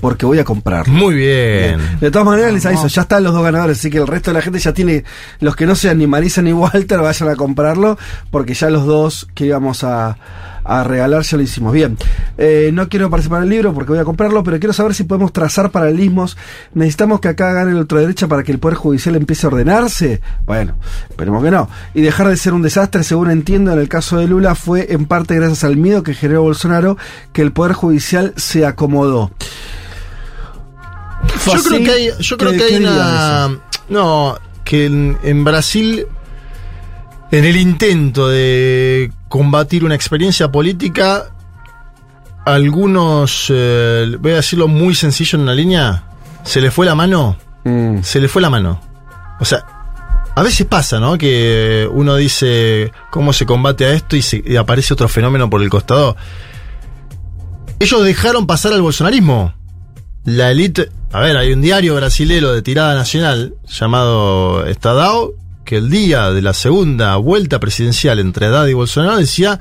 porque 0.00 0.24
voy 0.26 0.38
a 0.38 0.44
comprarlo. 0.44 0.92
Muy 0.94 1.14
bien. 1.14 1.78
De 2.00 2.10
todas 2.10 2.26
maneras 2.26 2.52
les 2.54 2.64
aviso, 2.64 2.86
ya 2.86 3.02
están 3.02 3.22
los 3.22 3.34
dos 3.34 3.42
ganadores, 3.42 3.78
así 3.78 3.90
que 3.90 3.98
el 3.98 4.06
resto 4.06 4.30
de 4.30 4.34
la 4.34 4.42
gente 4.42 4.58
ya 4.58 4.72
tiene, 4.72 5.04
los 5.40 5.54
que 5.56 5.66
no 5.66 5.74
sean 5.74 5.98
ni 5.98 6.06
Marisa 6.06 6.40
ni 6.42 6.52
Walter 6.52 6.98
vayan 7.02 7.28
a 7.28 7.36
comprarlo, 7.36 7.98
porque 8.30 8.54
ya 8.54 8.70
los 8.70 8.86
dos 8.86 9.26
que 9.34 9.46
íbamos 9.46 9.84
a, 9.84 10.16
a 10.64 10.84
regalar 10.84 11.22
ya 11.22 11.36
lo 11.36 11.42
hicimos. 11.42 11.72
Bien, 11.72 11.96
eh, 12.38 12.70
no 12.72 12.88
quiero 12.88 13.08
participar 13.10 13.38
en 13.38 13.44
el 13.44 13.50
libro 13.50 13.72
porque 13.74 13.90
voy 13.92 13.98
a 14.00 14.04
comprarlo, 14.04 14.42
pero 14.44 14.58
quiero 14.58 14.72
saber 14.72 14.94
si 14.94 15.04
podemos 15.04 15.32
trazar 15.32 15.70
paralelismos. 15.70 16.36
Necesitamos 16.74 17.20
que 17.20 17.28
acá 17.28 17.52
gane 17.52 17.72
la 17.72 17.80
ultraderecha 17.80 18.28
para 18.28 18.42
que 18.42 18.52
el 18.52 18.58
Poder 18.58 18.76
Judicial 18.76 19.16
empiece 19.16 19.46
a 19.46 19.50
ordenarse. 19.50 20.20
Bueno, 20.46 20.74
esperemos 21.08 21.42
que 21.42 21.50
no. 21.50 21.68
Y 21.94 22.02
dejar 22.02 22.28
de 22.28 22.36
ser 22.36 22.52
un 22.52 22.62
desastre, 22.62 23.02
según 23.04 23.30
entiendo, 23.30 23.72
en 23.72 23.78
el 23.78 23.88
caso 23.88 24.18
de 24.18 24.26
Lula, 24.28 24.54
fue 24.54 24.86
en 24.92 25.06
parte 25.06 25.34
gracias 25.36 25.64
al 25.64 25.76
miedo 25.76 26.02
que 26.02 26.14
generó 26.14 26.42
Bolsonaro 26.42 26.96
que 27.32 27.42
el 27.42 27.52
Poder 27.52 27.72
Judicial 27.72 28.32
se 28.36 28.66
acomodó. 28.66 29.30
¿Fue 31.36 31.54
Yo 31.54 31.62
creo 31.62 31.82
que 31.84 31.90
hay, 31.90 32.10
yo 32.20 32.36
creo 32.38 32.50
¿Qué- 32.52 32.56
que 32.58 32.64
hay 32.64 32.76
una. 32.76 33.58
No, 33.88 34.36
que 34.64 34.86
en, 34.86 35.18
en 35.22 35.44
Brasil, 35.44 36.06
en 37.30 37.44
el 37.44 37.56
intento 37.56 38.28
de 38.28 39.12
combatir 39.30 39.84
una 39.84 39.94
experiencia 39.94 40.50
política, 40.52 41.30
algunos, 42.44 43.46
eh, 43.48 44.16
voy 44.20 44.32
a 44.32 44.36
decirlo 44.36 44.68
muy 44.68 44.94
sencillo 44.94 45.36
en 45.38 45.42
una 45.44 45.54
línea, 45.54 46.04
se 46.44 46.60
le 46.60 46.70
fue 46.70 46.84
la 46.84 46.94
mano, 46.94 47.36
Mm. 47.64 48.02
se 48.02 48.20
le 48.20 48.28
fue 48.28 48.42
la 48.42 48.50
mano. 48.50 48.80
O 49.40 49.44
sea, 49.44 49.64
a 50.34 50.42
veces 50.42 50.66
pasa, 50.66 50.98
¿no? 51.00 51.16
Que 51.16 51.88
uno 51.92 52.16
dice 52.16 52.92
cómo 53.10 53.32
se 53.32 53.46
combate 53.46 53.84
a 53.86 53.92
esto 53.92 54.16
y, 54.16 54.22
se- 54.22 54.42
y 54.44 54.56
aparece 54.56 54.94
otro 54.94 55.08
fenómeno 55.08 55.48
por 55.48 55.62
el 55.62 55.70
costado. 55.70 56.16
Ellos 57.78 58.04
dejaron 58.04 58.46
pasar 58.46 58.72
al 58.72 58.82
bolsonarismo. 58.82 59.54
La 60.24 60.50
élite. 60.50 60.90
A 61.12 61.20
ver, 61.20 61.36
hay 61.36 61.52
un 61.52 61.60
diario 61.62 61.94
brasilero 61.96 62.52
de 62.52 62.62
tirada 62.62 62.94
nacional 62.94 63.54
llamado 63.66 64.66
Estadao 64.66 65.32
que 65.64 65.76
el 65.76 65.90
día 65.90 66.30
de 66.30 66.42
la 66.42 66.52
segunda 66.54 67.16
vuelta 67.16 67.60
presidencial 67.60 68.18
entre 68.18 68.46
Haddad 68.46 68.66
y 68.66 68.72
Bolsonaro 68.74 69.16
decía 69.18 69.60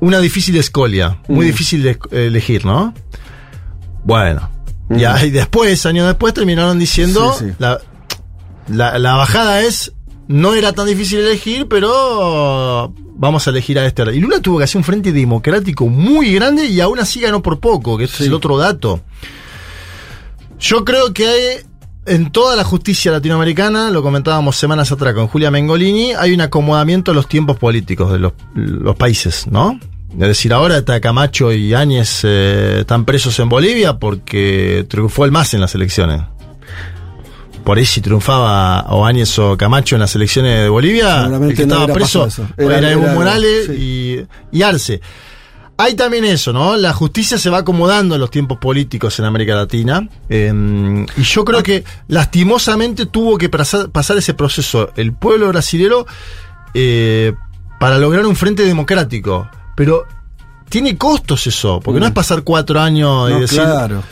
una 0.00 0.18
difícil 0.20 0.56
escolia, 0.56 1.18
muy 1.28 1.46
Mm. 1.46 1.48
difícil 1.50 1.82
de 1.82 1.98
elegir, 2.10 2.64
¿no? 2.64 2.94
Bueno. 4.04 4.48
Mm. 4.88 4.96
Ya, 4.96 5.24
y 5.24 5.30
después, 5.30 5.84
años 5.86 6.06
después, 6.06 6.32
terminaron 6.34 6.78
diciendo 6.78 7.32
Sí, 7.38 7.46
sí. 7.46 7.52
La, 7.58 7.78
la, 8.68 8.98
la 8.98 9.14
bajada 9.14 9.60
es 9.62 9.92
no 10.28 10.54
era 10.54 10.72
tan 10.72 10.86
difícil 10.86 11.18
elegir, 11.20 11.68
pero 11.68 12.92
vamos 13.14 13.46
a 13.46 13.50
elegir 13.50 13.78
a 13.78 13.86
este. 13.86 14.02
Y 14.14 14.20
Lula 14.20 14.40
tuvo 14.40 14.58
que 14.58 14.64
hacer 14.64 14.76
un 14.78 14.84
frente 14.84 15.10
democrático 15.12 15.86
muy 15.88 16.32
grande 16.34 16.66
y 16.66 16.80
aún 16.80 16.98
así 17.00 17.20
ganó 17.20 17.42
por 17.42 17.58
poco, 17.60 17.96
que 17.98 18.06
Sí. 18.06 18.14
es 18.22 18.28
el 18.28 18.34
otro 18.34 18.56
dato. 18.58 19.00
Yo 20.60 20.84
creo 20.84 21.12
que 21.14 21.26
hay, 21.26 21.42
en 22.08 22.30
toda 22.32 22.56
la 22.56 22.64
justicia 22.64 23.12
latinoamericana, 23.12 23.90
lo 23.90 24.02
comentábamos 24.02 24.56
semanas 24.56 24.90
atrás 24.92 25.14
con 25.14 25.28
Julia 25.28 25.50
Mengolini, 25.50 26.12
hay 26.12 26.32
un 26.32 26.40
acomodamiento 26.40 27.10
a 27.10 27.14
los 27.14 27.28
tiempos 27.28 27.56
políticos 27.58 28.10
de 28.12 28.18
los, 28.18 28.32
los 28.54 28.96
países, 28.96 29.46
¿no? 29.50 29.78
Es 30.12 30.18
decir, 30.28 30.52
ahora 30.52 30.78
está 30.78 31.00
Camacho 31.00 31.52
y 31.52 31.74
Áñez 31.74 32.20
eh, 32.24 32.78
están 32.80 33.04
presos 33.04 33.38
en 33.40 33.48
Bolivia 33.48 33.98
porque 33.98 34.86
triunfó 34.88 35.24
el 35.26 35.32
MAS 35.32 35.52
en 35.54 35.60
las 35.60 35.74
elecciones. 35.74 36.22
Por 37.62 37.76
ahí 37.76 37.84
si 37.84 38.00
triunfaba 38.00 38.86
o 38.88 39.04
Áñez 39.04 39.38
o 39.38 39.56
Camacho 39.58 39.96
en 39.96 40.00
las 40.00 40.14
elecciones 40.16 40.62
de 40.62 40.68
Bolivia, 40.70 41.24
el 41.26 41.54
que 41.54 41.66
no 41.66 41.74
estaba 41.74 41.84
hubiera 41.84 41.92
preso 41.94 42.26
era, 42.56 42.78
Era- 42.78 42.90
Evo 42.92 43.02
era- 43.04 43.14
Morales 43.14 43.66
sí. 43.66 44.26
y, 44.52 44.58
y 44.58 44.62
Arce. 44.62 45.00
Hay 45.80 45.94
también 45.94 46.24
eso, 46.24 46.52
¿no? 46.52 46.76
La 46.76 46.92
justicia 46.92 47.38
se 47.38 47.50
va 47.50 47.58
acomodando 47.58 48.16
a 48.16 48.18
los 48.18 48.30
tiempos 48.32 48.58
políticos 48.58 49.16
en 49.20 49.24
América 49.26 49.54
Latina. 49.54 50.08
eh, 50.28 51.06
y 51.16 51.22
yo 51.22 51.44
creo 51.44 51.62
que 51.62 51.84
lastimosamente 52.08 53.06
tuvo 53.06 53.38
que 53.38 53.48
pasar, 53.48 53.88
pasar 53.90 54.16
ese 54.18 54.34
proceso 54.34 54.90
el 54.96 55.12
pueblo 55.12 55.46
brasilero 55.48 56.04
eh, 56.74 57.32
para 57.78 57.96
lograr 57.98 58.26
un 58.26 58.34
frente 58.34 58.64
democrático. 58.64 59.48
Pero 59.76 60.04
tiene 60.68 60.98
costos 60.98 61.46
eso, 61.46 61.78
porque 61.80 62.00
no 62.00 62.06
Mm. 62.06 62.08
es 62.08 62.14
pasar 62.14 62.42
cuatro 62.42 62.80
años 62.80 63.30
y 63.30 63.34
No, 63.34 63.40
decir. 63.40 63.60
claro. 63.60 64.02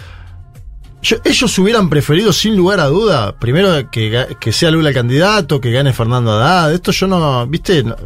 Yo- 1.03 1.17
ellos 1.25 1.59
hubieran 1.59 1.89
preferido, 1.89 2.33
sin 2.33 2.57
lugar 2.57 2.79
a 2.81 2.87
duda, 2.87 3.37
primero 3.39 3.91
que, 3.91 4.27
sea 4.53 4.71
Lula 4.71 4.89
el 4.91 4.95
candidato, 4.95 5.61
que 5.61 5.71
gane 5.73 5.93
Fernando 5.93 6.31
Haddad. 6.33 6.73
Esto 6.73 6.93
yo 6.93 7.07
no, 7.09 7.45
viste, 7.49 7.83
No- 7.83 7.97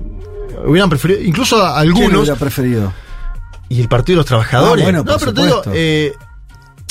hubieran 0.66 0.88
preferido, 0.88 1.20
incluso 1.22 1.62
a 1.64 1.80
¿Quién 1.82 1.88
algunos, 1.94 2.20
hubiera 2.22 2.36
preferido? 2.36 2.92
Y 3.70 3.80
el 3.80 3.88
Partido 3.88 4.16
de 4.16 4.18
los 4.18 4.26
Trabajadores. 4.26 4.82
Ah, 4.82 4.84
bueno, 4.84 5.04
no, 5.04 5.18
pero 5.18 5.32
te 5.32 5.42
digo, 5.42 5.62
eh, 5.72 6.12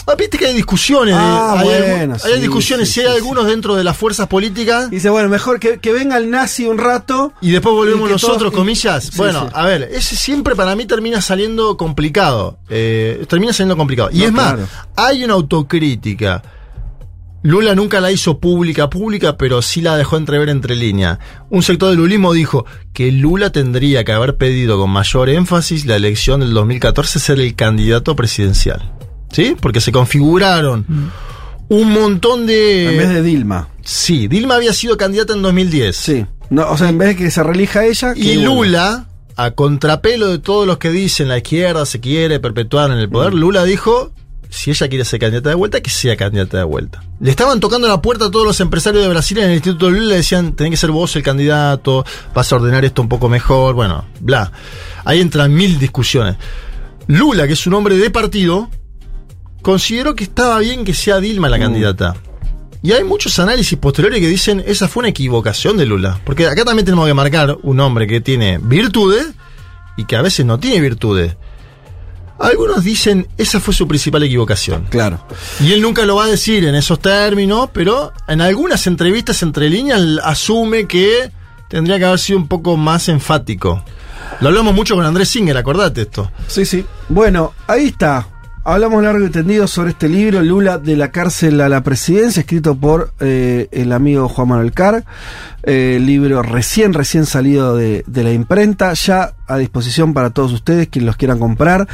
ah, 0.08 0.16
viste 0.16 0.38
que 0.40 0.48
hay 0.48 0.56
discusiones. 0.56 1.14
de- 1.14 1.22
Ah, 1.22 1.56
hay, 1.60 1.66
bueno, 1.68 2.16
hay 2.24 2.34
sí, 2.36 2.40
discusiones, 2.40 2.88
sí, 2.88 2.94
si 2.96 3.00
hay 3.06 3.16
algunos 3.16 3.46
dentro 3.46 3.76
de 3.76 3.84
las 3.84 3.96
fuerzas 3.98 4.28
políticas. 4.28 4.90
Dice, 4.90 5.10
bueno, 5.10 5.30
mejor 5.30 5.60
que, 5.60 5.78
que 5.80 5.92
venga 5.92 6.18
el 6.18 6.30
nazi 6.32 6.66
un 6.66 6.78
rato. 6.80 7.34
Y 7.42 7.52
después 7.52 7.76
volvemos 7.76 8.10
Y 8.10 8.14
nosotros, 8.14 8.40
todos- 8.40 8.54
comillas. 8.54 9.16
Bueno, 9.18 9.50
a 9.54 9.66
ver, 9.66 9.84
ese 9.92 10.16
siempre 10.16 10.56
para 10.56 10.76
mí 10.76 10.86
termina 10.86 11.22
saliendo 11.22 11.78
complicado. 11.78 12.58
Eh, 12.70 13.24
termina 13.30 13.54
saliendo 13.54 13.78
complicado. 13.78 14.10
Y 14.12 14.20
No, 14.20 14.26
es 14.26 14.32
más, 14.32 14.54
claro. 14.54 14.68
hay 14.96 15.24
una 15.24 15.34
autocrítica. 15.36 16.42
Lula 17.42 17.74
nunca 17.74 18.02
la 18.02 18.12
hizo 18.12 18.40
pública, 18.40 18.90
pública, 18.90 19.38
pero 19.38 19.62
sí 19.62 19.82
la 19.82 19.96
dejó 19.96 20.18
entrever 20.18 20.50
entre 20.50 20.76
líneas. 20.76 21.20
Un 21.50 21.64
sector 21.64 21.90
del 21.90 21.98
lulismo 22.00 22.34
dijo 22.34 22.66
que 22.94 23.12
Lula 23.12 23.52
tendría 23.52 24.04
que 24.04 24.12
haber 24.12 24.36
pedido 24.38 24.78
con 24.78 24.90
mayor 24.90 25.30
énfasis 25.30 25.86
la 25.86 25.96
elección 25.96 26.42
del 26.42 26.54
2014 26.54 27.20
ser 27.20 27.40
el 27.40 27.56
candidato 27.56 28.16
presidencial. 28.16 28.94
¿Sí? 29.32 29.56
Porque 29.62 29.80
se 29.80 29.92
configuraron 29.92 30.86
un 31.70 31.92
montón 31.92 32.46
de... 32.48 32.92
En 32.92 32.98
vez 32.98 33.10
de 33.10 33.22
Dilma. 33.22 33.70
Sí, 33.84 34.28
Dilma 34.28 34.56
había 34.56 34.74
sido 34.74 34.98
candidata 34.98 35.34
en 35.34 35.42
2010. 35.42 35.96
Sí. 35.96 36.26
No, 36.50 36.70
o 36.70 36.78
sea, 36.78 36.90
en 36.90 36.98
vez 36.98 37.10
de 37.10 37.16
que 37.16 37.32
se 37.32 37.44
relija 37.44 37.86
ella. 37.86 38.14
Y. 38.16 38.36
Lula, 38.36 39.08
a 39.36 39.52
contrapelo 39.52 40.28
de 40.28 40.40
todos 40.40 40.66
los 40.68 40.80
que 40.80 40.90
dicen 40.90 41.28
la 41.28 41.38
izquierda 41.38 41.86
se 41.86 42.00
quiere 42.00 42.40
perpetuar 42.40 42.92
en 42.92 42.98
el 42.98 43.08
poder, 43.08 43.34
Mm. 43.34 43.38
Lula 43.38 43.64
dijo, 43.64 44.12
si 44.50 44.72
ella 44.72 44.88
quiere 44.90 45.06
ser 45.06 45.20
candidata 45.20 45.50
de 45.50 45.56
vuelta, 45.56 45.80
que 45.82 45.90
sea 45.90 46.18
candidata 46.18 46.58
de 46.58 46.64
vuelta. 46.64 47.04
Le 47.20 47.30
estaban 47.30 47.60
tocando 47.60 47.88
la 47.88 48.02
puerta 48.02 48.26
a 48.26 48.32
todos 48.32 48.46
los 48.46 48.60
empresarios 48.60 49.04
de 49.04 49.10
Brasil 49.10 49.38
en 49.38 49.46
el 49.46 49.54
Instituto 49.54 49.86
de 49.86 49.92
Lula, 49.94 50.06
le 50.08 50.16
decían, 50.16 50.54
tenés 50.56 50.72
que 50.72 50.78
ser 50.78 50.92
vos 50.92 51.16
el 51.16 51.24
candidato, 51.24 52.04
vas 52.34 52.52
a 52.52 52.56
ordenar 52.56 52.84
esto 52.84 53.02
un 53.02 53.10
poco 53.10 53.30
mejor, 53.30 53.76
bueno, 53.76 54.06
bla. 54.20 54.52
Ahí 55.06 55.22
entran 55.22 55.54
mil 55.54 55.78
discusiones. 55.80 56.36
Lula, 57.08 57.48
que 57.48 57.54
es 57.54 57.68
un 57.68 57.74
hombre 57.76 57.96
de 57.98 58.10
partido, 58.10 58.70
consideró 59.62 60.16
que 60.16 60.24
estaba 60.24 60.60
bien 60.60 60.84
que 60.84 60.94
sea 60.94 61.20
Dilma 61.20 61.50
la 61.50 61.58
Mm. 61.58 61.62
candidata. 61.62 62.16
Y 62.82 62.94
hay 62.94 63.04
muchos 63.04 63.38
análisis 63.40 63.78
posteriores 63.78 64.20
que 64.22 64.28
dicen 64.28 64.64
esa 64.66 64.88
fue 64.88 65.02
una 65.02 65.10
equivocación 65.10 65.76
de 65.78 65.86
Lula. 65.86 66.20
Porque 66.24 66.48
acá 66.48 66.64
también 66.64 66.86
tenemos 66.86 67.08
que 67.08 67.14
marcar 67.14 67.58
un 67.64 67.80
hombre 67.82 68.08
que 68.08 68.22
tiene 68.22 68.58
virtudes 68.58 69.28
y 69.98 70.06
que 70.06 70.16
a 70.16 70.22
veces 70.22 70.46
no 70.46 70.60
tiene 70.60 70.80
virtudes. 70.80 71.36
Algunos 72.40 72.84
dicen 72.84 73.28
esa 73.38 73.60
fue 73.60 73.74
su 73.74 73.88
principal 73.88 74.24
equivocación. 74.24 74.86
Claro. 74.90 75.20
Y 75.60 75.74
él 75.74 75.82
nunca 75.82 76.06
lo 76.06 76.16
va 76.16 76.24
a 76.24 76.28
decir 76.28 76.64
en 76.66 76.76
esos 76.76 77.00
términos, 77.00 77.70
pero 77.74 78.14
en 78.28 78.42
algunas 78.42 78.88
entrevistas 78.88 79.44
entre 79.44 79.70
líneas 79.70 80.02
asume 80.24 80.88
que 80.88 81.32
tendría 81.68 82.00
que 82.00 82.06
haber 82.06 82.20
sido 82.20 82.40
un 82.40 82.48
poco 82.48 82.78
más 82.78 83.10
enfático. 83.10 83.84
Lo 84.40 84.48
hablamos 84.48 84.74
mucho 84.74 84.96
con 84.96 85.06
Andrés 85.06 85.30
Singer, 85.30 85.58
acordate 85.58 86.02
esto. 86.02 86.32
Sí, 86.48 86.66
sí. 86.66 86.86
Bueno, 87.10 87.54
ahí 87.68 87.88
está. 87.88 88.28
Hablamos 88.66 89.02
largo 89.02 89.26
y 89.26 89.30
tendido 89.30 89.68
sobre 89.68 89.92
este 89.92 90.10
libro, 90.10 90.42
Lula 90.42 90.78
de 90.78 90.98
la 90.98 91.12
cárcel 91.12 91.62
a 91.62 91.70
la 91.70 91.82
presidencia, 91.82 92.42
escrito 92.42 92.76
por 92.76 93.14
eh, 93.22 93.68
el 93.72 93.92
amigo 93.94 94.28
Juan 94.28 94.50
Manuel 94.50 94.74
Carr. 94.74 95.06
Eh, 95.64 95.98
libro 96.02 96.42
recién, 96.42 96.94
recién 96.94 97.26
salido 97.26 97.76
de, 97.76 98.04
de 98.06 98.24
la 98.24 98.32
imprenta, 98.32 98.94
ya 98.94 99.34
a 99.48 99.58
disposición 99.58 100.14
para 100.14 100.30
todos 100.32 100.52
ustedes, 100.52 100.90
quienes 100.90 101.08
los 101.08 101.16
quieran 101.16 101.40
comprar. 101.40 101.88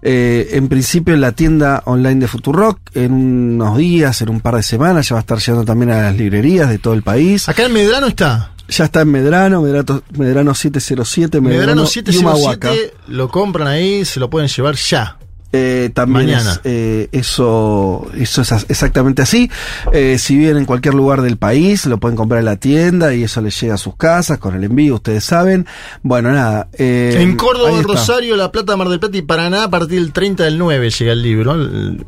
Eh, 0.00 0.50
en 0.52 0.68
principio 0.68 1.12
en 1.12 1.20
la 1.20 1.32
tienda 1.32 1.82
online 1.86 2.20
de 2.20 2.28
Futurock, 2.28 2.78
en 2.94 3.12
unos 3.12 3.76
días, 3.76 4.22
en 4.22 4.30
un 4.30 4.40
par 4.40 4.56
de 4.56 4.62
semanas, 4.62 5.08
ya 5.08 5.16
va 5.16 5.20
a 5.20 5.22
estar 5.22 5.38
llegando 5.38 5.64
también 5.64 5.90
a 5.90 6.02
las 6.02 6.16
librerías 6.16 6.68
de 6.68 6.78
todo 6.78 6.94
el 6.94 7.02
país. 7.02 7.48
Acá 7.48 7.64
en 7.64 7.72
Medrano 7.72 8.06
está. 8.06 8.52
Ya 8.68 8.84
está 8.84 9.02
en 9.02 9.10
Medrano, 9.10 9.60
Medrano, 9.60 10.02
Medrano 10.16 10.54
707, 10.54 11.40
Medrano, 11.40 11.84
Medrano 11.84 11.88
y 12.06 12.16
Humahuaca. 12.16 12.68
707 12.68 12.94
lo 13.08 13.28
compran 13.28 13.68
ahí, 13.68 14.04
se 14.04 14.20
lo 14.20 14.30
pueden 14.30 14.48
llevar 14.48 14.76
ya. 14.76 15.18
Eh, 15.52 15.90
también 15.92 16.26
Mañana. 16.26 16.52
es, 16.52 16.60
eh, 16.64 17.08
eso, 17.12 18.06
eso 18.16 18.42
es 18.42 18.52
exactamente 18.68 19.22
así. 19.22 19.50
Eh, 19.92 20.16
si 20.18 20.36
viven 20.36 20.56
en 20.56 20.64
cualquier 20.64 20.94
lugar 20.94 21.20
del 21.20 21.36
país, 21.36 21.84
lo 21.86 21.98
pueden 21.98 22.16
comprar 22.16 22.38
en 22.38 22.46
la 22.46 22.56
tienda 22.56 23.12
y 23.14 23.24
eso 23.24 23.42
les 23.42 23.60
llega 23.60 23.74
a 23.74 23.78
sus 23.78 23.96
casas 23.96 24.38
con 24.38 24.54
el 24.54 24.64
envío, 24.64 24.94
ustedes 24.94 25.24
saben. 25.24 25.66
Bueno, 26.02 26.32
nada. 26.32 26.68
En 26.78 27.36
Córdoba. 27.36 27.82
Rosario, 27.82 28.36
La 28.36 28.50
Plata, 28.50 28.76
Mar 28.76 28.88
del 28.88 28.98
Plata 28.98 29.16
y 29.16 29.22
Paraná, 29.22 29.64
a 29.64 29.70
partir 29.70 30.00
del 30.00 30.12
30 30.12 30.44
del 30.44 30.56
9 30.58 30.90
llega 30.90 31.12
el 31.12 31.22
libro, 31.22 31.54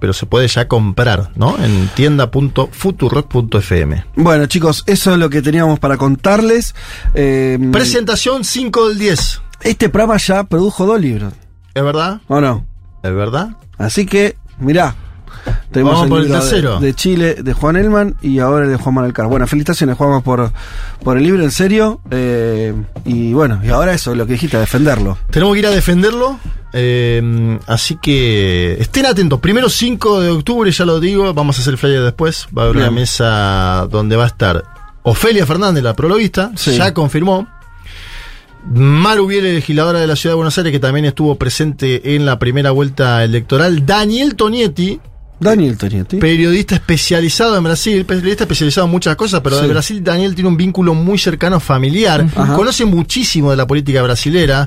pero 0.00 0.12
se 0.14 0.24
puede 0.26 0.48
ya 0.48 0.66
comprar, 0.68 1.30
¿no? 1.36 1.56
En 1.62 1.88
tienda.futurock.fm. 1.94 4.04
Bueno, 4.16 4.46
chicos, 4.46 4.82
eso 4.86 5.12
es 5.12 5.18
lo 5.18 5.28
que 5.30 5.42
teníamos 5.42 5.78
para 5.78 5.96
contarles. 5.98 6.74
Presentación 7.12 8.44
5 8.44 8.88
del 8.88 8.98
10. 8.98 9.40
este 9.62 9.88
programa 9.88 10.16
ya 10.16 10.44
produjo 10.44 10.86
dos 10.86 11.00
libros, 11.00 11.32
¿Es 11.74 11.82
verdad? 11.82 12.20
¿o 12.28 12.40
no? 12.40 12.64
¿Es 13.04 13.14
verdad? 13.14 13.50
Así 13.78 14.06
que, 14.06 14.36
mirá. 14.58 14.94
Tenemos 15.70 15.94
Vamos 15.94 16.08
por 16.08 16.18
el 16.20 16.24
libro 16.24 16.40
tercero. 16.40 16.80
De, 16.80 16.94
Chile, 16.94 17.34
de 17.34 17.52
Juan 17.52 17.76
Elman 17.76 18.14
y 18.22 18.38
ahora 18.38 18.64
el 18.64 18.70
de 18.70 18.76
Juan 18.78 18.94
Manuel 18.94 19.12
Carr. 19.12 19.26
Bueno, 19.26 19.46
felicitaciones, 19.46 19.96
Juan, 19.98 20.22
por, 20.22 20.50
por 21.02 21.18
el 21.18 21.22
libro, 21.22 21.42
en 21.42 21.50
serio. 21.50 22.00
eh, 22.10 22.72
y 23.04 23.34
bueno, 23.34 23.60
y 23.62 23.68
ahora 23.68 23.92
eso, 23.92 24.14
lo 24.14 24.24
que 24.26 24.32
dijiste, 24.32 24.56
defenderlo. 24.56 25.18
Tenemos 25.30 25.52
que 25.52 25.58
ir 25.58 25.66
a 25.66 25.70
defenderlo. 25.70 26.38
eh, 26.72 27.58
así 27.66 27.98
que 28.00 28.76
estén 28.80 29.04
atentos. 29.04 29.38
Primero 29.40 29.68
5 29.68 30.20
de 30.22 30.30
octubre, 30.30 30.70
ya 30.70 30.86
lo 30.86 30.98
digo. 30.98 31.34
Vamos 31.34 31.58
a 31.58 31.60
hacer 31.60 31.74
el 31.74 31.78
flyer 31.78 32.02
después. 32.02 32.46
Va 32.56 32.62
a 32.62 32.64
haber 32.66 32.78
una 32.78 32.90
mesa 32.90 33.86
donde 33.90 34.16
va 34.16 34.24
a 34.24 34.28
estar 34.28 34.64
Ofelia 35.02 35.44
Fernández, 35.44 35.82
la 35.84 35.94
prologuista. 35.94 36.52
Sí. 36.56 36.74
Ya 36.78 36.94
confirmó. 36.94 37.46
Maru 38.66 39.26
Biel, 39.26 39.44
legisladora 39.44 40.00
de 40.00 40.06
la 40.06 40.16
Ciudad 40.16 40.32
de 40.32 40.36
Buenos 40.36 40.56
Aires, 40.56 40.72
que 40.72 40.80
también 40.80 41.04
estuvo 41.04 41.36
presente 41.36 42.14
en 42.14 42.24
la 42.24 42.38
primera 42.38 42.70
vuelta 42.70 43.22
electoral. 43.22 43.84
Daniel 43.84 44.36
Tonietti, 44.36 45.00
Daniel 45.38 45.76
Tonietti. 45.76 46.16
periodista 46.16 46.76
especializado 46.76 47.56
en 47.56 47.64
Brasil, 47.64 48.04
periodista 48.04 48.44
especializado 48.44 48.86
en 48.86 48.90
muchas 48.90 49.16
cosas, 49.16 49.40
pero 49.42 49.60
de. 49.60 49.68
Brasil 49.68 50.02
Daniel 50.02 50.34
tiene 50.34 50.48
un 50.48 50.56
vínculo 50.56 50.94
muy 50.94 51.18
cercano 51.18 51.60
familiar, 51.60 52.26
conoce 52.56 52.84
muchísimo 52.84 53.50
de 53.50 53.56
la 53.56 53.66
política 53.66 54.02
brasilera. 54.02 54.66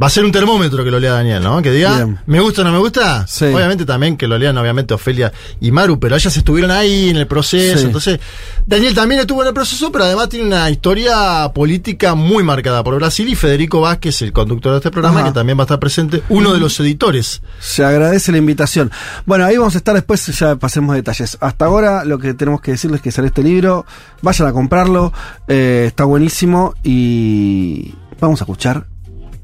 Va 0.00 0.06
a 0.06 0.10
ser 0.10 0.24
un 0.24 0.32
termómetro 0.32 0.82
que 0.84 0.90
lo 0.90 0.98
lea 0.98 1.12
Daniel, 1.12 1.42
¿no? 1.42 1.60
Que 1.60 1.70
diga, 1.70 1.96
Bien. 1.96 2.18
¿me 2.24 2.40
gusta 2.40 2.62
o 2.62 2.64
no 2.64 2.72
me 2.72 2.78
gusta? 2.78 3.26
Sí. 3.26 3.44
Obviamente 3.44 3.84
también 3.84 4.16
que 4.16 4.26
lo 4.26 4.38
lean, 4.38 4.56
obviamente, 4.56 4.94
Ofelia 4.94 5.30
y 5.60 5.70
Maru, 5.70 6.00
pero 6.00 6.16
ellas 6.16 6.34
estuvieron 6.34 6.70
ahí 6.70 7.10
en 7.10 7.16
el 7.16 7.26
proceso. 7.26 7.78
Sí. 7.78 7.84
Entonces, 7.84 8.18
Daniel 8.66 8.94
también 8.94 9.20
estuvo 9.20 9.42
en 9.42 9.48
el 9.48 9.54
proceso, 9.54 9.92
pero 9.92 10.04
además 10.04 10.30
tiene 10.30 10.46
una 10.46 10.70
historia 10.70 11.50
política 11.54 12.14
muy 12.14 12.42
marcada 12.42 12.82
por 12.82 12.94
Brasil. 12.94 13.28
Y 13.28 13.34
Federico 13.34 13.82
Vázquez, 13.82 14.22
el 14.22 14.32
conductor 14.32 14.72
de 14.72 14.78
este 14.78 14.90
programa, 14.90 15.20
Ajá. 15.20 15.28
que 15.28 15.34
también 15.34 15.58
va 15.58 15.62
a 15.62 15.66
estar 15.66 15.78
presente, 15.78 16.22
uno 16.30 16.54
de 16.54 16.60
los 16.60 16.80
editores. 16.80 17.42
Se 17.60 17.84
agradece 17.84 18.32
la 18.32 18.38
invitación. 18.38 18.90
Bueno, 19.26 19.44
ahí 19.44 19.58
vamos 19.58 19.74
a 19.74 19.78
estar 19.78 19.94
después, 19.94 20.26
ya 20.38 20.56
pasemos 20.56 20.94
detalles. 20.96 21.36
Hasta 21.38 21.66
ahora 21.66 22.06
lo 22.06 22.18
que 22.18 22.32
tenemos 22.32 22.62
que 22.62 22.70
decirles 22.70 23.00
es 23.00 23.02
que 23.02 23.12
sale 23.12 23.28
este 23.28 23.42
libro, 23.42 23.84
vayan 24.22 24.48
a 24.48 24.52
comprarlo, 24.52 25.12
eh, 25.48 25.84
está 25.86 26.04
buenísimo 26.04 26.74
y 26.82 27.94
vamos 28.18 28.40
a 28.40 28.44
escuchar 28.44 28.86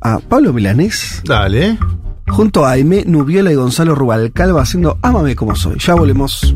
a 0.00 0.18
Pablo 0.18 0.52
Milanés 0.52 1.22
Dale. 1.24 1.78
junto 2.28 2.64
a 2.64 2.72
Aimé 2.72 3.04
Nubiola 3.06 3.52
y 3.52 3.54
Gonzalo 3.54 3.94
Rubalcalva 3.94 4.62
haciendo 4.62 4.98
Ámame 5.02 5.34
como 5.36 5.54
soy. 5.56 5.78
Ya 5.78 5.94
volvemos. 5.94 6.54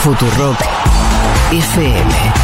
Futurock 0.00 0.58
FM 1.52 2.39